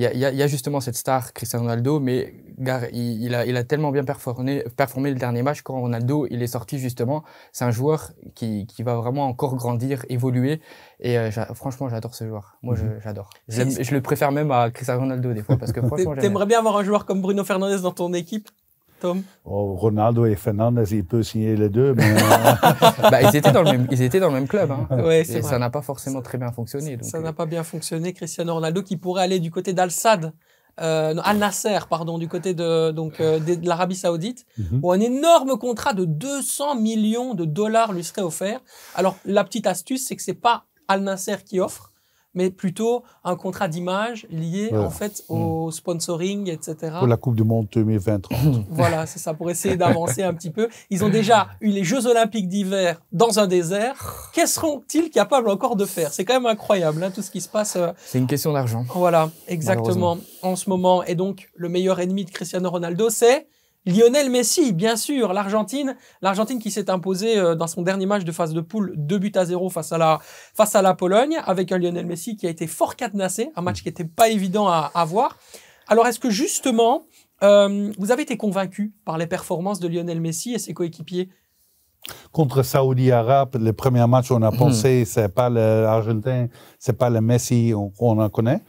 il 0.00 0.16
y 0.16 0.18
y 0.18 0.36
y 0.36 0.42
a 0.42 0.46
justement 0.46 0.80
cette 0.80 0.96
star 0.96 1.32
Cristiano 1.32 1.64
Ronaldo, 1.64 2.00
mais 2.00 2.34
il, 2.92 3.22
il 3.24 3.34
a, 3.34 3.44
il 3.46 3.56
a 3.56 3.64
tellement 3.64 3.90
bien 3.90 4.04
performé, 4.04 4.62
performé 4.76 5.10
le 5.10 5.16
dernier 5.16 5.42
match 5.42 5.62
quand 5.62 5.80
Ronaldo 5.80 6.26
il 6.30 6.42
est 6.42 6.46
sorti 6.46 6.78
justement. 6.78 7.22
C'est 7.52 7.64
un 7.64 7.70
joueur 7.70 8.10
qui, 8.34 8.66
qui 8.66 8.82
va 8.82 8.94
vraiment 8.96 9.26
encore 9.26 9.56
grandir, 9.56 10.04
évoluer. 10.08 10.60
Et 11.00 11.18
euh, 11.18 11.30
franchement, 11.54 11.88
j'adore 11.88 12.14
ce 12.14 12.26
joueur. 12.26 12.56
Moi, 12.62 12.74
je- 12.76 13.00
j'adore. 13.02 13.30
Je, 13.48 13.94
le 13.94 14.00
préfère 14.02 14.32
même 14.32 14.50
à 14.50 14.70
Cristiano 14.70 15.00
Ronaldo 15.00 15.32
des 15.32 15.42
fois 15.42 15.56
parce 15.56 15.72
que 15.72 15.80
franchement, 15.86 16.14
T'aimerais 16.16 16.46
bien 16.46 16.58
avoir 16.58 16.76
un 16.76 16.84
joueur 16.84 17.06
comme 17.06 17.20
Bruno 17.22 17.44
Fernandes 17.44 17.80
dans 17.80 17.92
ton 17.92 18.12
équipe, 18.12 18.48
Tom? 19.00 19.22
Oh, 19.44 19.74
Ronaldo 19.74 20.26
et 20.26 20.36
Fernandes, 20.36 20.84
il 20.90 21.04
peut 21.04 21.22
signer 21.22 21.56
les 21.56 21.68
deux, 21.68 21.94
mais 21.94 22.12
euh. 22.12 22.16
Bah, 23.10 23.22
ils 23.22 23.34
étaient 23.36 23.52
dans 23.52 23.62
le 23.62 23.72
même, 23.72 23.86
ils 23.90 24.02
étaient 24.02 24.20
dans 24.20 24.28
le 24.28 24.34
même 24.34 24.48
club. 24.48 24.70
Hein. 24.70 24.86
Ouais, 25.02 25.22
Et 25.22 25.42
ça 25.42 25.58
n'a 25.58 25.70
pas 25.70 25.82
forcément 25.82 26.22
très 26.22 26.38
bien 26.38 26.52
fonctionné. 26.52 26.96
Donc, 26.96 27.04
Ça 27.08 27.18
euh, 27.18 27.22
n'a 27.22 27.32
pas 27.32 27.46
bien 27.46 27.62
fonctionné. 27.64 28.12
Cristiano 28.12 28.54
Ronaldo 28.54 28.82
qui 28.82 28.96
pourrait 28.96 29.22
aller 29.24 29.40
du 29.40 29.50
côté 29.50 29.72
d'Al 29.72 29.90
Sadd, 29.90 30.32
euh, 30.80 31.12
non, 31.14 31.22
Al 31.24 31.38
Nasser, 31.38 31.78
pardon, 31.90 32.16
du 32.18 32.28
côté 32.28 32.54
de 32.54 32.90
donc 32.92 33.20
euh, 33.20 33.38
de, 33.38 33.54
de 33.56 33.66
l'Arabie 33.68 33.96
Saoudite, 33.96 34.46
Mhm. 34.58 34.80
où 34.82 34.92
un 34.92 35.00
énorme 35.00 35.58
contrat 35.58 35.92
de 35.94 36.04
200 36.04 36.76
millions 36.76 37.34
de 37.34 37.44
dollars 37.44 37.92
lui 37.92 38.04
serait 38.04 38.22
offert. 38.22 38.60
Alors 38.94 39.16
la 39.24 39.44
petite 39.44 39.66
astuce, 39.66 40.06
c'est 40.06 40.16
que 40.16 40.22
c'est 40.22 40.34
pas 40.34 40.64
Al 40.88 41.02
Nasser 41.02 41.36
qui 41.44 41.60
offre, 41.60 41.89
mais 42.34 42.50
plutôt 42.50 43.02
un 43.24 43.36
contrat 43.36 43.68
d'image 43.68 44.26
lié 44.30 44.70
en 44.72 44.90
fait 44.90 45.24
au 45.28 45.70
sponsoring, 45.70 46.48
etc. 46.48 46.76
pour 46.98 47.06
la 47.08 47.16
Coupe 47.16 47.34
du 47.36 47.44
Monde 47.44 47.66
2023. 47.72 48.38
Voilà, 48.70 49.06
c'est 49.06 49.18
ça, 49.18 49.34
pour 49.34 49.50
essayer 49.50 49.76
d'avancer 49.76 50.22
un 50.22 50.32
petit 50.34 50.50
peu. 50.50 50.68
Ils 50.90 51.04
ont 51.04 51.08
déjà 51.08 51.48
eu 51.60 51.68
les 51.70 51.84
Jeux 51.84 52.06
Olympiques 52.06 52.48
d'hiver 52.48 53.00
dans 53.12 53.38
un 53.38 53.46
désert. 53.46 54.30
Qu'est-ce 54.32 54.54
seront-ils 54.54 55.10
capables 55.10 55.48
encore 55.48 55.76
de 55.76 55.84
faire? 55.84 56.12
C'est 56.12 56.24
quand 56.24 56.34
même 56.34 56.46
incroyable, 56.46 57.02
hein, 57.02 57.10
tout 57.10 57.22
ce 57.22 57.30
qui 57.30 57.40
se 57.40 57.48
passe. 57.48 57.76
euh, 57.76 57.92
c'est 58.04 58.18
une 58.18 58.26
question 58.26 58.52
d'argent. 58.52 58.84
voilà, 58.94 59.30
exactement, 59.48 60.18
en 60.42 60.56
ce 60.56 60.68
moment. 60.68 61.02
Et 61.04 61.14
donc, 61.14 61.48
le 61.56 61.68
meilleur 61.68 62.00
ennemi 62.00 62.24
de 62.24 62.30
Cristiano 62.30 62.68
Ronaldo, 62.70 63.10
c'est 63.10 63.46
Lionel 63.86 64.30
Messi, 64.30 64.72
bien 64.72 64.96
sûr, 64.96 65.32
l'Argentine. 65.32 65.96
L'Argentine 66.20 66.58
qui 66.58 66.70
s'est 66.70 66.90
imposée 66.90 67.38
euh, 67.38 67.54
dans 67.54 67.66
son 67.66 67.82
dernier 67.82 68.06
match 68.06 68.24
de 68.24 68.32
phase 68.32 68.52
de 68.52 68.60
poule, 68.60 68.92
2 68.96 69.18
buts 69.18 69.32
à 69.34 69.44
0 69.44 69.70
face 69.70 69.92
à 69.92 69.98
la, 69.98 70.18
face 70.54 70.74
à 70.74 70.82
la 70.82 70.94
Pologne, 70.94 71.38
avec 71.46 71.72
un 71.72 71.78
Lionel 71.78 72.06
Messi 72.06 72.36
qui 72.36 72.46
a 72.46 72.50
été 72.50 72.66
fort 72.66 72.96
cadenassé, 72.96 73.50
un 73.56 73.62
match 73.62 73.82
qui 73.82 73.88
n'était 73.88 74.04
pas 74.04 74.28
évident 74.28 74.68
à, 74.68 74.90
à 74.94 75.04
voir. 75.04 75.38
Alors, 75.88 76.06
est-ce 76.06 76.20
que 76.20 76.30
justement, 76.30 77.04
euh, 77.42 77.90
vous 77.98 78.12
avez 78.12 78.22
été 78.22 78.36
convaincu 78.36 78.92
par 79.04 79.16
les 79.16 79.26
performances 79.26 79.80
de 79.80 79.88
Lionel 79.88 80.20
Messi 80.20 80.52
et 80.52 80.58
ses 80.58 80.74
coéquipiers? 80.74 81.30
Contre 82.32 82.62
Saoudi 82.62 83.12
Arabe, 83.12 83.56
le 83.60 83.72
premier 83.72 84.06
match, 84.06 84.30
on 84.30 84.42
a 84.42 84.52
pensé, 84.52 85.04
c'est 85.04 85.28
pas 85.28 85.50
l'Argentin, 85.50 86.48
c'est 86.78 86.96
pas 86.96 87.10
le 87.10 87.20
Messi 87.20 87.72
qu'on 87.98 88.18
en 88.18 88.28
connaît. 88.28 88.60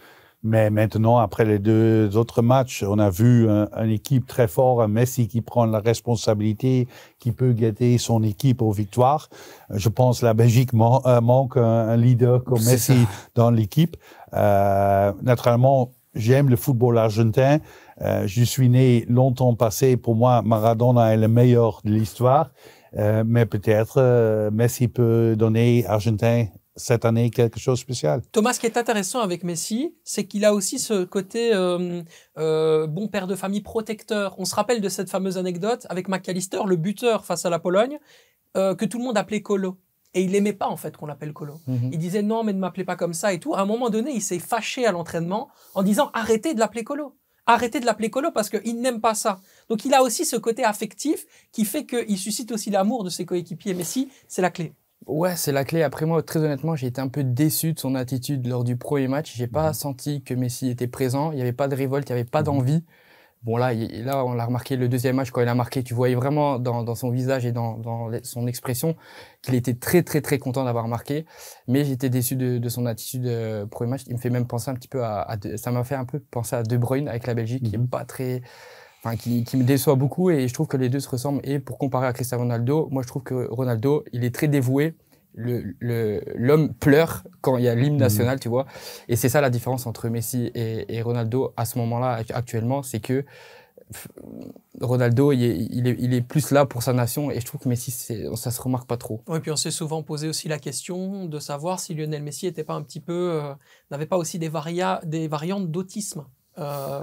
Mais 0.44 0.72
maintenant, 0.72 1.18
après 1.18 1.46
les 1.46 1.60
deux 1.60 2.18
autres 2.18 2.42
matchs, 2.42 2.84
on 2.88 2.98
a 2.98 3.10
vu 3.12 3.48
une 3.48 3.92
équipe 3.92 4.26
très 4.26 4.48
forte, 4.48 4.82
un 4.82 4.88
Messi 4.88 5.28
qui 5.28 5.42
prend 5.42 5.66
la 5.66 5.80
responsabilité, 5.80 6.88
qui 7.20 7.32
peut 7.32 7.54
guider 7.54 8.00
son 8.00 8.24
équipe 8.24 8.62
aux 8.62 8.72
victoires. 8.72 9.30
Je 9.70 9.88
pense 9.90 10.22
que 10.22 10.26
la 10.26 10.34
Belgique 10.34 10.72
euh, 10.74 11.22
manque 11.22 11.58
un, 11.58 11.96
leader 11.96 12.44
comme 12.44 12.64
Messi 12.64 13.06
dans 13.36 13.52
l'équipe. 13.52 13.98
Euh, 14.34 15.14
naturellement, 15.22 15.92
j'aime 16.16 16.50
le 16.50 16.56
football 16.56 16.98
argentin. 16.98 17.60
Euh, 18.02 18.26
je 18.26 18.44
suis 18.44 18.70
né 18.70 19.06
longtemps 19.08 19.54
passé. 19.56 19.98
Pour 19.98 20.16
moi, 20.16 20.42
Maradona 20.42 21.14
est 21.14 21.18
le 21.18 21.28
meilleur 21.28 21.82
de 21.84 21.92
l'histoire. 21.92 22.52
Euh, 22.98 23.24
mais 23.26 23.46
peut-être 23.46 23.96
euh, 23.98 24.52
Messi 24.52 24.88
peut 24.90 25.36
donner 25.38 25.86
Argentin 25.88 26.48
cette 26.75 27.06
année 27.06 27.30
quelque 27.30 27.60
chose 27.60 27.80
de 27.80 27.82
spécial. 27.82 28.22
Thomas, 28.32 28.54
ce 28.54 28.60
qui 28.60 28.66
est 28.66 28.78
intéressant 28.78 29.20
avec 29.20 29.44
Messi, 29.44 29.96
c'est 30.04 30.25
qu'il 30.25 30.46
a 30.46 30.54
aussi 30.54 30.80
ce 30.80 31.04
côté 31.04 31.54
euh, 31.54 32.01
euh, 32.38 32.88
bon 32.88 33.08
père 33.08 33.28
de 33.28 33.36
famille 33.36 33.62
protecteur. 33.62 34.36
On 34.38 34.46
se 34.46 34.56
rappelle 34.56 34.82
de 34.82 34.90
cette 34.90 35.10
fameuse 35.10 35.38
anecdote 35.38 35.86
avec 35.90 36.08
McAllister, 36.08 36.62
le 36.66 36.75
buteur 36.75 37.25
face 37.25 37.46
à 37.46 37.50
la 37.50 37.60
Pologne, 37.60 38.00
euh, 38.58 38.75
que 38.75 38.86
tout 38.86 38.98
le 38.98 39.04
monde 39.04 39.18
appelait 39.18 39.42
Colo. 39.42 39.78
Et 40.13 40.24
il 40.24 40.36
aimait 40.36 40.54
pas 40.54 40.68
en 40.68 40.75
fait 40.75 40.98
qu'on 40.98 41.06
l'appelle 41.06 41.32
Colo. 41.32 41.62
Mhm. 41.68 41.90
Il 41.94 41.98
disait 41.98 42.22
non, 42.22 42.44
mais 42.44 42.54
ne 42.54 42.60
m'appelez 42.60 42.84
pas 42.84 42.98
comme 42.98 43.13
ça 43.13 43.32
et 43.32 43.40
tout. 43.40 43.54
À 43.54 43.62
un 43.62 43.66
moment 43.66 43.90
donné, 43.90 44.12
il 44.12 44.22
s'est 44.22 44.40
fâché 44.40 44.86
à 44.86 44.92
l'entraînement 44.92 45.50
en 45.74 45.84
disant 45.84 46.10
arrêtez 46.13 46.54
de 46.54 46.60
l'appeler 46.60 46.84
Colo. 46.84 47.16
Arrêtez 47.46 47.80
de 47.80 47.86
l'appeler 47.86 48.10
Colo 48.10 48.32
parce 48.32 48.50
qu'il 48.50 48.82
n'aime 48.82 49.01
pas 49.01 49.16
ça. 49.16 49.40
Donc 49.70 49.86
il 49.86 49.94
a 49.94 50.04
aussi 50.04 50.25
ce 50.25 50.36
côté 50.36 50.63
affectif 50.63 51.25
qui 51.51 51.66
fait 51.66 51.86
qu'il 51.86 52.18
suscite 52.18 52.51
aussi 52.51 52.70
l'amour 52.70 53.04
de 53.04 53.10
ses 53.10 53.25
coéquipiers. 53.25 53.74
Messi, 53.74 54.10
c'est 54.28 54.42
la 54.42 54.51
clé. 54.51 54.74
Ouais, 55.08 55.36
c'est 55.36 55.51
la 55.51 55.65
clé. 55.65 55.81
Après 55.84 56.05
moi, 56.05 56.22
très 56.22 56.39
honnêtement, 56.39 56.75
j'ai 56.75 56.88
été 56.88 57.01
un 57.01 57.08
peu 57.08 57.24
déçu 57.24 57.74
de 57.74 57.79
son 57.79 57.96
attitude 57.96 58.46
lors 58.48 58.63
du 58.63 58.77
premier 58.77 59.08
match. 59.08 59.36
J'ai 59.36 59.48
pas 59.48 59.70
mhm. 59.70 59.74
senti 59.74 60.24
que 60.24 60.34
Messi 60.34 60.70
était 60.70 60.88
présent. 60.88 61.31
Il 61.31 61.36
n'y 61.36 61.41
avait 61.41 61.53
pas 61.53 61.67
de 61.67 61.75
révolte, 61.75 62.08
il 62.10 62.13
n'y 62.13 62.20
avait 62.20 62.29
pas 62.29 62.39
mhm. 62.41 62.46
d'envie. 62.46 62.86
Bon 63.43 63.58
là, 63.58 63.74
là, 63.74 64.24
on 64.24 64.34
l'a 64.34 64.46
remarqué 64.46 64.75
le 64.75 64.88
deuxième 64.88 65.15
match 65.15 65.31
quand 65.31 65.41
il 65.41 65.48
a 65.48 65.55
marqué. 65.55 65.84
Tu 65.84 65.96
voyais 65.96 66.13
vraiment 66.13 66.60
dans, 66.60 66.84
dans 66.84 66.93
son 66.93 67.10
visage 67.10 67.43
et 67.43 67.51
dans, 67.51 67.77
dans 67.79 68.12
son 68.22 68.46
expression 68.46 68.96
qu'il 69.41 69.55
était 69.55 69.74
très 69.74 70.03
très 70.03 70.22
très 70.22 70.38
content 70.38 70.63
d'avoir 70.63 70.88
marqué. 70.88 71.25
Mais 71.67 71.84
j'étais 71.84 72.10
déçu 72.10 72.36
de, 72.36 72.60
de, 72.60 72.70
son 72.70 72.86
attitude 72.86 73.25
euh, 73.25 73.65
premier 73.65 73.89
match. 73.91 74.03
Il 74.08 74.13
me 74.13 74.20
fait 74.20 74.29
même 74.29 74.46
penser 74.46 74.70
un 74.70 74.75
petit 74.75 74.88
peu 74.88 75.03
à, 75.03 75.22
à 75.24 75.38
ça 75.58 75.72
m'a 75.72 75.84
fait 75.84 75.96
un 75.96 76.05
peu 76.05 76.20
penser 76.20 76.55
à 76.55 76.62
De 76.62 76.77
Bruyne 76.77 77.08
avec 77.08 77.25
la 77.25 77.34
Belgique, 77.34 77.63
qui 77.63 77.74
est 77.74 77.79
mhm. 77.79 77.88
pas 77.88 78.05
très 78.05 78.43
Enfin, 79.03 79.15
qui, 79.15 79.43
qui, 79.43 79.58
me 79.58 79.63
déçoit 79.63 79.96
beaucoup 79.96 80.29
et 80.29 80.48
je 80.48 80.53
trouve 80.53 80.67
que 80.67 80.77
les 80.77 80.89
deux 80.89 81.00
se 81.00 81.10
ressemblent. 81.10 81.41
Et 81.43 81.58
pour 81.58 81.79
comparer 81.79 82.05
à 82.05 82.13
Cristiano 82.13 82.43
Ronaldo, 82.43 82.88
moi 82.91 83.01
je 83.01 83.08
trouve 83.08 83.24
que 83.24 83.48
Ronaldo, 83.50 84.03
il 84.13 84.24
est 84.24 84.34
très 84.34 84.48
dévoué. 84.48 84.93
L'homme 85.34 85.74
le, 85.79 86.67
pleure 86.67 87.24
quand 87.39 87.58
il 87.58 87.63
y 87.63 87.70
a 87.70 87.74
l'hymne 87.74 87.93
mhm. 87.93 88.00
national, 88.00 88.39
tu 88.39 88.50
vois. 88.50 88.65
Et 89.08 89.15
c'est 89.15 89.29
ça 89.29 89.41
la 89.41 89.50
différence 89.50 89.88
entre 89.88 90.10
Messi 90.10 90.51
et, 90.53 90.93
et 90.93 91.01
Ronaldo 91.01 91.53
à 91.58 91.65
ce 91.65 91.79
moment-là, 91.79 92.22
actuellement, 92.34 92.84
c'est 92.84 93.00
que 93.00 93.25
Ronaldo, 94.79 95.31
il 95.31 95.43
est, 95.43 95.67
il, 95.70 95.88
est, 95.88 95.96
il 96.00 96.13
est, 96.13 96.22
plus 96.22 96.51
là 96.51 96.65
pour 96.65 96.84
sa 96.84 96.93
nation 96.93 97.29
et 97.31 97.39
je 97.39 97.46
trouve 97.46 97.62
que 97.62 97.70
Messi, 97.70 97.91
ça 97.91 98.51
se 98.51 98.62
remarque 98.62 98.88
pas 98.88 98.98
trop. 98.98 99.22
Oui, 99.27 99.39
puis 99.39 99.51
on 99.51 99.55
s'est 99.55 99.72
souvent 99.72 100.01
posé 100.03 100.27
aussi 100.27 100.48
la 100.48 100.60
question 100.60 101.25
de 101.25 101.39
savoir 101.39 101.79
si 101.79 101.93
Lionel 101.93 102.24
Messi 102.24 102.51
pas 102.51 102.74
un 102.74 102.81
petit 102.81 103.00
peu, 103.00 103.41
euh, 103.41 103.53
n'avait 103.89 104.05
pas 104.05 104.17
aussi 104.17 104.39
des, 104.39 104.50
varia, 104.50 105.01
des 105.05 105.27
variantes 105.27 105.70
d'autisme. 105.72 106.25
Euh, 106.62 107.01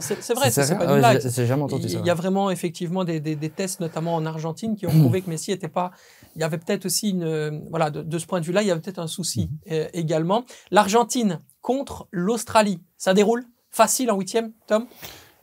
c'est 0.00 0.34
vrai, 0.34 0.50
c'est 0.50 0.78
pas 0.78 0.84
une 0.84 0.98
blague. 0.98 1.20
Il 1.24 2.06
y 2.06 2.10
a 2.10 2.14
vraiment 2.14 2.50
effectivement 2.50 3.04
des, 3.04 3.20
des, 3.20 3.36
des, 3.36 3.50
tests, 3.50 3.80
notamment 3.80 4.14
en 4.14 4.24
Argentine, 4.26 4.76
qui 4.76 4.86
ont 4.86 4.90
prouvé 4.90 5.22
que 5.22 5.30
Messi 5.30 5.52
était 5.52 5.68
pas. 5.68 5.90
Il 6.36 6.40
y 6.40 6.44
avait 6.44 6.58
peut-être 6.58 6.86
aussi 6.86 7.10
une. 7.10 7.24
Euh, 7.24 7.58
voilà, 7.70 7.90
de, 7.90 8.02
de 8.02 8.18
ce 8.18 8.26
point 8.26 8.40
de 8.40 8.44
vue-là, 8.44 8.62
il 8.62 8.68
y 8.68 8.70
avait 8.70 8.80
peut-être 8.80 8.98
un 8.98 9.06
souci 9.06 9.50
mhm. 9.66 9.72
euh, 9.72 9.88
également. 9.92 10.44
L'Argentine 10.70 11.40
contre 11.62 12.06
l'Australie, 12.10 12.80
ça 12.96 13.14
déroule? 13.14 13.44
Facile 13.70 14.10
en 14.10 14.16
huitième, 14.16 14.52
Tom? 14.66 14.86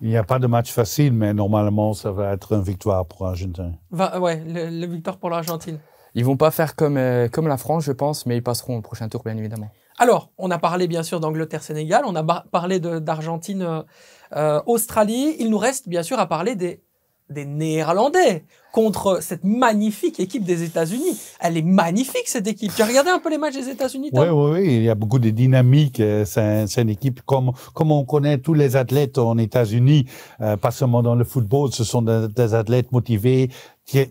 Il 0.01 0.09
n'y 0.09 0.17
a 0.17 0.23
pas 0.23 0.39
de 0.39 0.47
match 0.47 0.71
facile, 0.71 1.13
mais 1.13 1.33
normalement, 1.33 1.93
ça 1.93 2.12
va 2.12 2.33
être 2.33 2.53
une 2.53 2.63
victoire 2.63 3.05
pour 3.05 3.25
l'Argentine. 3.25 3.77
Ouais, 3.91 4.43
la 4.45 4.88
victoire 4.88 5.17
pour 5.17 5.29
l'Argentine. 5.29 5.79
Ils 6.15 6.25
vont 6.25 6.38
pas 6.38 6.51
faire 6.51 6.75
comme, 6.75 7.00
comme 7.31 7.47
la 7.47 7.57
France, 7.57 7.83
je 7.85 7.91
pense, 7.91 8.25
mais 8.25 8.38
ils 8.38 8.43
passeront 8.43 8.77
au 8.77 8.81
prochain 8.81 9.07
tour, 9.07 9.21
bien 9.23 9.38
évidemment. 9.38 9.69
Alors, 9.97 10.31
on 10.38 10.51
a 10.51 10.57
parlé 10.57 10.88
bien 10.88 11.03
sûr 11.03 11.19
d'Angleterre-Sénégal, 11.19 12.03
on 12.05 12.15
a 12.15 12.23
parlé 12.23 12.79
d'Argentine-Australie. 12.79 15.27
Euh, 15.29 15.35
Il 15.39 15.50
nous 15.50 15.57
reste 15.57 15.88
bien 15.88 16.03
sûr 16.03 16.19
à 16.19 16.27
parler 16.27 16.55
des, 16.55 16.81
des 17.30 17.46
Néerlandais 17.46 18.46
contre 18.74 19.20
cette 19.22 19.44
magnifique 19.44 20.20
équipe 20.20 20.44
des 20.44 20.63
États-Unis. 20.63 21.15
Elle 21.39 21.58
est 21.58 21.62
magnifique 21.62 22.27
cette 22.27 22.48
équipe. 22.48 22.74
Tu 22.75 22.82
as 22.82 22.88
regardé 22.88 23.12
un 23.12 23.20
peu 23.20 23.30
les 23.30 23.38
matchs 23.38 23.53
des 23.53 23.70
États-Unis 23.70 24.10
Oui, 24.13 24.25
oui, 24.32 24.51
oui. 24.51 24.75
Il 24.77 24.84
y 24.84 24.89
a 24.89 24.96
beaucoup 24.96 25.20
de 25.20 25.30
dynamique. 25.30 26.00
Euh, 26.00 26.25
c'est 26.25 26.82
une 26.82 26.89
équipe 26.89 27.22
comme 27.22 27.51
comme 27.75 27.92
on 27.92 28.03
connaît 28.03 28.39
tous 28.39 28.55
les 28.55 28.75
athlètes 28.75 29.20
en 29.20 29.38
États-Unis, 29.38 30.07
euh, 30.42 30.57
pas 30.57 30.72
seulement 30.72 31.03
dans 31.03 31.14
le 31.14 31.24
football. 31.24 31.72
Ce 31.72 31.83
sont 31.83 32.01
des, 32.01 32.53
athlètes 32.55 32.92
motivés, 32.92 33.50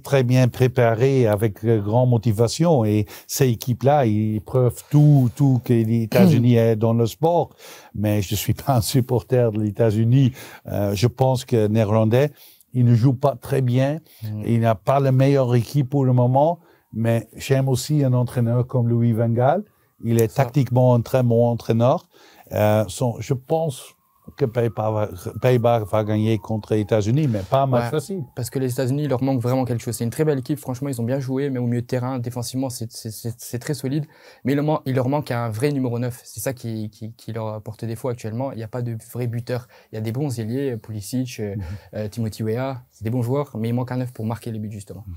très 0.04 0.22
bien 0.22 0.46
préparés, 0.46 1.26
avec 1.26 1.64
euh, 1.64 1.80
grande 1.80 2.10
motivation. 2.10 2.84
Et 2.84 3.06
ces 3.26 3.48
équipes-là, 3.48 4.06
ils 4.06 4.40
prouvent 4.42 4.84
tout 4.90 5.28
tout 5.34 5.60
que 5.64 5.72
les 5.72 6.04
États-Unis 6.04 6.54
est 6.54 6.76
dans 6.76 6.94
le 6.94 7.06
sport. 7.06 7.50
Mais 7.96 8.22
je 8.22 8.36
suis 8.36 8.54
pas 8.54 8.76
un 8.76 8.80
supporter 8.80 9.50
de 9.50 9.60
les 9.60 9.70
États-Unis. 9.70 10.32
je 10.66 11.06
pense 11.08 11.44
que 11.44 11.66
néerlandais 11.66 12.30
il 12.74 12.84
ne 12.84 12.94
joue 12.94 13.14
pas 13.14 13.36
très 13.36 13.62
bien. 13.62 14.00
Mm. 14.22 14.42
Il 14.46 14.60
n'a 14.60 14.74
pas 14.74 15.00
la 15.00 15.12
meilleure 15.12 15.54
équipe 15.54 15.90
pour 15.90 16.04
le 16.04 16.12
moment. 16.12 16.60
Mais 16.92 17.28
j'aime 17.36 17.68
aussi 17.68 18.04
un 18.04 18.12
entraîneur 18.12 18.66
comme 18.66 18.88
Louis 18.88 19.12
Van 19.12 19.28
Gaal. 19.28 19.64
Il 20.04 20.20
est 20.20 20.34
tactiquement 20.34 20.94
un 20.94 21.00
très 21.00 21.22
bon 21.22 21.48
entraîneur. 21.48 22.08
Euh, 22.52 22.84
son, 22.88 23.16
je 23.20 23.34
pense 23.34 23.94
que 24.36 24.44
Pays-Bas 24.44 25.80
va, 25.80 26.04
gagner 26.04 26.38
contre 26.38 26.74
les 26.74 26.80
États-Unis, 26.80 27.26
mais 27.28 27.40
pas 27.40 27.66
match 27.66 27.90
facile. 27.90 28.24
Parce 28.36 28.50
que 28.50 28.58
les 28.58 28.72
États-Unis, 28.72 29.08
leur 29.08 29.22
manque 29.22 29.40
vraiment 29.40 29.64
quelque 29.64 29.82
chose. 29.82 29.96
C'est 29.96 30.04
une 30.04 30.10
très 30.10 30.24
belle 30.24 30.38
équipe, 30.38 30.58
franchement, 30.58 30.88
ils 30.88 31.00
ont 31.00 31.04
bien 31.04 31.20
joué, 31.20 31.50
mais 31.50 31.58
au 31.58 31.66
milieu 31.66 31.82
de 31.82 31.86
terrain, 31.86 32.18
défensivement, 32.18 32.70
c'est 32.70 33.58
très 33.58 33.74
solide. 33.74 34.06
Mais 34.44 34.52
il, 34.52 34.62
il, 34.86 34.94
leur 34.94 35.08
manque 35.08 35.30
un 35.30 35.50
vrai 35.50 35.72
numéro 35.72 35.98
9. 35.98 36.20
C'est 36.24 36.40
ça 36.40 36.52
qui, 36.52 36.88
qui, 36.90 37.12
qui, 37.12 37.32
leur 37.32 37.60
porte 37.62 37.84
défaut 37.84 38.08
actuellement. 38.08 38.52
Il 38.52 38.58
n'y 38.58 38.64
a 38.64 38.68
pas 38.68 38.82
de 38.82 38.96
vrai 39.12 39.26
buteur. 39.26 39.66
Il 39.90 39.96
y 39.96 39.98
a 39.98 40.00
des 40.00 40.12
bons 40.12 40.38
ailiers, 40.38 40.76
Pulisic, 40.76 41.40
mhm. 41.40 41.62
euh, 41.94 42.08
Timothy 42.08 42.42
Weah, 42.42 42.82
c'est 42.90 43.04
des 43.04 43.10
bons 43.10 43.22
joueurs, 43.22 43.56
mais 43.56 43.68
il 43.68 43.74
manque 43.74 43.90
un 43.90 43.98
9 43.98 44.12
pour 44.12 44.24
marquer 44.24 44.52
les 44.52 44.58
buts, 44.58 44.70
justement. 44.70 45.04
Mhm. 45.06 45.14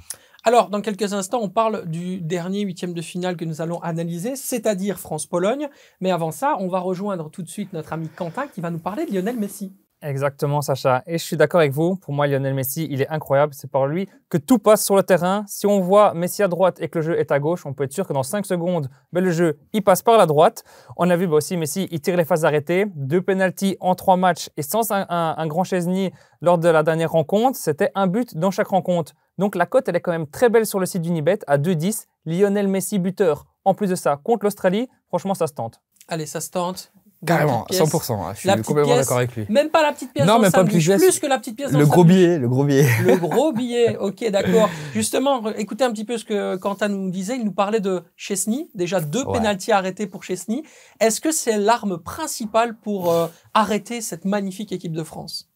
Alors, 0.47 0.69
dans 0.69 0.81
quelques 0.81 1.11
instants, 1.13 1.41
on 1.41 1.49
parle 1.49 1.87
du 1.89 2.21
dernier 2.21 2.61
huitième 2.61 2.93
de 2.93 3.01
finale 3.01 3.35
que 3.35 3.45
nous 3.45 3.61
allons 3.61 3.79
analyser, 3.79 4.35
c'est-à-dire 4.35 4.99
France-Pologne. 4.99 5.69
Mais 6.01 6.11
avant 6.11 6.29
ça, 6.29 6.55
on 6.59 6.67
va 6.67 6.77
rejoindre 6.77 7.31
tout 7.31 7.41
de 7.41 7.49
suite 7.49 7.73
notre 7.73 7.93
ami 7.93 8.09
Quentin 8.09 8.45
qui 8.45 8.61
va 8.61 8.69
nous 8.69 8.77
parler 8.77 9.07
de 9.07 9.11
Lionel 9.11 9.39
Messi. 9.39 9.73
Exactement, 10.05 10.61
Sacha. 10.61 11.01
Et 11.07 11.17
je 11.17 11.23
suis 11.23 11.35
d'accord 11.35 11.61
avec 11.61 11.71
vous. 11.71 11.95
Pour 11.95 12.13
moi, 12.13 12.27
Lionel 12.27 12.53
Messi, 12.53 12.87
il 12.91 13.01
est 13.01 13.09
incroyable. 13.09 13.55
C'est 13.55 13.71
par 13.71 13.87
lui 13.87 14.07
que 14.29 14.37
tout 14.37 14.59
passe 14.59 14.85
sur 14.85 14.95
le 14.95 15.01
terrain. 15.01 15.43
Si 15.47 15.65
on 15.65 15.79
voit 15.79 16.13
Messi 16.13 16.43
à 16.43 16.47
droite 16.47 16.79
et 16.79 16.89
que 16.89 16.99
le 16.99 17.05
jeu 17.05 17.19
est 17.19 17.31
à 17.31 17.39
gauche, 17.39 17.65
on 17.65 17.73
peut 17.73 17.85
être 17.85 17.91
sûr 17.91 18.07
que 18.07 18.13
dans 18.13 18.21
5 18.21 18.45
secondes, 18.45 18.87
ben, 19.11 19.23
le 19.23 19.31
jeu, 19.31 19.57
il 19.73 19.83
passe 19.83 20.03
par 20.03 20.19
la 20.19 20.27
droite. 20.27 20.63
On 20.95 21.09
a 21.09 21.15
vu 21.15 21.25
bah, 21.25 21.37
aussi 21.37 21.57
Messi, 21.57 21.87
il 21.89 22.01
tire 22.01 22.17
les 22.17 22.23
phases 22.23 22.45
arrêtées. 22.45 22.85
Deux 22.93 23.21
penalties 23.21 23.77
en 23.79 23.95
trois 23.95 24.15
matchs 24.15 24.51
et 24.57 24.61
sans 24.61 24.91
un, 24.91 25.47
grand 25.47 25.63
Chesney 25.63 26.13
lors 26.39 26.59
de 26.59 26.69
la 26.69 26.83
dernière 26.83 27.11
rencontre. 27.11 27.57
C'était 27.57 27.89
un 27.95 28.05
but 28.05 28.37
dans 28.37 28.51
chaque 28.51 28.67
rencontre. 28.67 29.13
Donc 29.39 29.55
la 29.55 29.65
cote, 29.65 29.89
elle 29.89 29.95
est 29.95 30.01
quand 30.01 30.11
même 30.11 30.27
très 30.27 30.49
belle 30.49 30.67
sur 30.67 30.79
le 30.79 30.85
site 30.85 31.01
d'Unibet 31.01 31.39
à 31.47 31.57
2-10. 31.57 32.05
Lionel 32.27 32.67
Messi 32.67 32.99
buteur. 32.99 33.47
En 33.63 33.73
plus 33.73 33.89
de 33.89 33.95
ça, 33.95 34.19
contre 34.23 34.45
l'Australie, 34.45 34.87
franchement, 35.07 35.33
ça 35.33 35.47
se 35.47 35.53
tente. 35.53 35.81
Allez, 36.07 36.27
ça 36.27 36.41
se 36.41 36.51
tente. 36.51 36.91
Carrément, 37.25 37.65
100%. 37.69 38.13
Hein, 38.13 38.33
je 38.35 38.39
suis 38.39 38.61
complètement 38.61 38.95
d'accord 38.95 39.17
avec 39.17 39.35
lui. 39.35 39.45
Même 39.49 39.69
pas 39.69 39.83
la 39.83 39.91
petite 39.93 40.13
pièce. 40.13 40.25
Non, 40.25 40.39
même 40.39 40.51
pas 40.51 40.63
plus, 40.63 40.85
plus 40.85 41.19
que 41.19 41.27
la 41.27 41.39
petite 41.39 41.55
pièce. 41.55 41.71
Le 41.71 41.85
gros 41.85 42.03
billet, 42.03 42.37
le 42.37 42.47
gros 42.47 42.63
billet. 42.63 42.87
Le 43.03 43.17
gros 43.17 43.51
billet. 43.53 43.97
Ok, 43.97 44.29
d'accord. 44.29 44.69
Justement, 44.93 45.49
écoutez 45.51 45.83
un 45.83 45.91
petit 45.91 46.05
peu 46.05 46.17
ce 46.17 46.25
que 46.25 46.55
Quentin 46.57 46.89
nous 46.89 47.09
disait. 47.09 47.35
Il 47.35 47.45
nous 47.45 47.51
parlait 47.51 47.79
de 47.79 48.03
Chesney. 48.15 48.69
Déjà 48.75 48.99
deux 48.99 49.23
ouais. 49.23 49.33
pénalties 49.33 49.71
arrêtés 49.71 50.07
pour 50.07 50.23
Chesney. 50.23 50.63
Est-ce 50.99 51.21
que 51.21 51.31
c'est 51.31 51.57
l'arme 51.57 51.97
principale 51.97 52.75
pour 52.75 53.11
euh, 53.11 53.27
arrêter 53.53 54.01
cette 54.01 54.25
magnifique 54.25 54.71
équipe 54.71 54.93
de 54.93 55.03
France? 55.03 55.49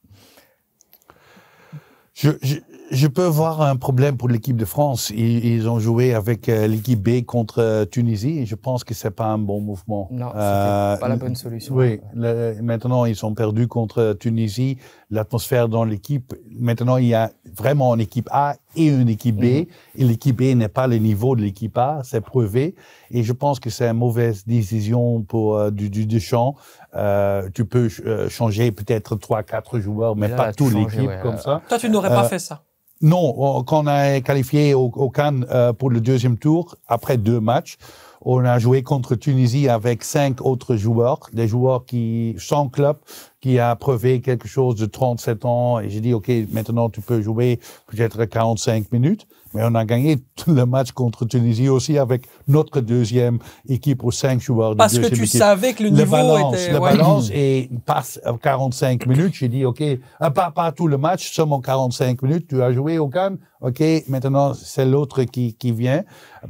Je, 2.19 2.31
je, 2.41 2.55
je 2.91 3.07
peux 3.07 3.25
voir 3.25 3.61
un 3.61 3.77
problème 3.77 4.17
pour 4.17 4.27
l'équipe 4.27 4.57
de 4.57 4.65
France. 4.65 5.09
Ils, 5.09 5.45
ils, 5.45 5.69
ont 5.69 5.79
joué 5.79 6.13
avec 6.13 6.49
euh, 6.49 6.67
l'équipe 6.67 7.01
B 7.01 7.23
contre 7.23 7.59
euh, 7.59 7.85
Tunisie 7.85 8.39
et 8.39 8.45
je 8.45 8.55
pense 8.55 8.83
que 8.83 8.93
c'est 8.93 9.11
pas 9.11 9.27
un 9.27 9.37
bon 9.37 9.61
mouvement. 9.61 10.09
Non, 10.11 10.31
euh, 10.35 10.97
pas 10.97 11.07
la 11.07 11.15
bonne 11.15 11.35
solution. 11.35 11.75
Oui, 11.75 12.01
le, 12.13 12.59
maintenant 12.61 13.05
ils 13.05 13.15
sont 13.15 13.33
perdus 13.33 13.67
contre 13.67 14.17
Tunisie. 14.19 14.77
L'atmosphère 15.11 15.69
dans 15.69 15.85
l'équipe. 15.85 16.35
Maintenant 16.51 16.97
il 16.97 17.07
y 17.07 17.13
a 17.15 17.31
vraiment 17.57 17.95
une 17.95 18.01
équipe 18.01 18.29
A 18.31 18.55
et 18.75 18.85
une 18.87 19.09
équipe 19.09 19.37
B. 19.37 19.43
Mm-hmm. 19.43 19.67
Et 19.95 20.03
l'équipe 20.03 20.35
B 20.37 20.55
n'est 20.55 20.67
pas 20.67 20.85
le 20.85 20.97
niveau 20.97 21.35
de 21.35 21.41
l'équipe 21.41 21.75
A, 21.79 22.01
c'est 22.03 22.21
prouvé. 22.21 22.75
Et 23.09 23.23
je 23.23 23.33
pense 23.33 23.59
que 23.59 23.69
c'est 23.71 23.87
une 23.87 23.97
mauvaise 23.97 24.45
décision 24.45 25.21
pour 25.23 25.57
euh, 25.57 25.71
du, 25.71 25.89
du 25.89 26.05
Deschamps. 26.05 26.55
Euh, 26.95 27.49
tu 27.53 27.65
peux 27.65 27.89
changer 28.29 28.71
peut-être 28.71 29.15
trois, 29.15 29.41
quatre 29.41 29.79
joueurs, 29.79 30.15
mais, 30.15 30.27
mais 30.27 30.35
là, 30.35 30.37
pas 30.37 30.53
toute 30.53 30.73
l'équipe 30.73 31.07
ouais, 31.07 31.19
comme 31.23 31.37
ça. 31.37 31.61
Toi, 31.67 31.79
tu 31.79 31.89
n'aurais 31.89 32.09
pas 32.09 32.25
fait 32.25 32.39
ça. 32.39 32.63
Non, 33.01 33.33
on- 33.37 33.63
quand 33.63 33.83
on 33.85 33.87
a 33.87 34.19
qualifié 34.21 34.73
au, 34.73 34.91
au 34.93 35.09
Cannes 35.09 35.45
euh, 35.49 35.71
pour 35.73 35.89
le 35.89 36.01
deuxième 36.01 36.37
tour, 36.37 36.75
après 36.87 37.17
deux 37.17 37.39
matchs, 37.39 37.77
on 38.21 38.43
a 38.43 38.59
joué 38.59 38.83
contre 38.83 39.15
Tunisie 39.15 39.69
avec 39.69 40.03
cinq 40.03 40.45
autres 40.45 40.75
joueurs, 40.75 41.21
des 41.31 41.47
joueurs 41.47 41.85
qui, 41.85 42.35
sans 42.37 42.67
club, 42.67 42.97
qui 43.41 43.59
a 43.59 43.75
prouvé 43.75 44.21
quelque 44.21 44.47
chose 44.47 44.75
de 44.75 44.85
37 44.85 45.45
ans. 45.45 45.79
Et 45.79 45.89
j'ai 45.89 46.01
dit, 46.01 46.13
OK, 46.13 46.29
maintenant 46.51 46.89
tu 46.89 47.01
peux 47.01 47.21
jouer 47.21 47.59
peut-être 47.87 48.25
45 48.25 48.91
minutes. 48.91 49.27
Mais 49.53 49.61
on 49.63 49.73
a 49.75 49.85
gagné 49.85 50.17
tout 50.35 50.53
le 50.53 50.65
match 50.65 50.91
contre 50.91 51.25
Tunisie 51.25 51.69
aussi 51.69 51.97
avec 51.97 52.27
notre 52.47 52.81
deuxième 52.81 53.39
équipe 53.67 54.03
aux 54.03 54.11
cinq 54.11 54.41
joueurs. 54.41 54.71
de 54.71 54.77
Parce 54.77 54.97
que 54.97 55.07
tu 55.07 55.23
équipe 55.23 55.25
savais 55.25 55.73
que 55.73 55.83
le 55.83 55.89
le 55.89 55.95
niveau 55.95 56.11
balance, 56.11 56.55
était. 56.55 56.73
le 56.73 56.79
ouais. 56.79 56.91
balance 56.97 57.29
et 57.31 57.69
passe 57.85 58.19
à 58.23 58.33
45 58.33 59.05
minutes. 59.07 59.33
J'ai 59.33 59.47
dit, 59.47 59.65
OK, 59.65 59.83
pas, 60.19 60.51
pas 60.51 60.71
tout 60.71 60.87
le 60.87 60.97
match, 60.97 61.31
seulement 61.31 61.61
45 61.61 62.21
minutes. 62.21 62.47
Tu 62.47 62.61
as 62.61 62.71
joué 62.71 62.97
au 62.97 63.07
Cannes. 63.07 63.37
OK, 63.61 63.83
maintenant, 64.07 64.53
c'est 64.53 64.85
l'autre 64.85 65.23
qui, 65.23 65.53
qui 65.55 65.71
vient. 65.71 66.03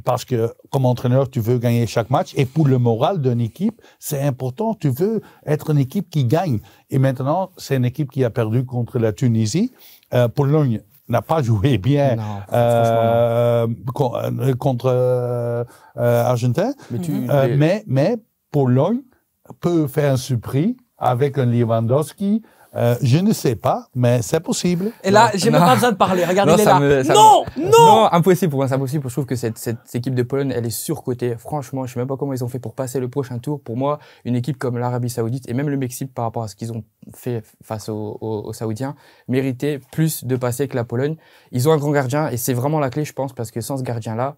Parce 0.04 0.24
que, 0.24 0.52
comme 0.70 0.86
entraîneur, 0.86 1.28
tu 1.28 1.40
veux 1.40 1.58
gagner 1.58 1.86
chaque 1.86 2.10
match. 2.10 2.32
Et 2.36 2.44
pour 2.44 2.68
le 2.68 2.78
moral 2.78 3.20
d'une 3.20 3.40
équipe, 3.40 3.80
c'est 3.98 4.20
important. 4.22 4.74
Tu 4.74 4.90
veux 4.90 5.20
être 5.44 5.70
une 5.70 5.78
équipe 5.78 6.08
qui 6.10 6.24
gagne. 6.24 6.60
Et 6.90 6.98
maintenant, 6.98 7.50
c'est 7.56 7.76
une 7.76 7.84
équipe 7.84 8.10
qui 8.10 8.24
a 8.24 8.30
perdu 8.30 8.64
contre 8.64 8.98
la 8.98 9.12
Tunisie. 9.12 9.72
Euh, 10.12 10.28
Pologne 10.28 10.80
n'a 11.10 11.22
pas 11.22 11.42
joué 11.42 11.76
bien 11.78 12.16
Non, 12.16 12.22
euh, 12.52 13.66
euh, 14.00 14.54
contre 14.54 14.86
euh, 14.86 15.64
euh, 15.96 16.24
Argentin. 16.24 16.72
Mais 16.90 16.98
tu, 16.98 17.28
Euh, 17.30 17.46
les- 17.46 17.56
mais, 17.56 17.84
mais 17.86 18.16
Pologne 18.50 19.00
peut 19.60 19.86
faire 19.86 20.12
un 20.12 20.16
surpris 20.16 20.76
avec 20.98 21.38
un 21.38 21.46
Lewandowski. 21.46 22.42
Euh, 22.76 22.94
je 23.02 23.18
ne 23.18 23.32
sais 23.32 23.56
pas, 23.56 23.88
mais 23.96 24.22
c'est 24.22 24.38
possible. 24.40 24.92
Et 25.02 25.10
là, 25.10 25.30
j'ai 25.34 25.50
même 25.50 25.60
pas 25.60 25.74
besoin 25.74 25.90
de 25.90 25.96
parler. 25.96 26.24
Regarde, 26.24 26.48
Non, 26.50 26.54
il 26.56 26.60
est 26.60 26.64
là. 26.64 26.78
me- 26.78 27.02
non, 27.02 27.44
me- 27.56 27.64
non, 27.64 27.70
Non, 28.04 28.08
impossible 28.12 28.50
pour 28.50 28.58
moi, 28.58 28.68
c'est 28.68 28.74
impossible. 28.74 29.08
Je 29.08 29.12
trouve 29.12 29.26
que 29.26 29.34
cette, 29.34 29.58
cette 29.58 29.78
équipe 29.94 30.14
de 30.14 30.22
Pologne, 30.22 30.52
elle 30.54 30.64
est 30.66 30.70
surcotée. 30.70 31.34
Franchement, 31.36 31.84
je 31.86 31.94
sais 31.94 31.98
même 31.98 32.06
pas 32.06 32.16
comment 32.16 32.32
ils 32.32 32.44
ont 32.44 32.48
fait 32.48 32.60
pour 32.60 32.74
passer 32.76 33.00
le 33.00 33.08
prochain 33.08 33.38
tour. 33.40 33.60
Pour 33.60 33.76
moi, 33.76 33.98
une 34.24 34.36
équipe 34.36 34.56
comme 34.56 34.78
l'Arabie 34.78 35.10
Saoudite 35.10 35.48
et 35.48 35.52
même 35.54 35.68
le 35.68 35.76
Mexique 35.76 36.14
par 36.14 36.24
rapport 36.26 36.44
à 36.44 36.48
ce 36.48 36.54
qu'ils 36.54 36.72
ont 36.72 36.84
fait 37.12 37.42
face 37.62 37.88
aux, 37.88 38.18
aux- 38.20 38.42
aux 38.46 38.52
Saoudiens 38.52 38.94
méritait 39.26 39.80
plus 39.90 40.24
de 40.24 40.36
passer 40.36 40.68
que 40.68 40.76
la 40.76 40.84
Pologne. 40.84 41.16
Ils 41.50 41.68
ont 41.68 41.72
un 41.72 41.76
grand 41.78 41.90
gardien 41.90 42.28
et 42.28 42.36
c'est 42.36 42.54
vraiment 42.54 42.78
la 42.78 42.90
clé, 42.90 43.04
je 43.04 43.12
pense, 43.12 43.32
parce 43.32 43.50
que 43.50 43.60
sans 43.60 43.78
ce 43.78 43.82
gardien-là, 43.82 44.36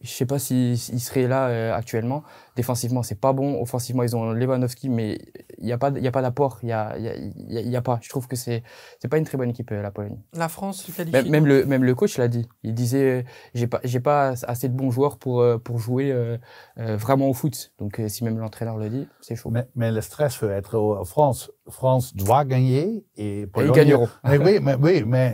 je 0.00 0.10
sais 0.10 0.26
pas 0.26 0.38
s'il 0.38 0.78
s'il 0.78 1.00
serait 1.00 1.26
là 1.26 1.48
euh, 1.48 1.74
actuellement. 1.74 2.22
Défensivement, 2.56 3.02
c'est 3.02 3.20
pas 3.20 3.32
bon. 3.32 3.60
Offensivement, 3.60 4.02
ils 4.02 4.16
ont 4.16 4.32
Lewandowski, 4.32 4.88
mais 4.88 5.18
il 5.58 5.64
n'y 5.66 5.72
a 5.72 5.78
pas, 5.78 5.90
il 5.96 6.02
y 6.02 6.08
a 6.08 6.10
pas 6.10 6.22
d'apport. 6.22 6.58
Il 6.62 6.68
y 6.68 6.72
a, 6.72 6.96
il 6.98 7.04
y 7.04 7.08
a, 7.08 7.16
il 7.16 7.52
y 7.52 7.58
a- 7.58 7.60
il 7.60 7.68
y 7.68 7.76
a 7.76 7.82
pas. 7.82 7.98
Je 8.02 8.08
trouve 8.08 8.26
que 8.28 8.36
c'est, 8.36 8.62
c'est 9.00 9.08
pas 9.08 9.18
une 9.18 9.24
très 9.24 9.38
bonne 9.38 9.50
équipe, 9.50 9.70
euh, 9.72 9.80
la 9.82 9.90
Pologne. 9.90 10.18
La 10.34 10.48
France 10.48 10.82
se 10.82 10.92
qualifie. 10.92 11.12
Même, 11.16 11.30
même 11.30 11.46
le 11.46 11.64
même 11.66 11.84
le 11.84 11.94
coach 11.94 12.18
l'a 12.18 12.28
dit. 12.28 12.48
Il 12.64 12.74
disait 12.74 13.20
euh, 13.20 13.22
j'ai 13.54 13.66
pas 13.66 13.80
j'ai 13.84 14.00
pas 14.00 14.34
assez 14.46 14.68
de 14.68 14.74
bons 14.74 14.90
joueurs 14.90 15.18
pour 15.18 15.40
euh, 15.40 15.58
pour 15.58 15.78
jouer 15.78 16.10
euh, 16.12 16.36
euh, 16.78 16.96
vraiment 16.96 17.28
au 17.28 17.34
foot. 17.34 17.72
Donc 17.78 17.98
euh, 18.00 18.08
si 18.08 18.24
même 18.24 18.38
l'entraîneur 18.38 18.76
le 18.76 18.88
dit, 18.90 19.08
c'est 19.20 19.36
chaud. 19.36 19.50
Mais, 19.50 19.66
mais 19.76 19.90
le 19.92 20.00
stress 20.00 20.36
peut 20.36 20.50
être 20.50 20.76
en 20.78 21.04
France. 21.04 21.50
France 21.68 22.14
doit 22.16 22.44
gagner 22.44 23.04
et 23.16 23.40
Et 23.42 23.46
Pologne. 23.46 23.70
ils 23.72 23.76
gagneront. 23.76 24.08
Mais 24.24 24.38
oui, 24.38 24.58
mais 24.60 24.74
oui, 24.74 25.04
mais 25.06 25.32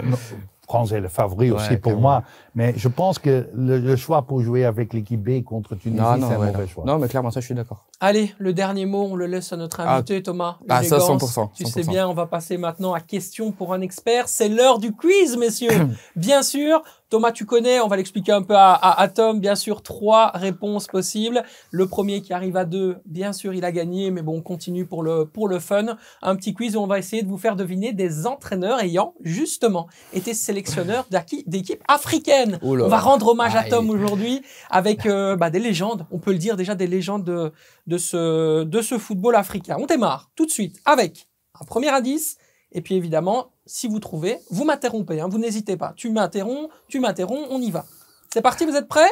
France 0.67 0.93
est 0.93 1.01
le 1.01 1.09
favori 1.09 1.51
Ouais, 1.51 1.57
aussi 1.59 1.77
pour 1.77 1.93
clairement. 1.93 2.01
moi. 2.01 2.23
Mais 2.55 2.73
je 2.77 2.88
pense 2.88 3.19
que 3.19 3.49
le, 3.55 3.79
le 3.79 3.97
choix 3.97 4.23
pour 4.23 4.40
jouer 4.40 4.64
avec 4.64 4.93
l'équipe 4.93 5.21
B 5.23 5.43
contre 5.43 5.75
Tunisie, 5.75 6.01
c'est 6.03 6.05
un 6.25 6.29
ouais, 6.38 6.47
mauvais 6.47 6.53
non. 6.53 6.67
choix. 6.69 6.85
non 6.87 6.99
mais 6.99 7.09
clairement 7.09 7.31
ça 7.31 7.40
je 7.40 7.47
suis 7.47 7.55
d'accord. 7.55 7.85
Allez, 8.01 8.35
le 8.38 8.53
dernier 8.53 8.87
mot, 8.87 9.09
on 9.11 9.17
le 9.17 9.27
laisse 9.27 9.53
à 9.53 9.57
notre 9.57 9.81
Ah. 9.81 9.95
invité, 9.97 10.23
Thomas. 10.23 10.59
Ah, 10.69 10.83
ça, 10.83 10.99
L'élégance. 10.99 11.23
100%, 11.37 11.51
Tu 11.55 11.64
sais 11.64 11.81
100%. 11.83 11.88
bien, 11.90 12.09
on 12.09 12.12
va 12.14 12.27
passer 12.27 12.59
maintenant 12.59 12.93
à 12.93 13.01
question 13.01 13.51
pour 13.51 13.73
un 13.73 13.81
expert. 13.81 14.29
C'est 14.29 14.49
l'heure 14.49 14.79
du 14.79 14.93
quiz, 14.93 15.37
messieurs. 15.38 15.71
bien 16.17 16.43
sûr, 16.43 16.83
Thomas, 17.09 17.33
tu 17.33 17.47
connais, 17.47 17.81
on 17.81 17.87
va 17.88 17.97
l'expliquer 17.97 18.33
un 18.33 18.43
peu 18.43 18.55
à, 18.57 18.73
à, 18.75 19.01
à 19.01 19.09
Tom. 19.09 19.40
Bien 19.40 19.55
sûr, 19.55 19.83
trois 19.83 20.33
réponses 20.35 20.87
possibles. 20.87 21.45
Le 21.71 21.87
premier 21.87 22.21
qui 22.21 22.33
arrive 22.35 22.57
à 22.57 22.64
deux, 22.67 22.97
bien 23.07 23.33
sûr, 23.33 23.55
il 23.55 23.64
a 23.64 23.73
gagné, 23.73 24.11
mais 24.11 24.21
bon, 24.23 24.38
on 24.38 24.43
continue 24.43 24.85
pour 24.85 25.03
le, 25.03 25.25
pour 25.25 25.49
le 25.49 25.59
fun. 25.61 25.97
Un 26.21 26.37
petit 26.37 26.53
quiz 26.53 26.77
où 26.77 26.81
on 26.81 26.87
va 26.87 26.99
essayer 26.99 27.23
de 27.23 27.29
vous 27.29 27.38
faire 27.38 27.57
deviner 27.57 27.93
des 27.93 28.27
entraîneurs 28.27 28.81
ayant, 28.81 29.14
justement, 29.23 29.87
été 30.12 30.35
sélectionneurs 30.35 31.07
d'équipes 31.47 31.83
africaines. 31.88 32.43
Oh 32.62 32.78
On 32.78 32.88
va 32.88 32.98
rendre 32.98 33.28
hommage 33.28 33.54
à 33.57 33.61
Aïe. 33.61 33.70
Tom 33.70 33.90
aujourd'hui 33.90 34.42
avec 34.70 35.07
euh, 35.07 35.37
bah, 35.37 35.50
des 35.50 35.59
légendes, 35.59 36.07
on 36.11 36.18
peut 36.18 36.33
le 36.33 36.38
dire 36.38 36.57
déjà 36.57 36.74
des 36.74 36.87
légendes 36.87 37.24
de, 37.24 37.52
de, 37.87 37.98
ce, 37.98 38.64
de 38.64 38.80
ce 38.83 38.98
football 38.98 39.37
africain. 39.37 39.76
On 39.78 39.87
démarre 39.87 40.30
tout 40.37 40.46
de 40.46 40.50
suite 40.50 40.80
avec 40.85 41.26
un 41.61 41.64
premier 41.64 41.88
indice, 41.88 42.37
et 42.72 42.80
puis 42.80 42.94
évidemment, 42.96 43.52
si 43.66 43.87
vous 43.87 44.00
trouvez, 44.00 44.38
vous 44.50 44.64
m'interrompez, 44.64 45.20
hein, 45.20 45.28
vous 45.28 45.38
n'hésitez 45.38 45.76
pas. 45.76 45.92
Tu 45.96 46.11
m'interromps, 46.11 46.68
tu 46.88 47.00
m'interromps, 47.00 47.46
on 47.50 47.61
y 47.61 47.70
va. 47.70 47.85
C'est 48.33 48.42
parti, 48.42 48.64
vous 48.64 48.74
êtes 48.74 48.88
prêts? 48.88 49.09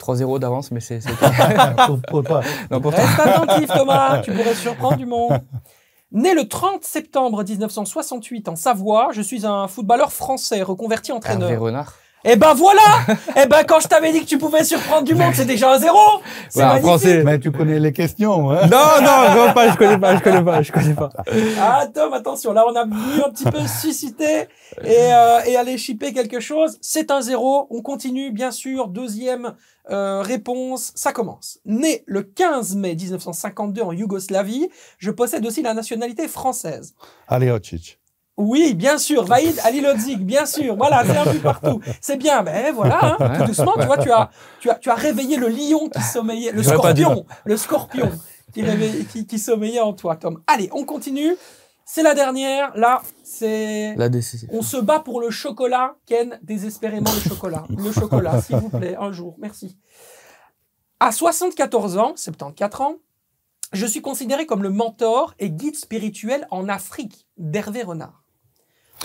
3-0 0.00 0.38
d'avance 0.40 0.70
mais 0.72 0.80
c'est 0.80 1.00
c'est 1.00 1.10
pour, 1.86 2.00
pour 2.02 2.24
toi. 2.24 2.40
non, 2.70 2.80
pour 2.80 2.92
toi. 2.92 3.04
Reste 3.04 3.20
attentif 3.20 3.68
Thomas, 3.74 4.20
tu 4.20 4.32
pourrais 4.32 4.54
surprendre 4.54 4.96
du 4.96 5.06
monde. 5.06 5.40
Né 6.12 6.34
le 6.34 6.46
30 6.46 6.84
septembre 6.84 7.42
1968 7.42 8.48
en 8.48 8.56
Savoie, 8.56 9.08
je 9.12 9.22
suis 9.22 9.46
un 9.46 9.66
footballeur 9.66 10.12
français 10.12 10.62
reconverti 10.62 11.10
Hervé 11.10 11.18
entraîneur. 11.18 11.60
Renard. 11.60 11.94
Eh 12.24 12.36
ben 12.36 12.54
voilà 12.54 12.80
Eh 13.42 13.46
ben 13.46 13.64
quand 13.66 13.80
je 13.80 13.88
t'avais 13.88 14.12
dit 14.12 14.20
que 14.20 14.26
tu 14.26 14.38
pouvais 14.38 14.62
surprendre 14.64 15.02
du 15.04 15.14
monde, 15.14 15.32
c'est 15.34 15.44
déjà 15.44 15.72
un 15.74 15.78
zéro 15.78 15.98
C'est 16.48 16.60
Ouais, 16.60 16.64
un 16.64 16.68
magnifique 16.68 16.86
français. 16.88 17.22
Mais 17.24 17.38
tu 17.40 17.50
connais 17.50 17.80
les 17.80 17.92
questions. 17.92 18.50
Hein? 18.50 18.66
Non 18.70 19.02
non 19.02 19.30
vraiment 19.32 19.52
pas 19.52 19.70
je 19.70 19.76
connais 19.76 19.98
pas 19.98 20.16
je 20.16 20.22
connais 20.22 20.42
pas 20.44 20.62
je 20.62 20.72
connais 20.72 20.94
pas. 20.94 21.10
Ah 21.60 21.86
Tom, 21.92 22.12
attention, 22.12 22.52
là 22.52 22.64
on 22.68 22.74
a 22.76 22.84
voulu 22.84 23.22
un 23.26 23.30
petit 23.30 23.44
peu 23.44 23.66
susciter 23.66 24.48
et, 24.84 24.96
euh, 25.12 25.40
et 25.46 25.56
aller 25.56 25.76
chipper 25.78 26.12
quelque 26.12 26.40
chose. 26.40 26.78
C'est 26.80 27.10
un 27.10 27.20
zéro. 27.20 27.66
On 27.70 27.82
continue, 27.82 28.30
bien 28.30 28.50
sûr. 28.50 28.88
Deuxième 28.88 29.54
euh, 29.90 30.22
réponse, 30.22 30.92
ça 30.94 31.12
commence. 31.12 31.58
Né 31.66 32.04
le 32.06 32.22
15 32.22 32.76
mai 32.76 32.94
1952 32.94 33.82
en 33.82 33.92
Yougoslavie, 33.92 34.68
je 34.98 35.10
possède 35.10 35.44
aussi 35.44 35.62
la 35.62 35.74
nationalité 35.74 36.28
française. 36.28 36.94
Allez, 37.26 37.50
Ocic. 37.50 37.98
Oui, 38.38 38.74
bien 38.74 38.96
sûr, 38.98 39.24
Vaïd 39.24 39.58
Alilodzic, 39.62 40.24
bien 40.24 40.46
sûr. 40.46 40.74
Voilà, 40.76 41.04
c'est 41.04 41.16
un 41.16 41.30
but 41.30 41.42
partout. 41.42 41.80
C'est 42.00 42.16
bien, 42.16 42.42
ben 42.42 42.74
voilà, 42.74 43.16
hein, 43.20 43.38
tout 43.40 43.44
doucement, 43.46 43.74
tu 43.78 43.86
vois, 43.86 43.98
tu 43.98 44.10
as, 44.10 44.30
tu 44.60 44.70
as, 44.70 44.74
tu 44.76 44.88
as 44.90 44.94
réveillé 44.94 45.36
le 45.36 45.48
lion 45.48 45.88
qui 45.90 46.00
sommeillait, 46.02 46.50
le 46.52 46.62
scorpion, 46.62 47.26
le 47.44 47.56
scorpion 47.58 48.10
qui, 48.54 48.62
réveillait- 48.62 49.04
qui, 49.04 49.26
qui 49.26 49.38
sommeillait 49.38 49.80
en 49.80 49.92
toi, 49.92 50.16
Tom. 50.16 50.40
Allez, 50.46 50.70
on 50.72 50.84
continue. 50.84 51.36
C'est 51.84 52.02
la 52.02 52.14
dernière. 52.14 52.74
Là, 52.76 53.02
c'est. 53.22 53.94
La 53.96 54.08
décision. 54.08 54.48
On 54.52 54.62
se 54.62 54.78
bat 54.78 55.00
pour 55.00 55.20
le 55.20 55.30
chocolat. 55.30 55.96
Ken, 56.06 56.38
désespérément 56.42 57.10
le 57.12 57.28
chocolat. 57.28 57.64
Le 57.68 57.92
chocolat, 57.92 58.40
s'il 58.40 58.56
vous 58.56 58.70
plaît, 58.70 58.96
un 58.98 59.12
jour. 59.12 59.36
Merci. 59.38 59.76
À 61.00 61.12
74 61.12 61.98
ans, 61.98 62.12
74 62.16 62.80
ans, 62.80 62.94
je 63.72 63.84
suis 63.84 64.00
considéré 64.00 64.46
comme 64.46 64.62
le 64.62 64.70
mentor 64.70 65.34
et 65.38 65.50
guide 65.50 65.76
spirituel 65.76 66.46
en 66.50 66.68
Afrique 66.68 67.26
d'Hervé 67.36 67.82
Renard. 67.82 68.21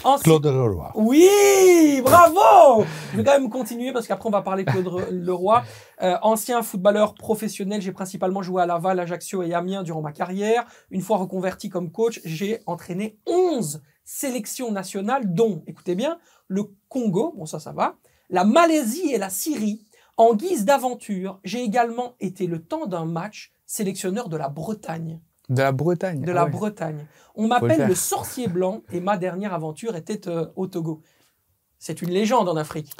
Ensuite- 0.04 0.24
Claude 0.24 0.46
Leroy. 0.46 0.92
oui, 0.96 2.02
bravo 2.04 2.86
Je 3.12 3.18
vais 3.18 3.24
quand 3.24 3.40
même 3.40 3.50
continuer 3.50 3.92
parce 3.92 4.08
qu'après 4.08 4.28
on 4.28 4.32
va 4.32 4.42
parler 4.42 4.64
de 4.64 4.72
Claude 4.72 5.08
Leroy. 5.12 5.64
Euh, 6.02 6.16
ancien 6.22 6.62
footballeur 6.62 7.14
professionnel, 7.16 7.82
j'ai 7.82 7.92
principalement 7.92 8.42
joué 8.42 8.62
à 8.62 8.66
Laval, 8.66 9.00
Ajaccio 9.00 9.44
et 9.44 9.54
Amiens 9.54 9.84
durant 9.84 10.02
ma 10.02 10.12
carrière. 10.12 10.66
Une 10.92 11.02
fois 11.02 11.18
reconverti 11.18 11.70
comme 11.70 11.92
coach, 11.92 12.20
j'ai 12.26 12.60
entraîné 12.68 13.18
11 13.26 13.82
sélections 14.06 14.72
nationales, 14.72 15.34
dont, 15.34 15.64
écoutez 15.68 15.96
bien, 15.96 16.18
le 16.48 16.72
Congo, 16.90 17.34
bon 17.36 17.46
ça 17.46 17.60
ça 17.60 17.72
va, 17.74 17.96
la 18.30 18.44
Malaisie 18.46 19.12
et 19.12 19.18
la 19.18 19.30
Syrie. 19.30 19.84
En 20.16 20.34
guise 20.34 20.66
d'aventure, 20.66 21.40
j'ai 21.44 21.62
également 21.62 22.16
été 22.20 22.48
le 22.48 22.64
temps 22.64 22.88
d'un 22.88 23.06
match 23.06 23.52
sélectionneur 23.66 24.30
de 24.30 24.38
la 24.38 24.50
Bretagne 24.50 25.20
De 25.50 25.62
la 25.62 25.72
Bretagne. 25.72 26.22
de 26.22 26.32
ah 26.32 26.36
la 26.36 26.44
ouais. 26.46 26.50
Bretagne. 26.52 27.06
On 27.36 27.44
le 27.44 27.48
m'appelle 27.50 27.88
le 27.88 27.96
sorcier 27.96 28.48
blanc 28.48 28.82
et 28.92 29.00
ma 29.00 29.16
dernière 29.18 29.54
aventure 29.54 29.96
était 29.96 30.28
euh, 30.28 30.46
au 30.56 30.68
Togo. 30.68 31.02
C'est 31.80 32.02
une 32.02 32.10
légende 32.10 32.50
en 32.50 32.56
Afrique. 32.58 32.92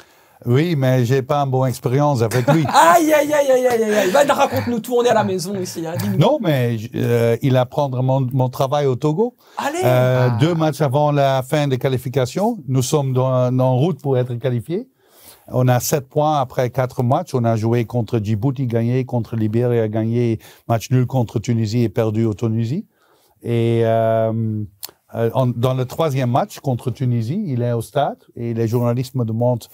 Oui, 0.46 0.76
mais 0.76 1.04
j'ai 1.04 1.20
pas 1.22 1.40
une 1.42 1.50
bonne 1.50 1.68
expérience 1.68 2.22
avec 2.22 2.46
lui. 2.52 2.64
Aïe, 2.72 3.12
aïe, 3.12 3.32
aïe, 3.32 3.50
aïe, 3.50 3.66
aïe, 3.66 3.82
aïe. 3.92 4.10
Va, 4.12 4.22
raconte-nous 4.32 4.78
tout, 4.78 4.94
on 4.96 5.02
est 5.02 5.08
à 5.08 5.14
la 5.14 5.24
maison 5.24 5.52
ici. 5.60 5.84
hein. 5.84 5.94
Non, 6.16 6.38
mais 6.40 6.76
euh, 6.94 7.36
il 7.42 7.56
apprend 7.56 7.88
mon, 7.90 8.20
mon 8.32 8.48
travail 8.48 8.86
au 8.86 8.94
Togo. 8.94 9.34
Allez 9.56 9.80
Euh, 9.84 10.28
Ah. 10.30 10.38
Deux 10.40 10.54
matchs 10.54 10.80
avant 10.80 11.10
la 11.10 11.42
fin 11.42 11.66
des 11.66 11.78
qualifications, 11.78 12.58
nous 12.68 12.82
sommes 12.82 13.18
en 13.18 13.76
route 13.76 14.00
pour 14.00 14.16
être 14.16 14.32
qualifiés. 14.36 14.88
On 15.50 15.66
a 15.68 15.80
sept 15.80 16.08
points 16.08 16.38
après 16.40 16.70
quatre 16.70 17.02
matchs. 17.02 17.34
On 17.34 17.44
a 17.44 17.56
joué 17.56 17.84
contre 17.84 18.18
Djibouti, 18.18 18.66
gagné, 18.66 19.04
contre 19.04 19.36
Libéria, 19.36 19.88
gagné, 19.88 20.38
match 20.68 20.90
nul 20.90 21.06
contre 21.06 21.38
Tunisie 21.38 21.82
et 21.84 21.88
perdu 21.88 22.24
au 22.24 22.34
Tunisie. 22.34 22.86
Et 23.42 23.82
euh, 23.84 24.62
euh, 25.14 25.30
en- 25.34 25.46
dans 25.46 25.74
le 25.74 25.84
troisième 25.84 26.30
match 26.30 26.58
contre 26.60 26.90
Tunisie, 26.90 27.44
il 27.46 27.62
est 27.62 27.72
au 27.72 27.80
stade 27.80 28.18
et 28.36 28.52
les 28.52 28.68
journalistes 28.68 29.14
me 29.14 29.24
demandent 29.24 29.64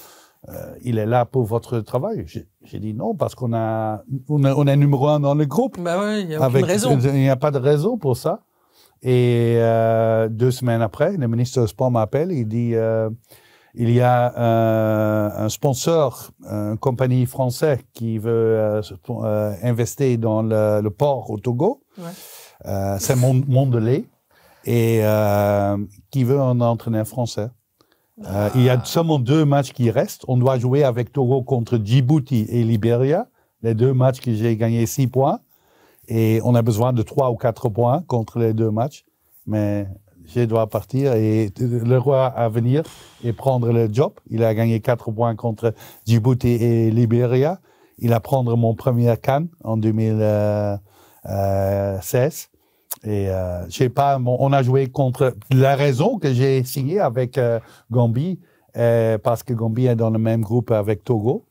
euh, 0.51 0.75
il 0.83 0.99
est 0.99 1.07
là 1.07 1.25
pour 1.25 1.45
votre 1.45 1.81
travail. 1.81 2.27
J'ai 2.63 2.79
dit 2.79 2.93
non 2.93 3.15
parce 3.15 3.35
qu'on 3.35 3.55
a, 3.55 4.03
on 4.29 4.45
a- 4.45 4.55
on 4.55 4.67
est 4.67 4.77
numéro 4.77 5.09
un 5.09 5.19
dans 5.19 5.35
le 5.35 5.47
groupe. 5.47 5.81
Bah 5.81 5.99
ouais, 5.99 6.21
il 6.21 6.29
n'y 6.29 6.35
a 6.35 6.39
aucune 6.39 6.57
Avec, 6.57 6.67
raison. 6.67 6.99
Il 7.03 7.13
n'y 7.15 7.31
a 7.31 7.37
pas 7.37 7.51
de 7.51 7.59
raison 7.59 7.97
pour 7.97 8.17
ça. 8.19 8.41
Et 9.03 9.55
euh, 9.59 10.29
deux 10.29 10.51
semaines 10.51 10.83
après, 10.83 11.17
le 11.17 11.27
ministre 11.29 11.61
du 11.63 11.69
Sport 11.69 11.91
m'appelle, 11.91 12.31
il 12.33 12.47
dit, 12.47 12.75
euh, 12.75 13.09
il 13.75 13.91
y 13.91 14.01
a 14.01 14.33
euh, 14.39 15.31
un 15.37 15.49
sponsor, 15.49 16.31
une 16.45 16.79
compagnie 16.79 17.27
française 17.27 17.79
qui 17.93 18.19
veut 18.19 18.31
euh, 18.31 18.83
euh, 19.11 19.55
investir 19.63 20.17
dans 20.19 20.43
le, 20.43 20.81
le, 20.81 20.91
port 20.91 21.31
au 21.31 21.39
Togo. 21.39 21.83
Ouais. 21.99 22.05
Euh, 22.67 22.97
c'est 23.01 23.17
Mondelez 23.17 24.07
et 24.65 25.03
qui 26.11 26.25
veut 26.25 26.41
un 26.41 26.61
entraîneur 26.61 27.07
français. 27.07 27.49
Il 28.55 28.63
y 28.63 28.71
a 28.71 28.83
seulement 28.85 29.19
deux 29.19 29.45
matchs 29.45 29.73
qui 29.73 29.91
restent. 29.91 30.25
On 30.29 30.37
doit 30.37 30.59
jouer 30.59 30.85
avec 30.85 31.13
Togo 31.13 31.43
contre 31.43 31.79
Djibouti 31.83 32.47
et 32.49 32.63
Libéria. 32.65 33.27
Les 33.63 33.75
deux 33.75 33.93
matchs 33.93 34.21
que 34.21 34.33
j'ai 34.33 34.57
gagné 34.57 34.87
six 34.87 35.07
points. 35.07 35.41
Et 36.09 36.41
on 36.45 36.55
a 36.55 36.63
besoin 36.63 36.93
de 36.93 37.03
trois 37.03 37.31
ou 37.31 37.37
quatre 37.37 37.69
points 37.69 38.03
contre 38.07 38.39
les 38.39 38.55
deux 38.55 38.71
matchs. 38.71 39.05
Mais 39.47 39.87
je 40.27 40.45
dois 40.45 40.69
partir 40.69 41.15
et 41.15 41.51
le 41.59 41.99
roi 41.99 42.27
à 42.27 42.49
venir 42.49 42.83
et 43.23 43.33
prendre 43.33 43.73
le 43.73 43.89
job. 43.93 44.13
Il 44.31 44.45
a 44.45 44.55
gagné 44.55 44.81
quatre 44.81 45.11
points 45.11 45.37
contre 45.37 45.75
Djibouti 46.07 46.49
et 46.49 46.91
Libéria. 46.91 47.61
Il 47.99 48.13
a 48.13 48.21
prendre 48.21 48.57
mon 48.57 48.75
premier 48.75 49.17
canne 49.17 49.49
en 49.63 49.77
2016. 49.77 52.51
Et 53.03 53.29
euh, 53.29 53.69
je 53.69 53.77
sais 53.77 53.89
pas, 53.89 54.19
on 54.25 54.53
a 54.53 54.63
joué 54.63 54.89
contre 54.89 55.35
la 55.51 55.77
raison 55.77 56.19
que 56.19 56.33
j'ai 56.33 56.65
signé 56.65 57.01
avec 57.01 57.37
euh, 57.37 57.61
Gambie, 57.91 58.41
euh, 58.77 59.19
parce 59.19 59.43
que 59.43 59.53
Gambie 59.53 59.87
est 59.87 59.97
dans 59.97 60.11
le 60.11 60.19
même 60.19 60.41
groupe 60.41 60.71
avec 60.71 61.05
Togo. 61.05 61.45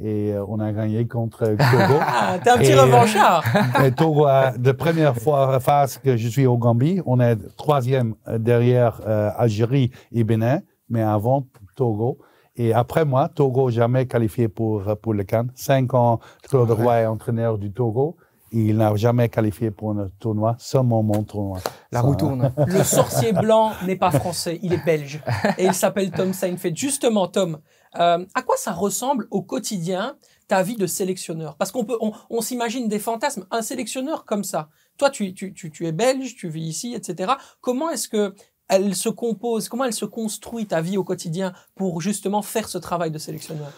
Et 0.00 0.32
euh, 0.32 0.44
on 0.46 0.60
a 0.60 0.72
gagné 0.72 1.06
contre 1.06 1.44
Togo. 1.44 1.58
Ah, 2.00 2.38
t'es 2.42 2.50
un 2.50 2.58
petit 2.58 2.74
revanchard. 2.74 3.42
Et 3.84 3.92
Togo, 3.92 4.26
a, 4.26 4.52
de 4.56 4.72
première 4.72 5.16
fois 5.16 5.58
phase 5.60 5.98
que 5.98 6.16
je 6.16 6.28
suis 6.28 6.46
au 6.46 6.56
Gambie, 6.56 7.00
on 7.06 7.20
est 7.20 7.36
troisième 7.56 8.14
derrière 8.38 9.00
euh, 9.06 9.30
Algérie 9.36 9.90
et 10.12 10.24
Bénin, 10.24 10.60
mais 10.88 11.02
avant 11.02 11.46
Togo. 11.74 12.18
Et 12.56 12.74
après 12.74 13.04
moi, 13.04 13.28
Togo 13.28 13.70
jamais 13.70 14.06
qualifié 14.06 14.48
pour, 14.48 14.82
pour 15.00 15.14
le 15.14 15.24
Cannes. 15.24 15.50
Cinq 15.54 15.94
ans, 15.94 16.20
Claude 16.48 16.70
Roy 16.70 17.00
est 17.00 17.06
entraîneur 17.06 17.58
du 17.58 17.72
Togo. 17.72 18.16
Il 18.50 18.78
n'a 18.78 18.94
jamais 18.96 19.28
qualifié 19.28 19.70
pour 19.70 19.90
un 19.90 20.08
tournoi, 20.18 20.56
seulement 20.58 21.02
mon 21.02 21.22
tournoi. 21.22 21.58
La 21.92 22.00
roue 22.00 22.14
tourne. 22.14 22.50
Le 22.66 22.82
sorcier 22.82 23.32
blanc 23.32 23.72
n'est 23.86 23.96
pas 23.96 24.10
français, 24.10 24.58
il 24.62 24.72
est 24.72 24.84
belge. 24.84 25.20
Et 25.58 25.66
il 25.66 25.74
s'appelle 25.74 26.10
Tom 26.10 26.32
Seinfeld. 26.32 26.76
Justement, 26.76 27.28
Tom, 27.28 27.58
euh, 27.96 28.24
à 28.34 28.42
quoi 28.42 28.56
ça 28.56 28.72
ressemble 28.72 29.26
au 29.30 29.42
quotidien 29.42 30.16
ta 30.46 30.62
vie 30.62 30.76
de 30.76 30.86
sélectionneur? 30.86 31.56
Parce 31.56 31.72
qu'on 31.72 31.84
peut, 31.84 31.98
on, 32.00 32.12
on 32.30 32.40
s'imagine 32.40 32.88
des 32.88 32.98
fantasmes. 32.98 33.46
Un 33.50 33.62
sélectionneur 33.62 34.24
comme 34.24 34.44
ça. 34.44 34.68
Toi, 34.96 35.10
tu, 35.10 35.34
tu, 35.34 35.54
tu, 35.54 35.70
tu 35.70 35.86
es 35.86 35.92
belge, 35.92 36.36
tu 36.36 36.48
vis 36.48 36.62
ici, 36.62 36.94
etc. 36.94 37.32
Comment 37.60 37.90
est-ce 37.90 38.08
que 38.08 38.34
elle 38.68 38.94
se 38.94 39.08
compose 39.08 39.68
Comment 39.68 39.84
elle 39.84 39.94
se 39.94 40.04
construit 40.04 40.66
ta 40.66 40.80
vie 40.80 40.98
au 40.98 41.04
quotidien 41.04 41.52
pour 41.74 42.00
justement 42.00 42.42
faire 42.42 42.68
ce 42.68 42.78
travail 42.78 43.10
de 43.10 43.18
sélectionneur? 43.18 43.72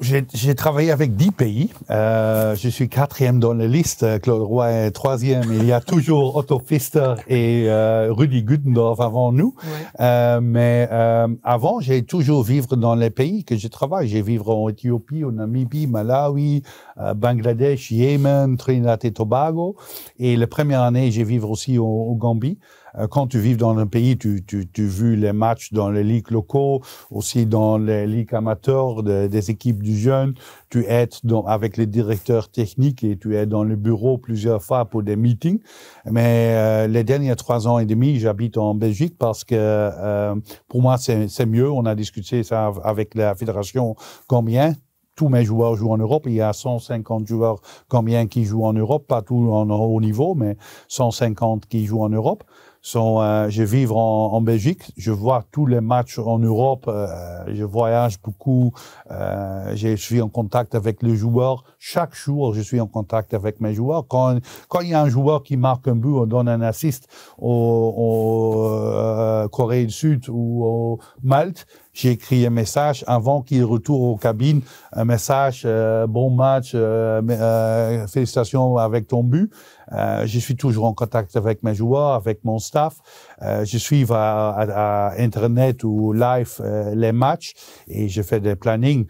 J'ai 0.00 0.54
travaillé 0.54 0.90
avec 0.90 1.14
dix 1.14 1.30
pays. 1.30 1.70
Euh, 1.90 2.56
je 2.56 2.68
suis 2.68 2.88
quatrième 2.88 3.38
dans 3.38 3.54
la 3.54 3.68
liste. 3.68 4.20
Claude 4.22 4.42
Roy 4.42 4.70
est 4.70 4.90
troisième. 4.90 5.52
Il 5.52 5.64
y 5.64 5.72
a 5.72 5.80
toujours 5.80 6.34
Otto 6.36 6.58
Pfister 6.58 7.14
et 7.28 7.66
euh, 7.68 8.08
Rudi 8.10 8.42
Gudendorf 8.42 9.00
avant 9.00 9.30
nous. 9.30 9.54
Ouais. 9.62 9.86
Euh, 10.00 10.40
mais 10.42 10.88
euh, 10.90 11.28
avant, 11.44 11.78
j'ai 11.80 12.02
toujours 12.02 12.42
vivre 12.42 12.74
dans 12.76 12.96
les 12.96 13.10
pays 13.10 13.44
que 13.44 13.56
je 13.56 13.68
travaille. 13.68 14.08
J'ai 14.08 14.22
vivre 14.22 14.54
en 14.54 14.68
Éthiopie, 14.68 15.24
en 15.24 15.32
Namibie, 15.32 15.86
Malawi, 15.86 16.62
euh, 16.98 17.14
Bangladesh, 17.14 17.92
Yémen, 17.92 18.56
Trinidad 18.56 19.04
et 19.04 19.12
Tobago. 19.12 19.76
Et 20.18 20.36
la 20.36 20.48
première 20.48 20.82
année, 20.82 21.12
j'ai 21.12 21.24
vivre 21.24 21.50
aussi 21.50 21.78
au, 21.78 21.86
au 21.86 22.14
Gambie. 22.16 22.58
Euh, 22.96 23.06
quand 23.06 23.26
tu 23.26 23.38
vis 23.38 23.56
dans 23.56 23.76
un 23.76 23.86
pays, 23.86 24.16
tu, 24.16 24.44
tu, 24.44 24.68
tu 24.68 24.86
vu 24.86 25.16
les 25.16 25.32
matchs 25.32 25.72
dans 25.72 25.90
les 25.90 26.04
ligues 26.04 26.30
locaux, 26.30 26.82
aussi 27.10 27.46
dans 27.46 27.78
les 27.78 28.06
ligues 28.06 28.34
amateurs 28.34 29.02
de, 29.02 29.26
des 29.26 29.50
équipes 29.50 29.82
du 29.82 29.96
jeune. 29.96 30.34
Tu 30.70 30.84
es 30.84 31.08
dans, 31.24 31.44
avec 31.44 31.76
les 31.76 31.86
directeurs 31.86 32.50
techniques 32.50 33.04
et 33.04 33.16
tu 33.16 33.36
es 33.36 33.46
dans 33.46 33.64
le 33.64 33.76
bureau 33.76 34.18
plusieurs 34.18 34.62
fois 34.62 34.84
pour 34.84 35.02
des 35.02 35.16
meetings. 35.16 35.60
Mais 36.04 36.54
euh, 36.54 36.86
les 36.86 37.04
derniers 37.04 37.36
trois 37.36 37.68
ans 37.68 37.78
et 37.78 37.86
demi, 37.86 38.18
j'habite 38.18 38.58
en 38.58 38.74
Belgique 38.74 39.16
parce 39.18 39.44
que 39.44 39.54
euh, 39.56 40.34
pour 40.68 40.82
moi, 40.82 40.96
c'est 40.98 41.46
mieux. 41.46 41.70
On 41.70 41.86
a 41.86 41.94
discuté 41.94 42.42
ça 42.42 42.72
avec 42.84 43.14
la 43.14 43.34
fédération 43.34 43.96
combien 44.26 44.74
tous 45.18 45.28
mes 45.28 45.44
joueurs 45.44 45.74
jouent 45.74 45.90
en 45.90 45.98
Europe. 45.98 46.24
Il 46.26 46.34
y 46.34 46.40
a 46.40 46.52
150 46.52 47.26
joueurs 47.26 47.60
combien 47.88 48.28
qui 48.28 48.44
jouent 48.44 48.64
en 48.64 48.72
Europe, 48.72 49.06
pas 49.08 49.20
tous 49.20 49.50
en 49.52 49.68
haut 49.68 50.00
niveau, 50.00 50.36
mais 50.36 50.56
150 50.86 51.66
qui 51.66 51.86
jouent 51.86 52.02
en 52.02 52.08
Europe 52.08 52.44
sont, 52.82 53.20
euh, 53.20 53.48
je 53.48 53.62
vis 53.62 53.86
en, 53.90 53.96
en, 53.96 54.40
Belgique, 54.40 54.92
je 54.96 55.10
vois 55.10 55.44
tous 55.50 55.66
les 55.66 55.80
matchs 55.80 56.18
en 56.18 56.38
Europe, 56.38 56.84
euh, 56.88 57.06
je 57.48 57.64
voyage 57.64 58.20
beaucoup, 58.22 58.72
euh, 59.10 59.72
je 59.74 59.96
suis 59.96 60.20
en 60.20 60.28
contact 60.28 60.74
avec 60.74 61.02
les 61.02 61.16
joueurs. 61.16 61.64
Chaque 61.78 62.14
jour, 62.14 62.54
je 62.54 62.60
suis 62.60 62.80
en 62.80 62.86
contact 62.86 63.34
avec 63.34 63.60
mes 63.60 63.74
joueurs. 63.74 64.06
Quand, 64.08 64.38
quand 64.68 64.80
il 64.80 64.90
y 64.90 64.94
a 64.94 65.02
un 65.02 65.08
joueur 65.08 65.42
qui 65.42 65.56
marque 65.56 65.88
un 65.88 65.96
but, 65.96 66.12
on 66.12 66.26
donne 66.26 66.48
un 66.48 66.60
assist 66.60 67.08
au, 67.38 67.94
au 67.96 68.64
euh, 68.64 69.48
Corée 69.48 69.84
du 69.84 69.92
Sud 69.92 70.28
ou 70.28 70.64
au 70.64 70.98
Malte, 71.22 71.66
j'ai 71.98 72.12
écrit 72.12 72.46
un 72.46 72.50
message 72.50 73.04
avant 73.08 73.42
qu'il 73.42 73.64
retourne 73.64 74.12
aux 74.12 74.16
cabines, 74.16 74.62
un 74.92 75.04
message, 75.04 75.62
euh, 75.64 76.06
bon 76.06 76.30
match, 76.30 76.70
euh, 76.74 77.20
euh, 77.28 78.06
félicitations 78.06 78.76
avec 78.76 79.08
ton 79.08 79.24
but. 79.24 79.52
je 79.90 80.38
suis 80.38 80.54
toujours 80.54 80.84
en 80.84 80.94
contact 80.94 81.34
avec 81.36 81.64
mes 81.64 81.74
joueurs, 81.74 82.12
avec 82.12 82.44
mon 82.44 82.60
staff. 82.60 82.98
je 83.40 83.78
suis 83.78 84.06
à, 84.10 85.12
Internet 85.18 85.82
ou 85.82 86.12
live 86.12 86.62
les 86.94 87.10
matchs 87.10 87.54
et 87.88 88.08
je 88.08 88.22
fais 88.22 88.38
des 88.38 88.54
plannings. 88.54 89.06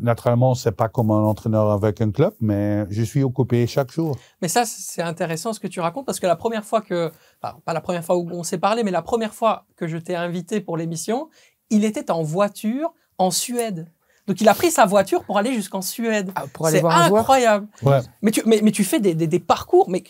naturellement, 0.00 0.56
c'est 0.56 0.72
pas 0.72 0.88
comme 0.88 1.12
un 1.12 1.22
entraîneur 1.22 1.70
avec 1.70 2.00
un 2.00 2.10
club, 2.10 2.32
mais 2.40 2.84
je 2.90 3.02
suis 3.02 3.22
occupé 3.22 3.66
chaque 3.68 3.92
jour. 3.92 4.16
Mais 4.42 4.48
ça, 4.48 4.64
c'est 4.64 5.02
intéressant 5.02 5.52
ce 5.52 5.60
que 5.60 5.68
tu 5.68 5.80
racontes 5.80 6.06
parce 6.06 6.18
que 6.18 6.26
la 6.26 6.36
première 6.36 6.64
fois 6.64 6.80
que, 6.80 7.12
enfin, 7.40 7.56
pas 7.64 7.74
la 7.74 7.80
première 7.80 8.04
fois 8.04 8.16
où 8.16 8.28
on 8.32 8.42
s'est 8.42 8.58
parlé, 8.58 8.82
mais 8.82 8.90
la 8.90 9.02
première 9.02 9.34
fois 9.34 9.66
que 9.76 9.86
je 9.86 9.98
t'ai 9.98 10.16
invité 10.16 10.60
pour 10.60 10.76
l'émission, 10.76 11.28
il 11.70 11.84
était 11.84 12.10
en 12.10 12.22
voiture 12.22 12.92
en 13.18 13.30
Suède. 13.30 13.86
Donc 14.26 14.40
il 14.40 14.48
a 14.48 14.54
pris 14.54 14.70
sa 14.70 14.84
voiture 14.84 15.24
pour 15.24 15.38
aller 15.38 15.54
jusqu'en 15.54 15.80
Suède. 15.82 16.30
Ah, 16.34 16.44
pour 16.52 16.66
aller 16.66 16.76
c'est 16.76 16.80
voir 16.82 17.00
incroyable. 17.14 17.66
Ouais. 17.82 18.00
Mais, 18.22 18.30
tu, 18.30 18.42
mais, 18.46 18.60
mais 18.62 18.70
tu 18.72 18.84
fais 18.84 19.00
des, 19.00 19.14
des, 19.14 19.26
des 19.26 19.40
parcours, 19.40 19.88
mais 19.90 20.04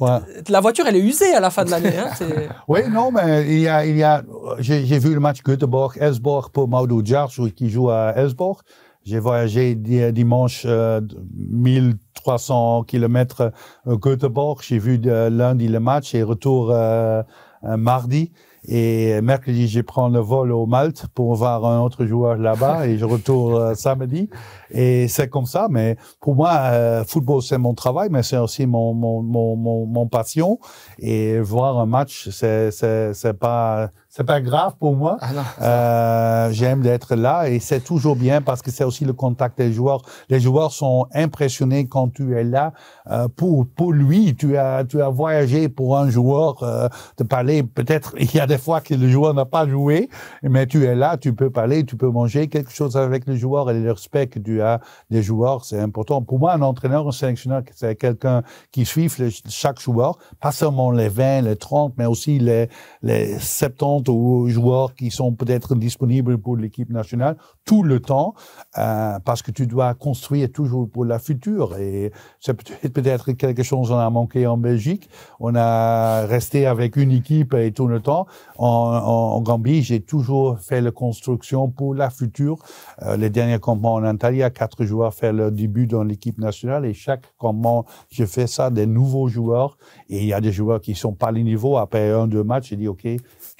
Ouais. 0.00 0.20
la 0.48 0.60
voiture 0.60 0.86
elle 0.86 0.96
est 0.96 1.00
usée 1.02 1.34
à 1.34 1.40
la 1.40 1.50
fin 1.50 1.66
de 1.66 1.70
l'année. 1.70 1.92
Hein, 1.98 2.08
Oui, 2.68 2.80
non, 2.90 3.10
mais 3.12 3.44
il 3.46 3.60
y 3.60 3.68
a, 3.68 3.84
il 3.84 3.94
y 3.98 4.02
a, 4.02 4.22
j'ai 4.58 4.86
j'ai 4.86 4.98
vu 4.98 5.12
le 5.12 5.20
match 5.20 5.42
Göteborg-Elsborg 5.42 6.50
pour 6.50 6.66
Maudou 6.66 7.04
Djars, 7.04 7.30
qui 7.54 7.68
joue 7.68 7.90
à 7.90 8.14
Elsborg. 8.16 8.62
J'ai 9.04 9.18
voyagé 9.18 9.74
di- 9.74 10.10
dimanche 10.12 10.62
euh, 10.64 11.02
1300 11.36 12.84
kilomètres 12.84 13.52
à 13.86 13.94
Göteborg. 13.96 14.60
J'ai 14.62 14.78
vu 14.78 14.98
de- 14.98 15.28
lundi 15.28 15.68
le 15.68 15.80
match 15.80 16.14
et 16.14 16.22
retour 16.22 16.70
euh, 16.70 17.22
euh, 17.64 17.76
mardi. 17.76 18.32
Et 18.68 19.20
mercredi, 19.22 19.66
je 19.66 19.80
prends 19.80 20.08
le 20.08 20.20
vol 20.20 20.52
au 20.52 20.66
Malte 20.66 21.06
pour 21.14 21.34
voir 21.34 21.64
un 21.64 21.80
autre 21.80 22.06
joueur 22.06 22.36
là-bas 22.36 22.86
et 22.86 22.96
je 22.96 23.04
retourne 23.04 23.54
euh, 23.54 23.74
samedi. 23.74 24.30
Et 24.70 25.08
c'est 25.08 25.28
comme 25.28 25.46
ça. 25.46 25.66
Mais 25.68 25.96
pour 26.20 26.36
moi, 26.36 26.52
euh, 26.66 27.04
football, 27.04 27.42
c'est 27.42 27.58
mon 27.58 27.74
travail, 27.74 28.08
mais 28.10 28.22
c'est 28.22 28.36
aussi 28.36 28.66
mon, 28.66 28.94
mon, 28.94 29.20
mon, 29.22 29.56
mon, 29.56 29.86
mon 29.86 30.06
passion. 30.06 30.60
Et 30.98 31.40
voir 31.40 31.78
un 31.80 31.86
match, 31.86 32.28
c'est, 32.30 32.70
c'est, 32.70 33.14
c'est 33.14 33.34
pas, 33.34 33.90
c'est 34.14 34.24
pas 34.24 34.42
grave 34.42 34.74
pour 34.78 34.94
moi. 34.94 35.16
Ah 35.22 35.32
non. 35.32 35.42
Euh, 35.62 36.50
j'aime 36.52 36.82
d'être 36.82 37.14
là 37.14 37.48
et 37.48 37.60
c'est 37.60 37.80
toujours 37.80 38.14
bien 38.14 38.42
parce 38.42 38.60
que 38.60 38.70
c'est 38.70 38.84
aussi 38.84 39.06
le 39.06 39.14
contact 39.14 39.56
des 39.56 39.72
joueurs. 39.72 40.02
Les 40.28 40.38
joueurs 40.38 40.70
sont 40.72 41.06
impressionnés 41.14 41.86
quand 41.88 42.12
tu 42.12 42.36
es 42.36 42.44
là. 42.44 42.74
Euh, 43.10 43.26
pour 43.28 43.66
pour 43.74 43.90
lui, 43.94 44.36
tu 44.36 44.58
as 44.58 44.84
tu 44.84 45.00
as 45.00 45.08
voyagé 45.08 45.70
pour 45.70 45.96
un 45.96 46.10
joueur 46.10 46.62
euh, 46.62 46.88
de 47.16 47.24
parler. 47.24 47.62
Peut-être 47.62 48.14
il 48.20 48.34
y 48.34 48.38
a 48.38 48.46
des 48.46 48.58
fois 48.58 48.82
que 48.82 48.92
le 48.92 49.08
joueur 49.08 49.32
n'a 49.32 49.46
pas 49.46 49.66
joué, 49.66 50.10
mais 50.42 50.66
tu 50.66 50.84
es 50.84 50.94
là, 50.94 51.16
tu 51.16 51.32
peux 51.32 51.48
parler, 51.48 51.86
tu 51.86 51.96
peux 51.96 52.10
manger 52.10 52.48
quelque 52.48 52.70
chose 52.70 52.98
avec 52.98 53.26
le 53.26 53.34
joueur 53.34 53.70
et 53.70 53.80
le 53.80 53.92
respect 53.92 54.26
que 54.26 54.38
tu 54.38 54.60
as 54.60 54.80
des 55.08 55.22
joueurs, 55.22 55.64
c'est 55.64 55.80
important. 55.80 56.20
Pour 56.20 56.38
moi, 56.38 56.52
un 56.52 56.60
entraîneur, 56.60 57.08
un 57.08 57.12
sélectionneur, 57.12 57.62
c'est 57.74 57.96
quelqu'un 57.96 58.42
qui 58.72 58.84
suit 58.84 59.08
le- 59.18 59.30
chaque 59.48 59.80
joueur, 59.80 60.18
pas 60.38 60.52
seulement 60.52 60.90
les 60.90 61.08
20, 61.08 61.40
les 61.40 61.56
30, 61.56 61.94
mais 61.96 62.04
aussi 62.04 62.38
les 62.38 62.68
les 63.00 63.38
70 63.38 64.01
ou 64.08 64.48
joueurs 64.48 64.94
qui 64.94 65.10
sont 65.10 65.32
peut-être 65.32 65.74
disponibles 65.74 66.38
pour 66.38 66.56
l'équipe 66.56 66.90
nationale 66.90 67.36
tout 67.64 67.82
le 67.82 68.00
temps, 68.00 68.34
euh, 68.78 69.18
parce 69.24 69.42
que 69.42 69.50
tu 69.50 69.66
dois 69.66 69.94
construire 69.94 70.50
toujours 70.50 70.88
pour 70.88 71.04
la 71.04 71.18
future. 71.18 71.76
Et 71.78 72.12
c'est 72.40 72.54
peut-être 72.92 73.32
quelque 73.32 73.62
chose 73.62 73.88
qu'on 73.88 73.98
a 73.98 74.10
manqué 74.10 74.46
en 74.46 74.56
Belgique. 74.56 75.08
On 75.40 75.54
a 75.54 76.26
resté 76.26 76.66
avec 76.66 76.96
une 76.96 77.12
équipe 77.12 77.54
et 77.54 77.72
tout 77.72 77.86
le 77.86 78.00
temps. 78.00 78.26
En, 78.58 78.66
en, 78.66 79.40
Gambie, 79.40 79.82
j'ai 79.82 80.00
toujours 80.00 80.58
fait 80.58 80.80
la 80.80 80.90
construction 80.90 81.68
pour 81.68 81.94
la 81.94 82.10
future. 82.10 82.58
Euh, 83.02 83.16
les 83.16 83.30
derniers 83.30 83.58
campements 83.58 83.94
en 83.94 84.14
Italie, 84.14 84.42
quatre 84.54 84.84
joueurs 84.84 85.14
fait 85.14 85.32
leur 85.32 85.52
début 85.52 85.86
dans 85.86 86.02
l'équipe 86.02 86.38
nationale 86.38 86.84
et 86.84 86.94
chaque 86.94 87.24
campement, 87.38 87.84
je 88.10 88.24
fais 88.24 88.46
ça 88.46 88.70
des 88.70 88.86
nouveaux 88.86 89.28
joueurs. 89.28 89.78
Et 90.08 90.18
il 90.18 90.26
y 90.26 90.32
a 90.32 90.40
des 90.40 90.52
joueurs 90.52 90.80
qui 90.80 90.94
sont 90.94 91.12
pas 91.12 91.30
les 91.30 91.42
niveaux. 91.42 91.76
Après 91.76 92.10
un, 92.10 92.26
deux 92.26 92.44
matchs, 92.44 92.70
j'ai 92.70 92.76
dit, 92.76 92.88
OK, 92.88 93.06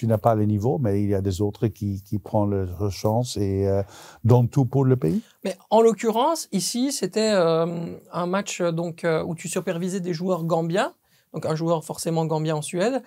tu 0.03 0.09
n'as 0.09 0.19
pas 0.19 0.35
le 0.35 0.47
niveau, 0.47 0.79
mais 0.79 1.01
il 1.01 1.11
y 1.11 1.15
a 1.15 1.21
des 1.21 1.41
autres 1.41 1.69
qui, 1.69 2.03
qui 2.03 2.19
prennent 2.19 2.51
leur 2.51 2.91
chance 2.91 3.37
et 3.37 3.69
euh, 3.69 3.85
donnent 4.25 4.49
tout 4.49 4.65
pour 4.65 4.85
le 4.85 4.97
pays. 4.97 5.23
Mais 5.45 5.57
en 5.71 5.81
l'occurrence, 5.81 6.49
ici, 6.51 6.91
c'était 6.91 7.31
euh, 7.31 7.67
un 8.13 8.27
match 8.27 8.61
euh, 8.61 8.73
donc 8.73 9.05
euh, 9.05 9.23
où 9.23 9.37
tu 9.37 9.47
supervisais 9.47 10.01
des 10.01 10.13
joueurs 10.13 10.43
gambiens, 10.43 10.93
donc 11.33 11.47
un 11.47 11.55
joueur 11.55 11.85
forcément 11.85 12.27
gambien 12.27 12.57
en 12.57 12.63
Suède. 12.63 13.05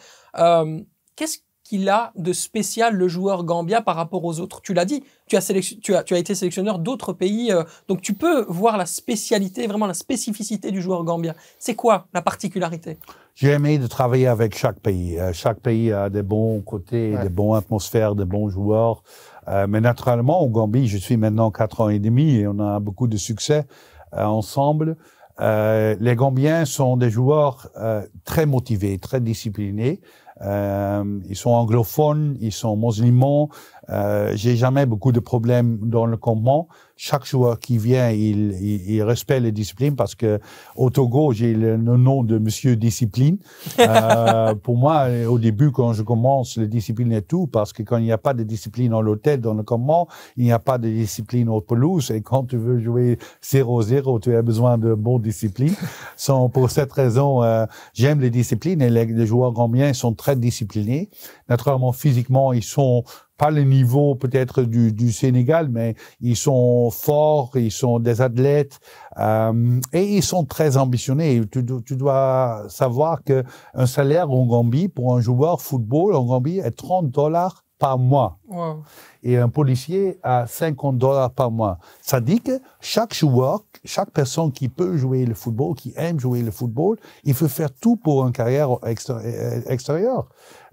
Qu'est-ce 1.17 1.39
qu'il 1.65 1.89
a 1.89 2.11
de 2.15 2.31
spécial 2.31 2.95
le 2.95 3.07
joueur 3.07 3.43
gambien 3.43 3.81
par 3.81 3.95
rapport 3.95 4.23
aux 4.23 4.39
autres 4.39 4.61
Tu 4.61 4.73
l'as 4.75 4.85
dit, 4.85 5.03
tu 5.27 5.35
as, 5.35 5.41
sélection- 5.41 5.77
tu 5.81 5.95
as, 5.95 6.03
tu 6.03 6.13
as 6.13 6.19
été 6.19 6.35
sélectionneur 6.35 6.77
d'autres 6.79 7.11
pays, 7.11 7.51
euh, 7.51 7.63
donc 7.89 8.01
tu 8.01 8.13
peux 8.13 8.45
voir 8.47 8.77
la 8.77 8.85
spécialité, 8.85 9.65
vraiment 9.67 9.87
la 9.87 9.95
spécificité 9.95 10.71
du 10.71 10.81
joueur 10.81 11.03
gambien. 11.03 11.33
C'est 11.59 11.73
quoi 11.75 12.05
la 12.13 12.21
particularité? 12.21 12.97
J'ai 13.33 13.49
aimé 13.49 13.79
de 13.79 13.87
travailler 13.87 14.27
avec 14.27 14.55
chaque 14.57 14.79
pays. 14.79 15.19
Euh, 15.19 15.33
chaque 15.33 15.59
pays 15.59 15.91
a 15.91 16.09
des 16.09 16.21
bons 16.21 16.61
côtés, 16.61 17.15
Ouais. 17.15 17.23
des 17.23 17.29
bonnes 17.29 17.57
atmosphères, 17.57 18.13
des 18.15 18.25
bons 18.25 18.47
joueurs. 18.49 19.03
Euh, 19.47 19.65
mais 19.67 19.81
naturellement, 19.81 20.41
au 20.41 20.47
Gambie, 20.49 20.87
je 20.87 20.97
suis 20.97 21.17
maintenant 21.17 21.49
quatre 21.51 21.81
ans 21.81 21.89
et 21.89 21.99
demi 21.99 22.35
et 22.35 22.47
on 22.47 22.59
a 22.59 22.79
beaucoup 22.79 23.07
de 23.07 23.17
succès 23.17 23.65
euh, 24.13 24.23
ensemble. 24.23 24.95
Euh, 25.41 25.95
les 25.99 26.15
Gambiens 26.15 26.63
sont 26.63 26.95
des 26.95 27.09
joueurs 27.09 27.67
euh, 27.77 28.03
très 28.23 28.45
motivés, 28.45 28.97
très 28.99 29.19
disciplinés. 29.19 29.99
Euh, 30.41 31.03
ils 31.29 31.35
sont 31.35 31.51
anglophones, 31.51 32.37
ils 32.41 32.51
sont 32.51 32.75
musulmans. 32.75 33.49
Euh, 33.89 34.31
J'ai 34.35 34.55
jamais 34.57 34.85
beaucoup 34.85 35.11
de 35.11 35.19
problèmes 35.19 35.77
dans 35.81 36.05
le 36.05 36.17
campement. 36.17 36.67
Chaque 36.97 37.25
joueur 37.25 37.59
qui 37.59 37.77
vient, 37.77 38.09
il, 38.09 38.53
il, 38.61 38.89
il 38.89 39.03
respecte 39.03 39.43
les 39.43 39.51
disciplines 39.51 39.95
parce 39.97 40.15
que 40.15 40.39
au 40.77 40.89
Togo, 40.89 41.33
j'ai 41.33 41.53
le, 41.53 41.75
le 41.75 41.97
nom 41.97 42.23
de 42.23 42.37
Monsieur 42.37 42.75
Discipline. 42.75 43.37
Euh, 43.79 44.55
pour 44.55 44.77
moi, 44.77 45.07
au 45.29 45.37
début, 45.39 45.71
quand 45.71 45.93
je 45.93 46.01
commence, 46.01 46.57
la 46.57 46.65
discipline 46.65 47.11
est 47.11 47.21
tout 47.27 47.47
parce 47.47 47.71
que 47.73 47.83
quand 47.83 47.97
il 47.97 48.03
n'y 48.03 48.11
a 48.11 48.17
pas 48.17 48.33
de 48.33 48.43
discipline 48.43 48.91
dans 48.91 49.01
l'hôtel, 49.01 49.41
dans 49.41 49.53
le 49.53 49.63
campement, 49.63 50.07
il 50.37 50.43
n'y 50.45 50.51
a 50.51 50.59
pas 50.59 50.77
de 50.77 50.87
discipline 50.89 51.49
au 51.49 51.61
pelouse. 51.61 52.09
Et 52.11 52.21
quand 52.21 52.45
tu 52.45 52.57
veux 52.57 52.79
jouer 52.79 53.17
0-0, 53.43 54.19
tu 54.21 54.35
as 54.35 54.41
besoin 54.41 54.77
de 54.77 54.93
bonne 54.93 55.21
discipline. 55.21 55.73
Sans- 56.17 56.49
pour 56.49 56.71
cette 56.71 56.91
raison, 56.93 57.43
euh, 57.43 57.65
j'aime 57.93 58.19
les 58.21 58.29
disciplines 58.31 58.81
et 58.81 58.89
les, 58.89 59.05
les 59.05 59.25
joueurs 59.25 59.51
gambiens 59.51 59.93
sont 59.93 60.13
très 60.13 60.24
disciplinés. 60.33 61.09
Naturellement, 61.49 61.91
physiquement, 61.91 62.51
ils 62.53 62.63
sont 62.63 63.03
pas 63.37 63.51
le 63.51 63.63
niveau 63.63 64.15
peut-être 64.15 64.63
du, 64.63 65.11
Sénégal, 65.11 65.67
mais 65.69 65.95
ils 66.21 66.37
sont 66.37 66.89
forts, 66.89 67.51
ils 67.55 67.71
sont 67.71 67.99
des 67.99 68.21
athlètes 68.21 68.79
euh, 69.19 69.79
et 69.93 70.15
ils 70.15 70.23
sont 70.23 70.45
très 70.45 70.77
ambitionnés. 70.77 71.41
Tu, 71.51 71.63
tu 71.85 71.95
dois 71.95 72.63
savoir 72.69 73.23
que 73.23 73.43
un 73.73 73.85
salaire 73.85 74.31
en 74.31 74.45
Gambie 74.45 74.87
pour 74.87 75.15
un 75.15 75.19
joueur 75.19 75.61
football 75.61 76.15
en 76.15 76.23
Gambie 76.23 76.59
est 76.59 76.71
30 76.71 77.11
dollars 77.11 77.64
par 77.77 77.97
mois 77.97 78.37
Wow. 78.47 78.83
et 79.23 79.37
un 79.37 79.49
policier 79.49 80.17
à 80.23 80.47
50 80.47 80.97
dollars 80.97 81.31
par 81.31 81.51
mois. 81.51 81.77
Ça 82.01 82.21
dit 82.21 82.39
que 82.41 82.59
chaque 82.79 83.13
joueur, 83.13 83.61
chaque 83.83 84.11
personne 84.11 84.51
qui 84.51 84.69
peut 84.69 84.95
jouer 84.97 85.25
le 85.25 85.33
football, 85.33 85.75
qui 85.75 85.93
aime 85.97 86.19
jouer 86.19 86.41
le 86.41 86.51
football, 86.51 86.97
il 87.23 87.33
faut 87.33 87.47
faire 87.47 87.69
tout 87.73 87.95
pour 87.97 88.25
une 88.25 88.31
carrière 88.31 88.69
euh, 88.85 89.61
extérieure. 89.67 90.27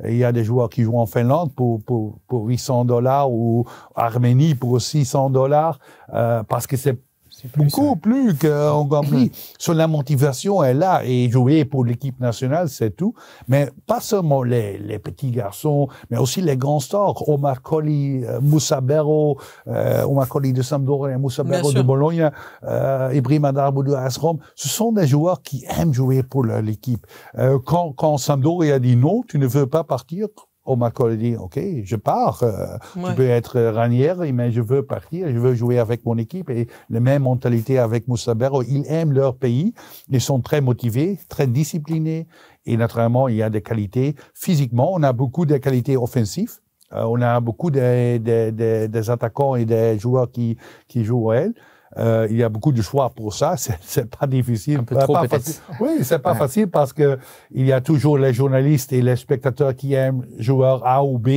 Il 0.06 0.16
y 0.16 0.24
a 0.24 0.32
des 0.32 0.44
joueurs 0.44 0.68
qui 0.68 0.82
jouent 0.82 0.98
en 0.98 1.06
Finlande 1.06 1.52
pour, 1.54 1.82
pour, 1.82 2.18
pour 2.28 2.44
800 2.46 2.84
dollars 2.84 3.30
ou 3.30 3.64
Arménie 3.94 4.54
pour 4.54 4.80
600 4.80 5.30
dollars 5.30 5.78
euh, 6.12 6.42
parce 6.44 6.66
que 6.66 6.76
C'est 6.76 6.98
plus, 7.48 7.64
beaucoup 7.64 7.96
plus 7.96 8.36
qu'en 8.36 8.84
Gambie. 8.86 9.30
Sur 9.58 9.74
la 9.74 9.86
motivation 9.86 10.62
est 10.62 10.74
là 10.74 11.02
et 11.04 11.30
jouer 11.30 11.64
pour 11.64 11.84
l'équipe 11.84 12.18
nationale, 12.20 12.68
c'est 12.68 12.96
tout. 12.96 13.14
Mais 13.48 13.70
pas 13.86 14.00
seulement 14.00 14.42
les, 14.42 14.78
les 14.78 14.98
petits 14.98 15.30
garçons, 15.30 15.88
mais 16.10 16.18
aussi 16.18 16.40
les 16.40 16.56
grands 16.56 16.80
stars. 16.80 17.28
Omar 17.28 17.62
Colley, 17.62 18.24
euh, 18.24 18.40
Moussa 18.40 18.80
Berro, 18.80 19.38
euh, 19.68 20.04
Omar 20.04 20.28
Colley 20.28 20.52
de 20.52 20.62
Sampdoria, 20.62 21.18
Moussa 21.18 21.44
Berro 21.44 21.70
de 21.70 21.76
sûr. 21.76 21.84
Bologne, 21.84 22.30
euh, 22.64 23.10
Ibrahim 23.14 23.44
Adarboudou 23.44 23.92
de 23.92 23.96
AS 23.96 24.16
Rome. 24.18 24.38
Ce 24.54 24.68
sont 24.68 24.92
des 24.92 25.06
joueurs 25.06 25.42
qui 25.42 25.64
aiment 25.78 25.92
jouer 25.92 26.22
pour 26.22 26.44
l'équipe. 26.44 27.06
Euh, 27.38 27.58
quand, 27.64 27.92
quand 27.92 28.18
Sampdoria 28.18 28.78
dit 28.78 28.96
non, 28.96 29.22
tu 29.26 29.38
ne 29.38 29.46
veux 29.46 29.66
pas 29.66 29.84
partir, 29.84 30.28
Omar 30.64 30.92
Colley 30.92 31.16
dit, 31.16 31.36
OK, 31.36 31.58
je 31.82 31.96
pars. 31.96 32.42
euh, 32.42 32.76
Ouais. 32.96 33.10
tu 33.10 33.14
peux 33.16 33.28
être 33.28 33.60
ranière, 33.60 34.18
mais 34.32 34.52
je 34.52 34.60
veux 34.60 34.82
partir, 34.84 35.28
je 35.28 35.38
veux 35.38 35.54
jouer 35.54 35.78
avec 35.78 36.04
mon 36.06 36.16
équipe 36.18 36.50
et 36.50 36.68
la 36.90 37.00
même 37.00 37.22
mentalité 37.22 37.78
avec 37.78 38.06
Moussa 38.08 38.34
Berro. 38.34 38.62
Ils 38.62 38.84
aiment 38.86 39.12
leur 39.12 39.36
pays, 39.36 39.74
ils 40.08 40.20
sont 40.20 40.40
très 40.40 40.60
motivés, 40.60 41.18
très 41.28 41.46
disciplinés 41.46 42.26
et 42.64 42.76
naturellement, 42.76 43.26
il 43.28 43.36
y 43.36 43.42
a 43.42 43.50
des 43.50 43.62
qualités. 43.62 44.14
Physiquement, 44.34 44.92
on 44.92 45.02
a 45.02 45.12
beaucoup 45.12 45.46
de 45.46 45.56
qualités 45.56 45.96
offensives. 45.96 46.58
Euh, 46.92 47.04
on 47.08 47.20
a 47.22 47.40
beaucoup 47.40 47.70
de- 47.70 48.18
de- 48.18 48.50
de- 48.50 48.86
des 48.86 49.10
attaquants 49.10 49.56
et 49.56 49.64
des 49.64 49.98
joueurs 49.98 50.30
qui, 50.30 50.58
qui 50.88 51.04
jouent 51.04 51.30
à 51.30 51.36
elle. 51.36 51.54
Euh, 51.98 52.26
il 52.30 52.36
y 52.38 52.42
a 52.42 52.48
beaucoup 52.48 52.72
de 52.72 52.80
choix 52.80 53.10
pour 53.10 53.34
ça. 53.34 53.54
C'est, 53.80 54.08
pas 54.08 54.26
difficile. 54.26 54.78
Un 54.78 54.84
peu 54.84 54.94
Pas- 54.94 55.02
trop, 55.02 55.12
pas 55.12 55.20
peut-être. 55.28 55.42
facile. 55.44 55.60
Oui, 55.80 55.90
c'est 56.02 56.18
pas 56.20 56.32
Ouais. 56.32 56.38
facile 56.38 56.68
parce 56.68 56.92
que 56.92 57.18
il 57.54 57.66
y 57.66 57.72
a 57.72 57.80
toujours 57.80 58.16
les 58.18 58.32
journalistes 58.32 58.92
et 58.92 59.02
les 59.02 59.16
spectateurs 59.16 59.74
qui 59.76 59.92
aiment 59.94 60.24
joueur 60.38 60.86
A 60.86 61.04
ou 61.04 61.18
B 61.18 61.28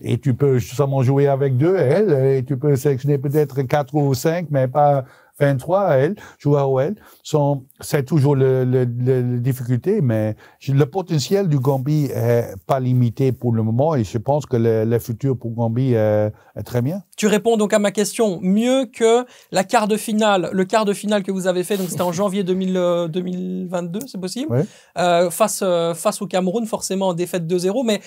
et 0.00 0.18
tu 0.20 0.34
peux 0.34 0.60
seulement 0.60 1.02
jouer 1.02 1.28
avec 1.28 1.56
deux 1.56 1.76
elle 1.76 2.12
et 2.36 2.44
tu 2.44 2.56
peux 2.58 2.76
sélectionner 2.76 3.16
peut-être 3.18 3.62
quatre 3.62 3.94
ou 3.94 4.12
cinq 4.14 4.46
mais 4.50 4.68
pas 4.68 5.04
23 5.40 5.96
elle 5.96 6.14
joueurs 6.38 6.70
ou 6.70 6.78
elle 6.80 6.94
sont 7.22 7.64
c'est 7.80 8.04
toujours 8.04 8.36
le, 8.36 8.64
le, 8.64 8.84
le- 8.84 9.32
la 9.34 9.38
difficulté 9.38 10.00
mais 10.00 10.36
le 10.68 10.84
potentiel 10.84 11.48
du 11.48 11.58
Gambie 11.58 12.06
est 12.14 12.54
pas 12.66 12.80
limité 12.80 13.32
pour 13.32 13.52
le 13.52 13.62
moment 13.62 13.94
et 13.94 14.04
je 14.04 14.18
pense 14.18 14.46
que 14.46 14.56
le, 14.56 14.84
le 14.84 14.98
futur 14.98 15.36
pour 15.38 15.50
Gambie 15.52 15.94
est, 15.94 16.32
est 16.56 16.62
très 16.64 16.82
bien. 16.82 17.02
Tu 17.16 17.26
réponds 17.26 17.56
donc 17.56 17.72
à 17.72 17.78
ma 17.78 17.90
question 17.92 18.38
mieux 18.42 18.86
que 18.86 19.24
la 19.50 19.64
quart 19.64 19.88
de 19.88 19.96
finale, 19.96 20.50
le 20.52 20.64
quart 20.64 20.84
de 20.84 20.92
finale 20.92 21.22
que 21.22 21.32
vous 21.32 21.46
avez 21.46 21.64
fait, 21.64 21.76
donc 21.76 21.88
c'était 21.90 22.02
en 22.02 22.12
janvier 22.12 22.44
2000, 22.44 22.76
euh, 22.76 23.08
2022, 23.08 24.00
c'est 24.06 24.20
possible? 24.20 24.64
Euh, 24.98 25.30
face, 25.30 25.60
euh, 25.62 25.94
face 25.94 26.20
au 26.22 26.26
Cameroun, 26.26 26.66
forcément 26.66 27.08
en 27.08 27.14
défaite 27.14 27.46
2-0. 27.46 27.84
Mais 27.84 28.00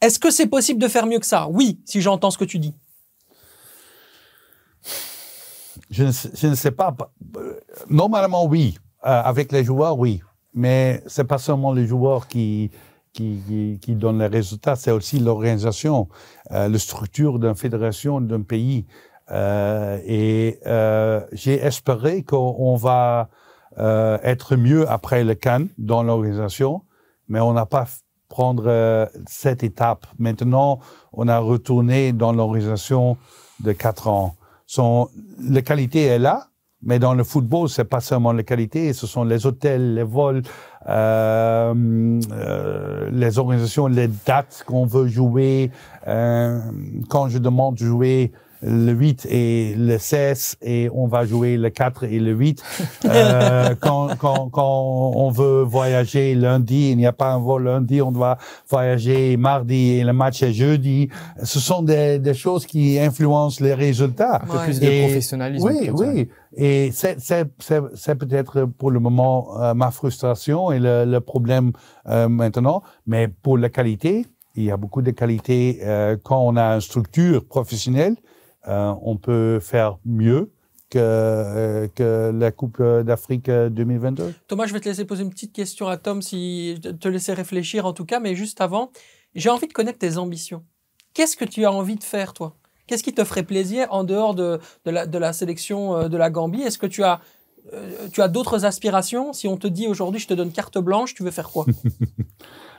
est-ce 0.00 0.18
que 0.18 0.30
c'est 0.30 0.46
possible 0.46 0.80
de 0.80 0.88
faire 0.88 1.06
mieux 1.06 1.18
que 1.18 1.26
ça? 1.26 1.48
Oui, 1.50 1.80
si 1.84 2.00
j'entends 2.00 2.30
ce 2.30 2.38
que 2.38 2.44
tu 2.44 2.58
dis. 2.58 2.74
Je 5.90 6.04
ne, 6.04 6.12
je 6.12 6.46
ne 6.46 6.54
sais 6.54 6.70
pas. 6.70 6.94
Euh, 7.36 7.60
Normalement, 7.88 8.46
oui. 8.46 8.78
Euh, 9.04 9.22
avec 9.24 9.50
les 9.52 9.64
joueurs, 9.64 9.98
oui. 9.98 10.22
Mais 10.54 11.02
c'est 11.06 11.24
pas 11.24 11.38
seulement 11.38 11.72
les 11.72 11.86
joueurs 11.86 12.26
qui, 12.28 12.70
qui, 13.12 13.40
qui, 13.46 13.78
qui 13.80 13.94
donnent 13.94 14.18
les 14.18 14.26
résultats, 14.26 14.76
c'est 14.76 14.90
aussi 14.90 15.18
l'organisation, 15.18 16.08
euh, 16.52 16.68
la 16.68 16.78
structure 16.78 17.38
d'une 17.38 17.54
fédération, 17.54 18.20
d'un 18.20 18.42
pays. 18.42 18.86
Euh, 19.30 19.98
et 20.04 20.58
euh, 20.66 21.20
j'ai 21.32 21.54
espéré 21.54 22.24
qu'on 22.24 22.74
va 22.76 23.28
euh, 23.78 24.18
être 24.22 24.56
mieux 24.56 24.90
après 24.90 25.22
le 25.24 25.34
Cannes 25.34 25.68
dans 25.78 26.02
l'organisation, 26.02 26.82
mais 27.28 27.40
on 27.40 27.52
n'a 27.52 27.66
pas 27.66 27.86
prendre 28.28 29.08
cette 29.26 29.64
étape. 29.64 30.06
Maintenant, 30.18 30.78
on 31.12 31.26
a 31.26 31.38
retourné 31.38 32.12
dans 32.12 32.32
l'organisation 32.32 33.16
de 33.60 33.72
quatre 33.72 34.06
ans. 34.06 34.36
Son, 34.72 35.08
la 35.42 35.62
qualité 35.62 36.04
est 36.04 36.20
là, 36.20 36.46
mais 36.80 37.00
dans 37.00 37.14
le 37.14 37.24
football, 37.24 37.68
c'est 37.68 37.86
pas 37.86 37.98
seulement 37.98 38.32
la 38.32 38.44
qualité, 38.44 38.92
ce 38.92 39.04
sont 39.08 39.24
les 39.24 39.44
hôtels, 39.44 39.94
les 39.94 40.04
vols, 40.04 40.42
euh, 40.88 41.74
euh, 42.30 43.10
les 43.10 43.38
organisations, 43.40 43.88
les 43.88 44.06
dates 44.06 44.62
qu'on 44.64 44.86
veut 44.86 45.08
jouer. 45.08 45.72
Euh, 46.06 46.60
quand 47.08 47.28
je 47.28 47.38
demande 47.38 47.78
de 47.78 47.84
jouer 47.84 48.30
le 48.62 48.92
8 48.92 49.26
et 49.30 49.74
le 49.76 49.98
16 49.98 50.56
et 50.62 50.90
on 50.94 51.06
va 51.06 51.24
jouer 51.24 51.56
le 51.56 51.70
4 51.70 52.04
et 52.04 52.18
le 52.18 52.32
8. 52.32 52.62
Euh, 53.06 53.74
quand, 53.80 54.08
quand, 54.18 54.50
quand 54.50 55.12
on 55.16 55.30
veut 55.30 55.62
voyager 55.62 56.34
lundi, 56.34 56.90
il 56.90 56.96
n'y 56.96 57.06
a 57.06 57.12
pas 57.12 57.32
un 57.32 57.38
vol 57.38 57.64
lundi, 57.64 58.00
on 58.02 58.12
doit 58.12 58.36
voyager 58.68 59.36
mardi 59.36 59.92
et 59.92 60.04
le 60.04 60.12
match 60.12 60.42
est 60.42 60.52
jeudi. 60.52 61.08
Ce 61.42 61.58
sont 61.58 61.82
des, 61.82 62.18
des 62.18 62.34
choses 62.34 62.66
qui 62.66 62.98
influencent 62.98 63.62
les 63.64 63.74
résultats. 63.74 64.36
Un 64.42 64.46
peu 64.46 64.58
plus 64.64 64.80
de 64.80 64.86
Et- 64.86 65.02
professionnalisme. 65.06 65.66
Oui, 65.66 65.90
oui. 65.92 66.28
Et 66.56 66.90
c'est, 66.92 67.20
c'est, 67.20 67.46
c'est, 67.58 67.80
c'est 67.94 68.14
peut-être 68.16 68.64
pour 68.64 68.90
le 68.90 69.00
moment 69.00 69.60
euh, 69.60 69.74
ma 69.74 69.90
frustration 69.90 70.70
et 70.70 70.78
le, 70.78 71.04
le 71.04 71.20
problème 71.20 71.72
euh, 72.08 72.28
maintenant. 72.28 72.82
Mais 73.06 73.28
pour 73.28 73.56
la 73.58 73.70
qualité, 73.70 74.26
il 74.56 74.64
y 74.64 74.70
a 74.70 74.76
beaucoup 74.76 75.02
de 75.02 75.10
qualité. 75.10 75.80
Euh, 75.82 76.16
quand 76.22 76.40
on 76.44 76.56
a 76.56 76.74
une 76.74 76.80
structure 76.80 77.44
professionnelle, 77.44 78.14
euh, 78.14 78.29
on 78.66 79.16
peut 79.16 79.58
faire 79.60 79.98
mieux 80.04 80.50
que, 80.90 80.98
euh, 80.98 81.88
que 81.94 82.32
la 82.34 82.50
Coupe 82.50 82.82
d'Afrique 82.82 83.48
euh, 83.48 83.70
2022. 83.70 84.34
Thomas, 84.48 84.66
je 84.66 84.72
vais 84.72 84.80
te 84.80 84.88
laisser 84.88 85.04
poser 85.04 85.22
une 85.22 85.30
petite 85.30 85.52
question 85.52 85.86
à 85.86 85.96
Tom, 85.96 86.20
si 86.20 86.78
te 87.00 87.08
laisser 87.08 87.32
réfléchir 87.32 87.86
en 87.86 87.92
tout 87.92 88.04
cas, 88.04 88.18
mais 88.20 88.34
juste 88.34 88.60
avant, 88.60 88.90
j'ai 89.34 89.48
envie 89.48 89.68
de 89.68 89.72
connaître 89.72 89.98
tes 89.98 90.18
ambitions. 90.18 90.64
Qu'est-ce 91.14 91.36
que 91.36 91.44
tu 91.44 91.64
as 91.64 91.72
envie 91.72 91.96
de 91.96 92.02
faire, 92.02 92.34
toi? 92.34 92.56
Qu'est-ce 92.86 93.04
qui 93.04 93.14
te 93.14 93.24
ferait 93.24 93.44
plaisir 93.44 93.86
en 93.90 94.02
dehors 94.02 94.34
de, 94.34 94.58
de, 94.84 94.90
la, 94.90 95.06
de 95.06 95.16
la 95.16 95.32
sélection 95.32 95.96
euh, 95.96 96.08
de 96.08 96.16
la 96.16 96.28
Gambie? 96.28 96.62
Est-ce 96.62 96.78
que 96.78 96.86
tu 96.86 97.04
as, 97.04 97.20
euh, 97.72 98.08
tu 98.12 98.20
as 98.20 98.26
d'autres 98.26 98.64
aspirations? 98.64 99.32
Si 99.32 99.46
on 99.46 99.56
te 99.56 99.68
dit 99.68 99.86
aujourd'hui, 99.86 100.20
je 100.20 100.26
te 100.26 100.34
donne 100.34 100.50
carte 100.50 100.78
blanche, 100.78 101.14
tu 101.14 101.22
veux 101.22 101.30
faire 101.30 101.48
quoi? 101.50 101.66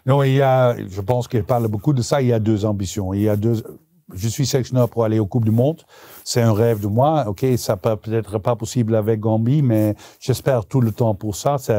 Non, 0.08 0.24
il 0.24 0.34
y 0.34 0.42
a, 0.42 0.76
je 0.88 1.00
pense 1.00 1.28
qu'il 1.28 1.44
parle 1.44 1.68
beaucoup 1.68 1.94
de 1.94 2.02
ça. 2.02 2.24
Il 2.24 2.28
y 2.28 2.34
a 2.34 2.40
deux 2.40 2.66
ambitions. 2.66 3.14
Il 3.14 3.22
y 3.22 3.30
a 3.30 3.36
deux. 3.36 3.62
Je 4.14 4.28
suis 4.28 4.46
sélectionneur 4.46 4.90
pour 4.90 5.04
aller 5.04 5.20
aux 5.20 5.26
Coupes 5.26 5.46
du 5.46 5.52
Monde. 5.52 5.82
C'est 6.24 6.42
un 6.42 6.54
rêve 6.54 6.80
de 6.80 6.88
moi. 6.88 7.26
Ok, 7.28 7.46
ça 7.58 7.78
peut 7.78 7.96
peut-être 7.96 8.38
pas 8.40 8.56
possible 8.56 8.96
avec 8.96 9.20
Gambie, 9.20 9.62
mais 9.62 9.96
j'espère 10.20 10.66
tout 10.66 10.82
le 10.82 10.92
temps 10.92 11.16
pour 11.16 11.36
ça. 11.36 11.58
C'est 11.58 11.74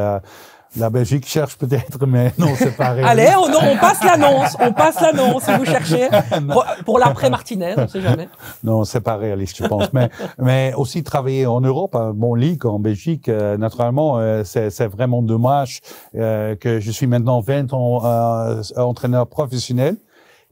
la 0.76 0.88
Belgique 0.88 1.26
cherche 1.26 1.56
peut-être, 1.56 2.06
mais 2.06 2.32
non, 2.38 2.54
c'est 2.56 2.76
pas 2.76 2.92
réaliste. 2.92 3.10
Allez, 3.10 3.36
on, 3.36 3.72
on 3.72 3.76
passe 3.76 4.02
l'annonce, 4.02 4.56
on 4.58 4.72
passe 4.72 5.00
l'annonce 5.00 5.44
si 5.44 5.52
vous 5.54 5.64
cherchez. 5.64 6.08
Pour, 6.50 6.64
pour 6.84 6.98
l'après 6.98 7.28
Martinez, 7.30 7.74
on 7.76 7.88
sait 7.88 8.00
jamais. 8.00 8.28
Non, 8.64 8.84
c'est 8.84 9.00
pas 9.00 9.16
réaliste, 9.16 9.56
je 9.58 9.66
pense. 9.66 9.92
mais, 9.92 10.08
mais 10.38 10.72
aussi 10.76 11.02
travailler 11.02 11.46
en 11.46 11.60
Europe, 11.60 11.94
à 11.94 12.12
mon 12.12 12.34
ligue 12.34 12.64
en 12.66 12.78
Belgique, 12.78 13.28
euh, 13.28 13.56
naturellement, 13.56 14.18
euh, 14.18 14.42
c'est, 14.44 14.70
c'est 14.70 14.86
vraiment 14.86 15.22
dommage 15.22 15.80
euh, 16.14 16.56
que 16.56 16.80
je 16.80 16.90
suis 16.90 17.06
maintenant 17.06 17.40
20 17.40 17.72
ans 17.74 18.04
euh, 18.04 18.62
entraîneur 18.76 19.26
professionnel. 19.26 19.96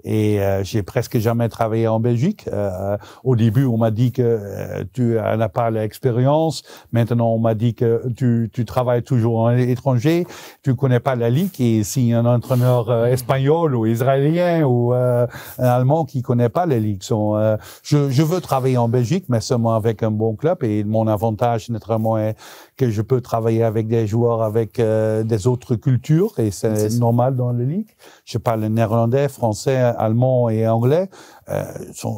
Et 0.05 0.40
euh, 0.40 0.62
j'ai 0.64 0.82
presque 0.82 1.18
jamais 1.18 1.48
travaillé 1.48 1.88
en 1.88 2.01
Belgique. 2.01 2.48
Euh, 2.53 2.96
au 3.24 3.36
début, 3.36 3.64
on 3.64 3.76
m'a 3.76 3.90
dit 3.90 4.12
que 4.12 4.22
euh, 4.22 4.84
tu 4.92 5.14
n'as 5.14 5.48
pas 5.48 5.70
l'expérience. 5.70 6.62
Maintenant, 6.92 7.30
on 7.30 7.38
m'a 7.38 7.55
dit 7.55 7.74
que 7.74 8.03
tu, 8.16 8.51
tu 8.53 8.64
travailles 8.64 9.03
toujours 9.03 9.40
en 9.40 9.51
étranger. 9.51 10.26
Tu 10.62 10.74
connais 10.74 11.01
pas 11.01 11.16
la 11.16 11.30
ligue. 11.30 11.51
Et 11.61 11.84
si 11.84 12.12
un 12.12 12.26
entraîneur 12.26 12.90
euh, 12.90 13.07
espagnol 13.07 13.74
ou 13.74 13.86
israélien 13.86 14.64
ou 14.64 14.94
euh, 14.94 15.26
un 15.59 15.64
allemand 15.68 16.05
qui 16.05 16.22
connaît 16.22 16.48
pas 16.48 16.66
la 16.66 16.78
ligue, 16.78 17.03
sont, 17.03 17.57
je, 17.82 18.11
je 18.11 18.22
veux 18.22 18.40
travailler 18.40 18.76
en 18.76 18.88
Belgique, 18.88 19.24
mais 19.28 19.40
seulement 19.40 19.74
avec 19.74 20.03
un 20.03 20.11
bon 20.11 20.34
club. 20.34 20.62
Et 20.62 20.84
mon 20.84 21.07
avantage, 21.07 21.68
naturellement, 21.70 22.18
est 22.18 22.36
que 22.80 22.88
je 22.88 23.02
peux 23.02 23.20
travailler 23.20 23.62
avec 23.62 23.88
des 23.88 24.06
joueurs 24.06 24.40
avec 24.40 24.78
euh, 24.80 25.22
des 25.22 25.46
autres 25.46 25.76
cultures. 25.76 26.32
Et 26.38 26.50
C'est 26.50 26.98
normal 26.98 27.36
dans 27.36 27.52
la 27.52 27.62
ligue. 27.62 27.90
Je 28.24 28.38
parle 28.38 28.64
néerlandais, 28.64 29.28
français, 29.28 29.76
allemand 29.76 30.48
et 30.48 30.66
anglais. 30.66 31.10
Euh, 31.50 31.62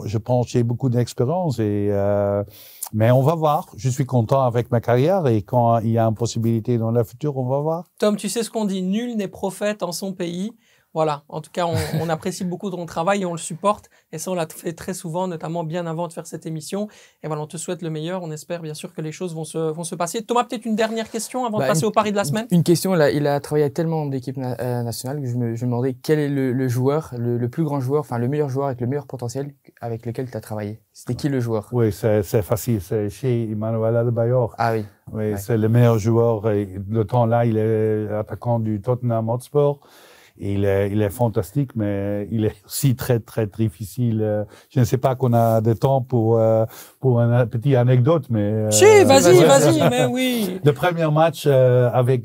je 0.06 0.18
pense 0.18 0.46
que 0.46 0.52
j'ai 0.52 0.62
beaucoup 0.62 0.88
d'expérience 0.88 1.58
et 1.58 1.88
euh, 1.90 2.44
mais 2.92 3.10
on 3.10 3.22
va 3.22 3.34
voir. 3.34 3.70
Je 3.76 3.88
suis 3.88 4.06
content 4.06 4.42
avec 4.42 4.70
ma 4.70 4.80
carrière 4.80 5.26
et 5.26 5.42
quand 5.42 5.78
il 5.78 5.90
y 5.90 5.98
a 5.98 6.04
une 6.04 6.14
possibilité 6.14 6.78
dans 6.78 6.92
le 6.92 7.02
futur, 7.02 7.36
on 7.38 7.48
va 7.48 7.58
voir. 7.58 7.84
Tom, 7.98 8.16
tu 8.16 8.28
sais 8.28 8.44
ce 8.44 8.50
qu'on 8.50 8.64
dit, 8.64 8.82
nul 8.82 9.16
n'est 9.16 9.28
prophète 9.28 9.82
en 9.82 9.90
son 9.90 10.12
pays. 10.12 10.52
Voilà, 10.94 11.22
en 11.30 11.40
tout 11.40 11.50
cas, 11.50 11.64
on, 11.66 11.74
on 12.02 12.08
apprécie 12.10 12.44
beaucoup 12.44 12.70
ton 12.70 12.84
travail 12.84 13.22
et 13.22 13.24
on 13.24 13.32
le 13.32 13.38
supporte. 13.38 13.88
Et 14.12 14.18
ça, 14.18 14.30
on 14.30 14.34
l'a 14.34 14.46
fait 14.46 14.74
très 14.74 14.92
souvent, 14.92 15.26
notamment 15.26 15.64
bien 15.64 15.86
avant 15.86 16.06
de 16.06 16.12
faire 16.12 16.26
cette 16.26 16.44
émission. 16.44 16.88
Et 17.22 17.28
voilà, 17.28 17.40
on 17.42 17.46
te 17.46 17.56
souhaite 17.56 17.80
le 17.80 17.88
meilleur. 17.88 18.22
On 18.22 18.30
espère 18.30 18.60
bien 18.60 18.74
sûr 18.74 18.92
que 18.94 19.00
les 19.00 19.10
choses 19.10 19.34
vont 19.34 19.44
se, 19.44 19.56
vont 19.56 19.84
se 19.84 19.94
passer. 19.94 20.22
Thomas, 20.22 20.44
peut-être 20.44 20.66
une 20.66 20.76
dernière 20.76 21.10
question 21.10 21.46
avant 21.46 21.56
Bah, 21.58 21.64
de 21.64 21.68
passer 21.70 21.80
une- 21.82 21.86
au 21.86 21.90
pari 21.92 22.10
de 22.12 22.16
la 22.16 22.24
semaine? 22.24 22.46
Une 22.50 22.62
question, 22.62 22.92
là, 22.92 23.10
il 23.10 23.26
a 23.26 23.40
travaillé 23.40 23.64
avec 23.64 23.74
tellement 23.74 24.04
d'équipes 24.04 24.36
na- 24.36 24.54
euh, 24.60 24.82
nationales 24.82 25.20
que 25.22 25.26
je 25.28 25.36
me, 25.36 25.54
je 25.54 25.64
me 25.64 25.70
demandais 25.70 25.94
quel 25.94 26.18
est 26.18 26.28
le, 26.28 26.52
le 26.52 26.68
joueur, 26.68 27.10
le, 27.16 27.38
le 27.38 27.48
plus 27.48 27.64
grand 27.64 27.80
joueur, 27.80 28.00
enfin 28.00 28.18
le 28.18 28.28
meilleur 28.28 28.50
joueur 28.50 28.66
avec 28.66 28.80
le 28.82 28.86
meilleur 28.86 29.06
potentiel 29.06 29.54
avec 29.80 30.04
lequel 30.04 30.30
tu 30.30 30.36
as 30.36 30.40
travaillé. 30.42 30.78
C'était 30.92 31.14
qui 31.14 31.30
le 31.30 31.40
joueur? 31.40 31.68
Oui, 31.72 31.90
c'est 31.90 32.22
facile. 32.42 32.82
C'est 32.82 33.08
chez 33.08 33.50
Emmanuel 33.50 33.96
Adebayor. 33.96 34.54
Ah 34.58 34.72
oui. 34.74 34.84
Oui, 35.10 35.30
Ouais. 35.32 35.36
c'est 35.38 35.56
le 35.56 35.68
meilleur 35.70 35.98
joueur. 35.98 36.50
Et 36.50 36.68
le 36.88 37.04
temps 37.06 37.24
là, 37.24 37.46
il 37.46 37.56
est 37.56 38.08
attaquant 38.12 38.58
du 38.60 38.80
Tottenham 38.82 39.30
Hotspur. 39.30 39.80
Il 40.44 40.64
est, 40.64 40.90
il 40.90 41.00
est 41.02 41.08
fantastique, 41.10 41.70
mais 41.76 42.26
il 42.32 42.44
est 42.46 42.54
aussi 42.66 42.96
très, 42.96 43.20
très 43.20 43.46
difficile. 43.46 44.20
Euh, 44.22 44.44
Je 44.70 44.80
ne 44.80 44.84
sais 44.84 44.98
pas 44.98 45.14
qu'on 45.14 45.32
a 45.34 45.60
de 45.60 45.72
temps 45.72 46.00
pour, 46.02 46.36
euh, 46.38 46.64
pour 47.00 47.20
une 47.20 47.46
petite 47.46 47.76
anecdote, 47.76 48.24
mais... 48.28 48.40
euh, 48.52 48.70
Si, 48.72 48.84
vas-y, 49.04 49.38
vas-y, 49.44 49.78
vas-y, 49.78 49.88
mais 49.90 50.06
oui. 50.06 50.58
Le 50.64 50.72
premier 50.72 51.08
match 51.12 51.44
euh, 51.46 51.90
avec 51.92 52.24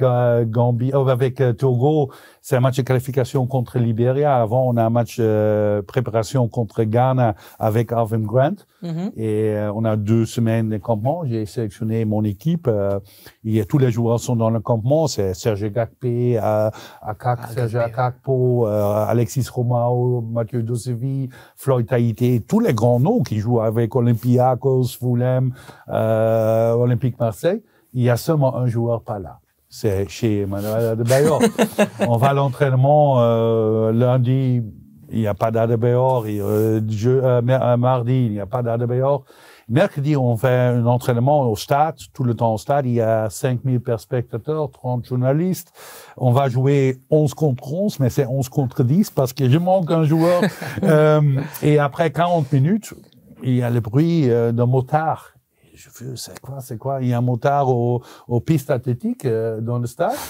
Gambie, 0.49 0.91
avec 0.93 1.41
Togo, 1.57 2.11
c'est 2.47 2.55
un 2.55 2.61
match 2.61 2.77
de 2.77 2.81
qualification 2.83 3.45
contre 3.45 3.77
Libéria. 3.77 4.37
Avant, 4.37 4.69
on 4.69 4.77
a 4.77 4.83
un 4.85 4.89
match 4.89 5.17
euh, 5.19 5.81
préparation 5.81 6.47
contre 6.47 6.83
Ghana 6.83 7.35
avec 7.59 7.91
Alvin 7.91 8.19
Grant. 8.19 8.55
Mhm. 8.81 9.11
Et 9.17 9.49
euh, 9.49 9.73
on 9.73 9.83
a 9.83 9.97
deux 9.97 10.25
semaines 10.25 10.69
de 10.69 10.77
campement. 10.77 11.25
J'ai 11.25 11.45
sélectionné 11.45 12.05
mon 12.05 12.23
équipe. 12.23 12.69
Euh, 12.69 13.01
il 13.43 13.53
y 13.53 13.59
a, 13.59 13.65
tous 13.65 13.79
les 13.79 13.91
joueurs 13.91 14.21
sont 14.21 14.37
dans 14.37 14.49
le 14.49 14.61
campement. 14.61 15.07
C'est 15.07 15.33
Serge 15.33 15.69
Gakpé, 15.69 16.39
euh, 16.41 16.69
Akak, 17.01 17.39
Ah, 17.43 17.47
Serge. 17.49 17.75
Akakpo, 17.75 18.65
euh, 18.65 19.05
Alexis 19.05 19.45
Romao, 19.51 20.21
Mathieu 20.21 20.63
Dosevi, 20.63 21.27
Floyd 21.57 21.85
Tahiti, 21.85 22.41
tous 22.47 22.61
les 22.61 22.73
grands 22.73 23.01
noms 23.01 23.23
qui 23.23 23.39
jouent 23.39 23.59
avec 23.59 23.93
Olympiakos, 23.93 24.85
Fulham, 24.97 25.53
euh, 25.89 26.71
Olympique 26.75 27.19
Marseille. 27.19 27.61
Il 27.93 28.03
y 28.03 28.09
a 28.09 28.15
seulement 28.15 28.55
un 28.55 28.67
joueur 28.67 29.01
pas 29.01 29.19
là. 29.19 29.39
C'est 29.79 30.09
chez 30.09 30.41
Emmanuel 30.41 30.87
Adebayor. 30.93 31.39
on 32.07 32.17
va 32.17 32.29
à 32.29 32.33
l'entraînement 32.33 33.17
euh, 33.19 33.91
lundi, 33.91 34.63
il 35.11 35.19
n'y 35.19 35.27
a 35.27 35.35
pas 35.35 35.51
d'Adebayor. 35.51 36.25
Euh, 36.27 36.81
je- 36.89 37.11
euh, 37.11 37.41
euh, 37.47 37.77
mardi, 37.77 38.25
il 38.25 38.31
n'y 38.31 38.39
a 38.39 38.47
pas 38.47 38.63
d'Adebayor. 38.63 39.23
Mercredi, 39.69 40.17
on 40.17 40.35
fait 40.35 40.47
un 40.49 40.83
entraînement 40.87 41.47
au 41.47 41.55
stade, 41.55 41.93
tout 42.11 42.23
le 42.23 42.33
temps 42.33 42.55
au 42.55 42.57
stade. 42.57 42.87
Il 42.87 42.93
y 42.93 43.01
a 43.01 43.29
5000 43.29 43.79
spectateurs, 43.99 44.71
30 44.71 45.05
journalistes. 45.05 45.71
On 46.17 46.31
va 46.31 46.49
jouer 46.49 46.97
11 47.11 47.35
contre 47.35 47.71
11, 47.71 47.99
mais 47.99 48.09
c'est 48.09 48.25
11 48.25 48.49
contre 48.49 48.81
10 48.81 49.11
parce 49.11 49.31
que 49.31 49.47
je 49.47 49.59
manque 49.59 49.91
un 49.91 50.05
joueur. 50.05 50.41
Euh, 50.81 51.21
et 51.61 51.77
après 51.77 52.09
40 52.09 52.51
minutes, 52.51 52.95
il 53.43 53.57
y 53.57 53.61
a 53.61 53.69
le 53.69 53.79
bruit 53.79 54.27
euh, 54.31 54.51
d'un 54.51 54.65
motard. 54.65 55.33
Je 55.77 55.89
veux, 56.03 56.15
c'est 56.15 56.39
quoi, 56.39 56.59
c'est 56.59 56.77
quoi? 56.79 57.01
Il 57.03 57.07
y 57.09 57.13
a 57.13 57.19
un 57.19 57.21
motard 57.21 57.69
au, 57.69 58.01
aux 58.27 58.41
pistes 58.41 58.71
athlétiques 58.71 59.25
euh, 59.25 59.61
dans 59.61 59.79
le 59.79 59.87
stade. 59.87 60.13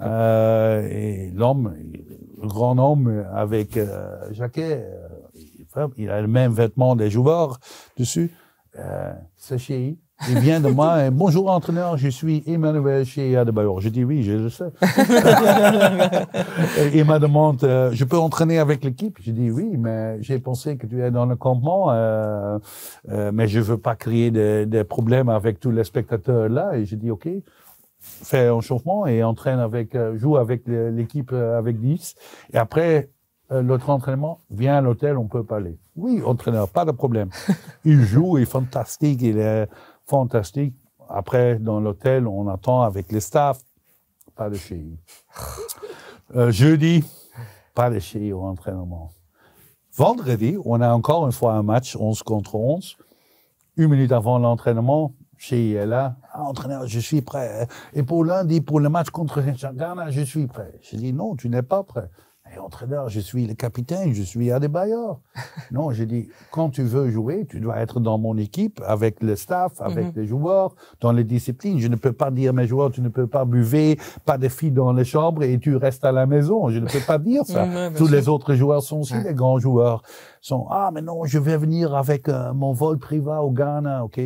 Euh, 0.00 0.86
et 0.88 1.32
l'homme, 1.34 1.74
le 2.40 2.46
grand 2.46 2.78
homme 2.78 3.26
avec 3.34 3.76
euh, 3.76 4.32
jaquet, 4.32 4.86
euh, 5.74 5.88
il- 5.96 6.08
a 6.08 6.20
le 6.22 6.28
même 6.28 6.52
vêtement 6.52 6.94
des 6.94 7.10
joueurs 7.10 7.58
dessus. 7.96 8.30
Euh, 8.78 9.12
c'est 9.36 9.58
chez 9.58 9.98
il 10.28 10.38
vient 10.38 10.60
de 10.60 10.68
moi. 10.68 11.04
et, 11.04 11.10
Bonjour 11.10 11.50
entraîneur, 11.50 11.96
je 11.96 12.08
suis 12.08 12.42
Emmanuel 12.46 13.04
chez 13.04 13.36
Adebayor. 13.36 13.80
Je 13.80 13.88
dis 13.88 14.04
oui, 14.04 14.22
je 14.22 14.32
le 14.32 14.50
sais. 14.50 14.70
Et 16.78 16.98
il 16.98 17.04
me 17.04 17.18
demande, 17.18 17.64
euh, 17.64 17.90
je 17.92 18.04
peux 18.04 18.18
entraîner 18.18 18.58
avec 18.58 18.84
l'équipe? 18.84 19.18
Je 19.20 19.30
dis 19.30 19.50
oui, 19.50 19.76
mais 19.78 20.22
j'ai 20.22 20.38
pensé 20.38 20.76
que 20.76 20.86
tu 20.86 21.02
es 21.02 21.10
dans 21.10 21.26
le 21.26 21.36
campement, 21.36 21.90
euh, 21.90 22.58
euh, 23.10 23.30
mais 23.32 23.48
je 23.48 23.60
veux 23.60 23.78
pas 23.78 23.96
créer 23.96 24.30
des, 24.30 24.66
des 24.66 24.84
problèmes 24.84 25.28
avec 25.28 25.60
tous 25.60 25.70
les 25.70 25.84
spectateurs 25.84 26.48
là. 26.48 26.76
Et 26.76 26.84
je 26.84 26.96
dis 26.96 27.10
ok, 27.10 27.28
fais 28.00 28.48
un 28.48 28.60
chauffement 28.60 29.06
et 29.06 29.22
entraîne 29.22 29.58
avec, 29.58 29.94
euh, 29.94 30.16
joue 30.16 30.36
avec 30.36 30.62
l'équipe 30.66 31.32
euh, 31.32 31.58
avec 31.58 31.80
10. 31.80 32.14
Et 32.52 32.58
après, 32.58 33.10
euh, 33.52 33.62
l'autre 33.62 33.90
entraînement, 33.90 34.40
viens 34.50 34.76
à 34.76 34.80
l'hôtel, 34.80 35.18
on 35.18 35.26
peut 35.26 35.44
parler. 35.44 35.78
Oui, 35.96 36.22
entraîneur, 36.24 36.68
pas 36.68 36.84
de 36.84 36.92
problème. 36.92 37.28
il 37.84 38.00
joue, 38.00 38.38
il 38.38 38.42
est 38.42 38.46
fantastique, 38.46 39.20
il 39.22 39.38
est 39.38 39.68
fantastique. 40.10 40.74
Après, 41.08 41.58
dans 41.58 41.80
l'hôtel, 41.80 42.26
on 42.26 42.48
attend 42.48 42.82
avec 42.82 43.12
les 43.12 43.20
staffs, 43.20 43.62
pas 44.34 44.50
de 44.50 44.56
chéri. 44.56 44.98
Euh, 46.36 46.52
jeudi, 46.52 47.02
pas 47.74 47.90
de 47.90 47.98
chéri 47.98 48.32
au 48.32 48.42
entraînement. 48.42 49.10
Vendredi, 49.96 50.56
on 50.64 50.80
a 50.80 50.94
encore 50.94 51.26
une 51.26 51.32
fois 51.32 51.54
un 51.54 51.64
match 51.64 51.96
11 51.96 52.22
contre 52.22 52.54
11. 52.54 52.96
Une 53.76 53.88
minute 53.88 54.12
avant 54.12 54.38
l'entraînement, 54.38 55.12
chez 55.36 55.72
est 55.72 55.86
là. 55.86 56.14
Ah, 56.32 56.44
entraîneur, 56.44 56.86
je 56.86 57.00
suis 57.00 57.20
prêt. 57.20 57.66
Et 57.94 58.04
pour 58.04 58.24
lundi, 58.24 58.60
pour 58.60 58.78
le 58.78 58.88
match 58.88 59.10
contre 59.10 59.40
Ghana, 59.40 60.12
je 60.12 60.20
suis 60.20 60.46
prêt. 60.46 60.78
Je 60.82 60.94
dis 60.98 61.12
non, 61.12 61.34
tu 61.34 61.48
n'es 61.48 61.62
pas 61.62 61.82
prêt. 61.82 62.08
Et 62.54 62.58
entraîneur, 62.58 63.08
je 63.08 63.20
suis 63.20 63.46
le 63.46 63.54
capitaine, 63.54 64.12
je 64.12 64.22
suis 64.24 64.50
Adebayor. 64.50 65.20
non, 65.70 65.92
j'ai 65.92 66.04
dit, 66.06 66.28
quand 66.50 66.70
tu 66.70 66.82
veux 66.82 67.08
jouer, 67.08 67.46
tu 67.48 67.60
dois 67.60 67.76
être 67.78 68.00
dans 68.00 68.18
mon 68.18 68.36
équipe, 68.36 68.80
avec 68.84 69.22
le 69.22 69.36
staff, 69.36 69.80
avec 69.80 70.06
Mhm. 70.06 70.12
les 70.16 70.26
joueurs, 70.26 70.74
dans 71.00 71.12
les 71.12 71.22
disciplines. 71.22 71.78
Je 71.78 71.86
ne 71.86 71.94
peux 71.94 72.12
pas 72.12 72.32
dire, 72.32 72.52
mes 72.52 72.66
joueurs, 72.66 72.90
tu 72.90 73.02
ne 73.02 73.08
peux 73.08 73.28
pas 73.28 73.44
buver, 73.44 73.98
pas 74.24 74.36
de 74.36 74.48
filles 74.48 74.72
dans 74.72 74.92
les 74.92 75.04
chambres 75.04 75.44
et 75.44 75.58
tu 75.60 75.76
restes 75.76 76.04
à 76.04 76.10
la 76.10 76.26
maison. 76.26 76.68
Je 76.70 76.80
ne 76.80 76.86
peux 76.86 76.98
pas 77.06 77.18
dire 77.18 77.42
ça. 77.44 77.66
Tous 77.96 78.06
sûr. 78.06 78.16
les 78.16 78.28
autres 78.28 78.54
joueurs 78.54 78.82
sont 78.82 78.98
aussi 79.00 79.14
Ouais. 79.14 79.24
les 79.28 79.34
grands 79.34 79.58
joueurs. 79.60 80.02
Sont, 80.42 80.66
ah, 80.70 80.90
mais 80.94 81.02
non, 81.02 81.24
je 81.26 81.38
vais 81.38 81.58
venir 81.58 81.94
avec 81.94 82.26
euh, 82.28 82.54
mon 82.54 82.72
vol 82.72 82.96
privé 82.98 83.30
au 83.42 83.50
Ghana, 83.50 84.04
ok. 84.04 84.18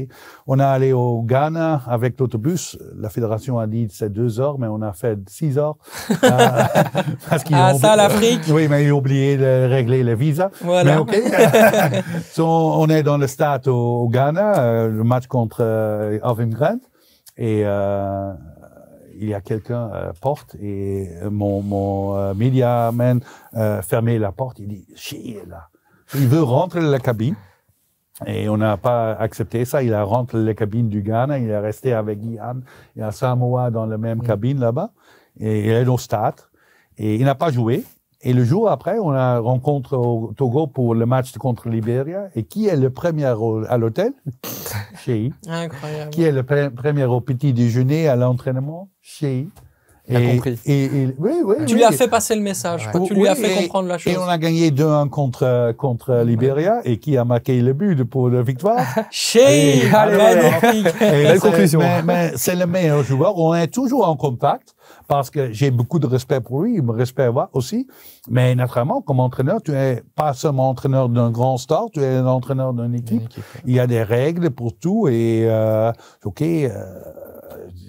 On 0.47 0.61
est 0.61 0.63
allé 0.63 0.93
au 0.93 1.23
Ghana 1.23 1.83
avec 1.89 2.21
l'autobus. 2.21 2.79
La 2.97 3.09
fédération 3.09 3.59
a 3.59 3.67
dit 3.67 3.89
c'est 3.91 4.13
deux 4.13 4.39
heures, 4.39 4.59
mais 4.61 4.69
on 4.69 4.81
a 4.83 4.93
fait 4.93 5.19
six 5.29 5.59
heures. 5.59 5.77
Euh, 6.25 6.29
parce 7.29 7.43
qu'ils 7.45 7.57
Ah, 7.57 7.73
ont- 7.75 7.79
ça, 7.79 7.97
l'Afrique. 7.97 8.43
Oui, 8.51 8.69
mais 8.69 8.85
ils 8.85 8.93
ont 8.93 8.99
oublié 8.99 9.37
de 9.37 9.69
régler 9.69 10.05
les 10.05 10.15
visas. 10.15 10.51
Voilà. 10.63 10.95
Mais 10.95 11.01
OK. 11.01 11.17
So, 12.33 12.47
on 12.47 12.87
est 12.89 13.03
dans 13.03 13.19
le 13.19 13.27
stade 13.27 13.67
au, 13.69 14.03
au 14.03 14.09
Ghana, 14.09 14.59
euh, 14.61 14.89
le 14.89 15.03
match 15.05 15.27
contre 15.27 15.59
euh, 15.61 16.19
Alvin 16.23 16.47
Grant. 16.47 16.79
Et 17.37 17.61
il 19.17 19.29
y 19.29 19.35
a 19.35 19.41
quelqu'un 19.41 19.89
à 19.93 20.01
la 20.07 20.13
porte 20.13 20.55
et 20.61 21.09
mon, 21.31 21.63
mon 21.63 22.17
euh, 22.17 22.35
media 22.35 22.91
man 22.93 23.21
euh, 23.57 23.83
fermait 23.83 24.19
la 24.19 24.33
porte. 24.33 24.59
Il 24.61 24.69
dit, 24.69 24.87
chier 24.95 25.43
là. 25.49 25.69
Il 26.17 26.29
veut 26.29 26.43
rentrer 26.43 26.81
dans 26.81 26.91
la 26.91 26.99
cabine. 27.01 27.35
Et 28.27 28.49
on 28.49 28.57
n'a 28.57 28.77
pas 28.77 29.13
accepté 29.15 29.65
ça. 29.65 29.83
Il 29.83 29.93
a 29.93 30.05
rentré 30.05 30.39
dans 30.39 30.45
la 30.45 30.55
cabine 30.55 30.89
du 30.89 31.03
Ghana. 31.03 31.39
Il 31.39 31.51
est 31.51 31.59
resté 31.59 31.93
avec 31.93 32.21
Ian 32.23 32.61
et 32.97 33.03
à 33.03 33.11
Samoa 33.11 33.71
dans 33.71 33.87
la 33.87 33.99
même 33.99 34.23
cabine 34.23 34.61
là-bas. 34.61 34.91
Et 35.41 35.65
il 35.67 35.71
est 35.71 35.87
au 35.89 35.99
stade. 35.99 36.35
Et 36.97 37.17
il 37.17 37.25
n'a 37.25 37.35
pas 37.35 37.51
joué. 37.51 37.85
Et 38.27 38.33
le 38.33 38.45
jour 38.45 38.71
après, 38.71 38.99
on 39.01 39.11
a 39.11 39.39
rencontre 39.39 39.97
au 39.99 40.33
Togo 40.37 40.67
pour 40.69 40.95
le 40.95 41.05
match 41.07 41.33
contre 41.37 41.69
Libéria. 41.69 42.29
Et 42.37 42.45
qui 42.45 42.69
est 42.69 42.77
le 42.77 42.89
premier 42.91 43.29
au- 43.31 43.65
à 43.69 43.77
l'hôtel? 43.77 44.13
Chez 45.05 45.33
Incroyable. 45.49 46.11
Qui 46.11 46.23
est 46.23 46.33
le 46.33 46.43
pre- 46.43 46.71
premier 46.71 47.05
au 47.05 47.21
petit 47.21 47.53
déjeuner 47.53 48.09
à 48.09 48.15
l'entraînement? 48.17 48.89
Chez 49.03 49.49
Il 50.07 50.17
a 50.17 50.21
compris. 50.33 50.59
Et, 50.67 50.85
et- 50.85 51.15
oui, 51.19 51.33
oui, 51.45 51.55
Tu 51.67 51.73
oui. 51.73 51.79
lui 51.79 51.85
as 51.85 51.93
fait 51.93 52.09
passer 52.09 52.35
le 52.35 52.43
message, 52.43 52.89
tu 53.07 53.15
lui 53.15 53.27
as 53.27 53.35
fait 53.35 53.53
et- 53.53 53.63
comprendre 53.63 53.89
la 53.89 53.97
chose. 53.97 54.13
Et 54.13 54.19
on 54.19 54.29
a 54.29 54.37
gagné 54.37 54.71
2-1 54.71 55.09
contre, 55.09 55.73
contre 55.79 56.17
Libéria. 56.27 56.81
Et 56.85 56.99
qui 56.99 57.17
a 57.17 57.25
marqué 57.25 57.61
le 57.63 57.73
but 57.73 58.05
pour 58.05 58.29
la 58.29 58.43
victoire 58.43 58.85
Chez 59.11 59.81
Belle 59.91 61.33
c'est- 61.35 61.39
conclusion. 61.41 61.81
Mais, 61.81 62.03
mais 62.03 62.33
c'est 62.37 62.55
le 62.57 62.67
meilleur 62.67 63.03
joueur. 63.03 63.39
On 63.39 63.55
est 63.55 63.69
toujours 63.69 64.07
en 64.09 64.17
contact 64.17 64.75
parce 65.09 65.31
que 65.31 65.53
j'ai 65.53 65.71
beaucoup 65.71 65.99
de 65.99 66.07
respect 66.07 66.41
pour 66.41 66.63
lui. 66.63 66.75
Il 66.77 66.83
me 66.83 66.93
respecte 66.93 67.33
moi 67.33 67.49
aussi. 67.53 67.87
Mais 68.29 68.55
naturellement, 68.55 69.01
comme 69.03 69.21
entraîneur, 69.21 69.61
tu 69.63 69.73
es 69.73 70.03
pas 70.15 70.33
seulement 70.35 70.69
entraîneur 70.71 71.09
d'un 71.09 71.31
grand 71.31 71.57
star, 71.59 71.87
tu 71.93 72.01
es 72.03 72.17
un 72.17 72.27
entraîneur 72.27 72.73
d'une 72.73 72.95
équipe. 72.95 73.23
Il 73.67 73.75
y 73.75 73.81
a 73.81 73.87
des 73.87 74.03
règles 74.03 74.51
pour 74.51 74.77
tout 74.79 75.09
et 75.09 75.45
euh, 75.47 75.93
ok, 76.25 76.43
euh, 76.43 76.69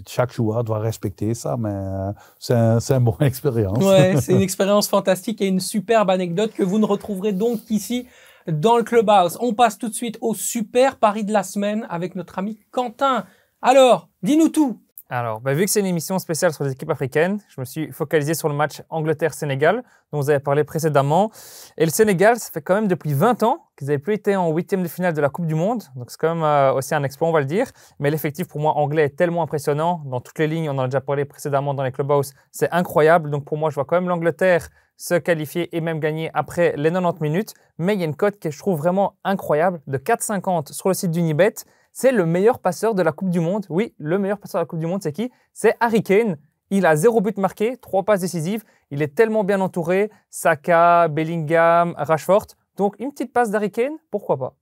chaque 0.07 0.33
joueur 0.33 0.63
doit 0.63 0.79
respecter 0.79 1.33
ça, 1.33 1.57
mais 1.57 1.69
euh, 1.71 2.11
c'est 2.39 2.53
un, 2.53 2.79
une 2.79 3.03
bonne 3.03 3.15
expérience. 3.21 3.83
Ouais, 3.83 4.15
c'est 4.21 4.33
une 4.33 4.41
expérience 4.41 4.87
fantastique 4.87 5.41
et 5.41 5.47
une 5.47 5.59
superbe 5.59 6.09
anecdote 6.09 6.51
que 6.53 6.63
vous 6.63 6.79
ne 6.79 6.85
retrouverez 6.85 7.33
donc 7.33 7.63
qu'ici 7.65 8.07
dans 8.47 8.77
le 8.77 8.83
clubhouse. 8.83 9.37
On 9.41 9.53
passe 9.53 9.77
tout 9.77 9.89
de 9.89 9.93
suite 9.93 10.17
au 10.21 10.33
super 10.33 10.97
pari 10.97 11.23
de 11.23 11.33
la 11.33 11.43
semaine 11.43 11.85
avec 11.89 12.15
notre 12.15 12.39
ami 12.39 12.59
Quentin. 12.71 13.25
Alors, 13.61 14.09
dis-nous 14.21 14.49
tout. 14.49 14.79
Alors, 15.07 15.39
bah, 15.39 15.53
vu 15.53 15.65
que 15.65 15.69
c'est 15.69 15.81
une 15.81 15.85
émission 15.85 16.17
spéciale 16.17 16.51
sur 16.51 16.63
les 16.63 16.71
équipes 16.71 16.89
africaines, 16.89 17.39
je 17.47 17.61
me 17.61 17.65
suis 17.65 17.91
focalisé 17.91 18.33
sur 18.33 18.49
le 18.49 18.55
match 18.55 18.81
Angleterre-Sénégal, 18.89 19.83
dont 20.11 20.19
vous 20.19 20.31
avez 20.31 20.39
parlé 20.39 20.63
précédemment. 20.63 21.29
Et 21.77 21.85
le 21.85 21.91
Sénégal, 21.91 22.39
ça 22.39 22.49
fait 22.51 22.61
quand 22.61 22.73
même 22.73 22.87
depuis 22.87 23.13
20 23.13 23.43
ans 23.43 23.67
qu'ils 23.77 23.85
n'avaient 23.87 23.99
plus 23.99 24.15
été 24.15 24.35
en 24.35 24.51
huitième 24.51 24.81
de 24.81 24.87
finale 24.87 25.13
de 25.13 25.21
la 25.21 25.29
Coupe 25.29 25.45
du 25.45 25.53
Monde. 25.53 25.83
Donc, 25.95 26.09
c'est 26.09 26.19
quand 26.19 26.33
même 26.33 26.43
euh, 26.43 26.73
aussi 26.73 26.95
un 26.95 27.03
exploit, 27.03 27.27
on 27.27 27.31
va 27.31 27.39
le 27.39 27.45
dire. 27.45 27.67
Mais 27.99 28.09
l'effectif, 28.09 28.47
pour 28.47 28.59
moi, 28.59 28.71
anglais 28.77 29.03
est 29.03 29.15
tellement 29.15 29.43
impressionnant. 29.43 30.01
Dans 30.05 30.21
toutes 30.21 30.39
les 30.39 30.47
lignes, 30.47 30.71
on 30.71 30.77
en 30.79 30.83
a 30.83 30.87
déjà 30.87 31.01
parlé 31.01 31.23
précédemment 31.23 31.75
dans 31.75 31.83
les 31.83 31.91
clubhouse, 31.91 32.33
c'est 32.51 32.71
incroyable. 32.71 33.29
Donc, 33.29 33.45
pour 33.45 33.57
moi, 33.57 33.69
je 33.69 33.75
vois 33.75 33.85
quand 33.85 33.97
même 33.97 34.09
l'Angleterre 34.09 34.69
se 34.97 35.13
qualifier 35.13 35.75
et 35.75 35.81
même 35.81 35.99
gagner 35.99 36.31
après 36.33 36.73
les 36.77 36.89
90 36.89 37.21
minutes. 37.21 37.53
Mais 37.77 37.93
il 37.93 37.99
y 37.99 38.03
a 38.03 38.07
une 38.07 38.15
cote 38.15 38.39
que 38.39 38.49
je 38.49 38.57
trouve 38.57 38.79
vraiment 38.79 39.17
incroyable, 39.23 39.81
de 39.85 39.99
4,50 39.99 40.73
sur 40.73 40.87
le 40.87 40.95
site 40.95 41.11
d'Unibet. 41.11 41.53
C'est 41.97 42.11
le 42.11 42.25
meilleur 42.25 42.59
passeur 42.59 42.93
de 42.93 43.01
la 43.01 43.13
Coupe 43.13 43.29
du 43.29 43.39
Monde. 43.39 43.65
Oui, 43.69 43.93
le 43.99 44.19
meilleur 44.19 44.37
passeur 44.37 44.59
de 44.59 44.63
la 44.63 44.67
Coupe 44.67 44.79
du 44.79 44.85
Monde, 44.85 45.01
c'est 45.01 45.13
qui? 45.13 45.31
C'est 45.53 45.77
Harry 45.79 46.03
Kane. 46.03 46.35
Il 46.69 46.85
a 46.85 46.97
zéro 46.97 47.21
but 47.21 47.37
marqué, 47.37 47.77
trois 47.77 48.03
passes 48.03 48.19
décisives. 48.19 48.65
Il 48.91 49.01
est 49.01 49.15
tellement 49.15 49.45
bien 49.45 49.61
entouré. 49.61 50.11
Saka, 50.29 51.07
Bellingham, 51.07 51.95
Rashford. 51.97 52.47
Donc, 52.75 52.95
une 52.99 53.11
petite 53.13 53.31
passe 53.31 53.49
d'Harry 53.49 53.71
Kane, 53.71 53.93
pourquoi 54.11 54.35
pas? 54.35 54.55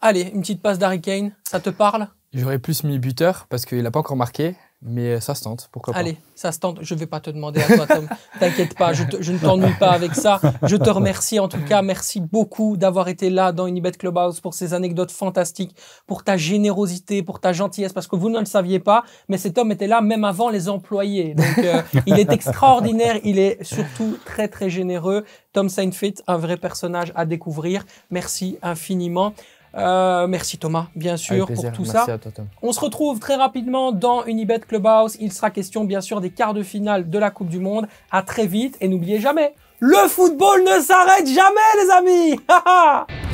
Allez, 0.00 0.22
une 0.22 0.40
petite 0.40 0.62
passe 0.62 0.78
d'Harry 0.78 1.02
Kane, 1.02 1.36
ça 1.44 1.60
te 1.60 1.68
parle? 1.68 2.08
J'aurais 2.32 2.58
plus 2.58 2.84
mis 2.84 2.98
buteur 2.98 3.48
parce 3.50 3.66
qu'il 3.66 3.82
n'a 3.82 3.90
pas 3.90 4.00
encore 4.00 4.16
marqué, 4.16 4.56
mais 4.82 5.20
ça 5.20 5.34
se 5.34 5.42
tente. 5.44 5.68
Pourquoi 5.72 5.94
pas 5.94 6.00
Allez, 6.00 6.16
ça 6.34 6.50
se 6.52 6.58
tente. 6.58 6.78
Je 6.82 6.94
vais 6.94 7.06
pas 7.06 7.20
te 7.20 7.30
demander 7.30 7.60
à 7.62 7.66
toi, 7.76 7.86
Tom. 7.86 8.08
T'inquiète 8.40 8.76
pas, 8.76 8.92
je, 8.92 9.04
te- 9.04 9.22
je 9.22 9.32
ne 9.32 9.38
t'ennuie 9.38 9.72
pas 9.78 9.92
avec 9.92 10.14
ça. 10.14 10.40
Je 10.64 10.76
te 10.76 10.90
remercie 10.90 11.38
en 11.38 11.48
tout 11.48 11.60
cas. 11.64 11.82
Merci 11.82 12.20
beaucoup 12.20 12.76
d'avoir 12.76 13.08
été 13.08 13.30
là 13.30 13.52
dans 13.52 13.66
Unibet 13.66 13.92
Clubhouse 13.92 14.40
pour 14.40 14.54
ces 14.54 14.74
anecdotes 14.74 15.12
fantastiques, 15.12 15.76
pour 16.06 16.24
ta 16.24 16.36
générosité, 16.36 17.22
pour 17.22 17.40
ta 17.40 17.52
gentillesse, 17.52 17.92
parce 17.92 18.06
que 18.08 18.16
vous 18.16 18.28
ne 18.30 18.38
le 18.40 18.44
saviez 18.46 18.80
pas, 18.80 19.04
mais 19.28 19.38
cet 19.38 19.56
homme 19.58 19.70
était 19.72 19.86
là 19.86 20.00
même 20.00 20.24
avant 20.24 20.50
les 20.50 20.68
employés. 20.68 21.34
Donc, 21.34 21.58
euh, 21.58 21.80
il 22.06 22.18
est 22.18 22.32
extraordinaire. 22.32 23.18
Il 23.24 23.38
est 23.38 23.62
surtout 23.62 24.16
très, 24.24 24.48
très 24.48 24.68
généreux. 24.70 25.24
Tom 25.52 25.68
Saintfit, 25.68 26.14
un 26.26 26.38
vrai 26.38 26.56
personnage 26.56 27.12
à 27.14 27.24
découvrir. 27.26 27.84
Merci 28.10 28.58
infiniment. 28.62 29.32
Euh, 29.76 30.26
merci 30.26 30.58
Thomas, 30.58 30.86
bien 30.94 31.16
sûr, 31.16 31.46
pour 31.46 31.72
tout 31.72 31.82
Merci 31.82 31.90
ça. 31.90 32.02
à 32.04 32.18
toi, 32.18 32.30
Tom. 32.34 32.46
On 32.62 32.72
se 32.72 32.80
retrouve 32.80 33.18
très 33.18 33.36
rapidement 33.36 33.92
dans 33.92 34.24
Unibet 34.26 34.60
Clubhouse. 34.60 35.16
Il 35.20 35.32
sera 35.32 35.50
question 35.50 35.84
bien 35.84 36.00
sûr 36.00 36.20
des 36.20 36.30
quarts 36.30 36.54
de 36.54 36.62
finale 36.62 37.08
de 37.08 37.18
la 37.18 37.30
Coupe 37.30 37.48
du 37.48 37.58
Monde. 37.58 37.86
À 38.10 38.22
très 38.22 38.46
vite 38.46 38.76
et 38.80 38.88
n'oubliez 38.88 39.20
jamais, 39.20 39.54
le 39.80 40.08
football 40.08 40.62
ne 40.64 40.80
s'arrête 40.80 41.26
jamais 41.26 41.82
les 41.84 41.90
amis. 41.90 42.40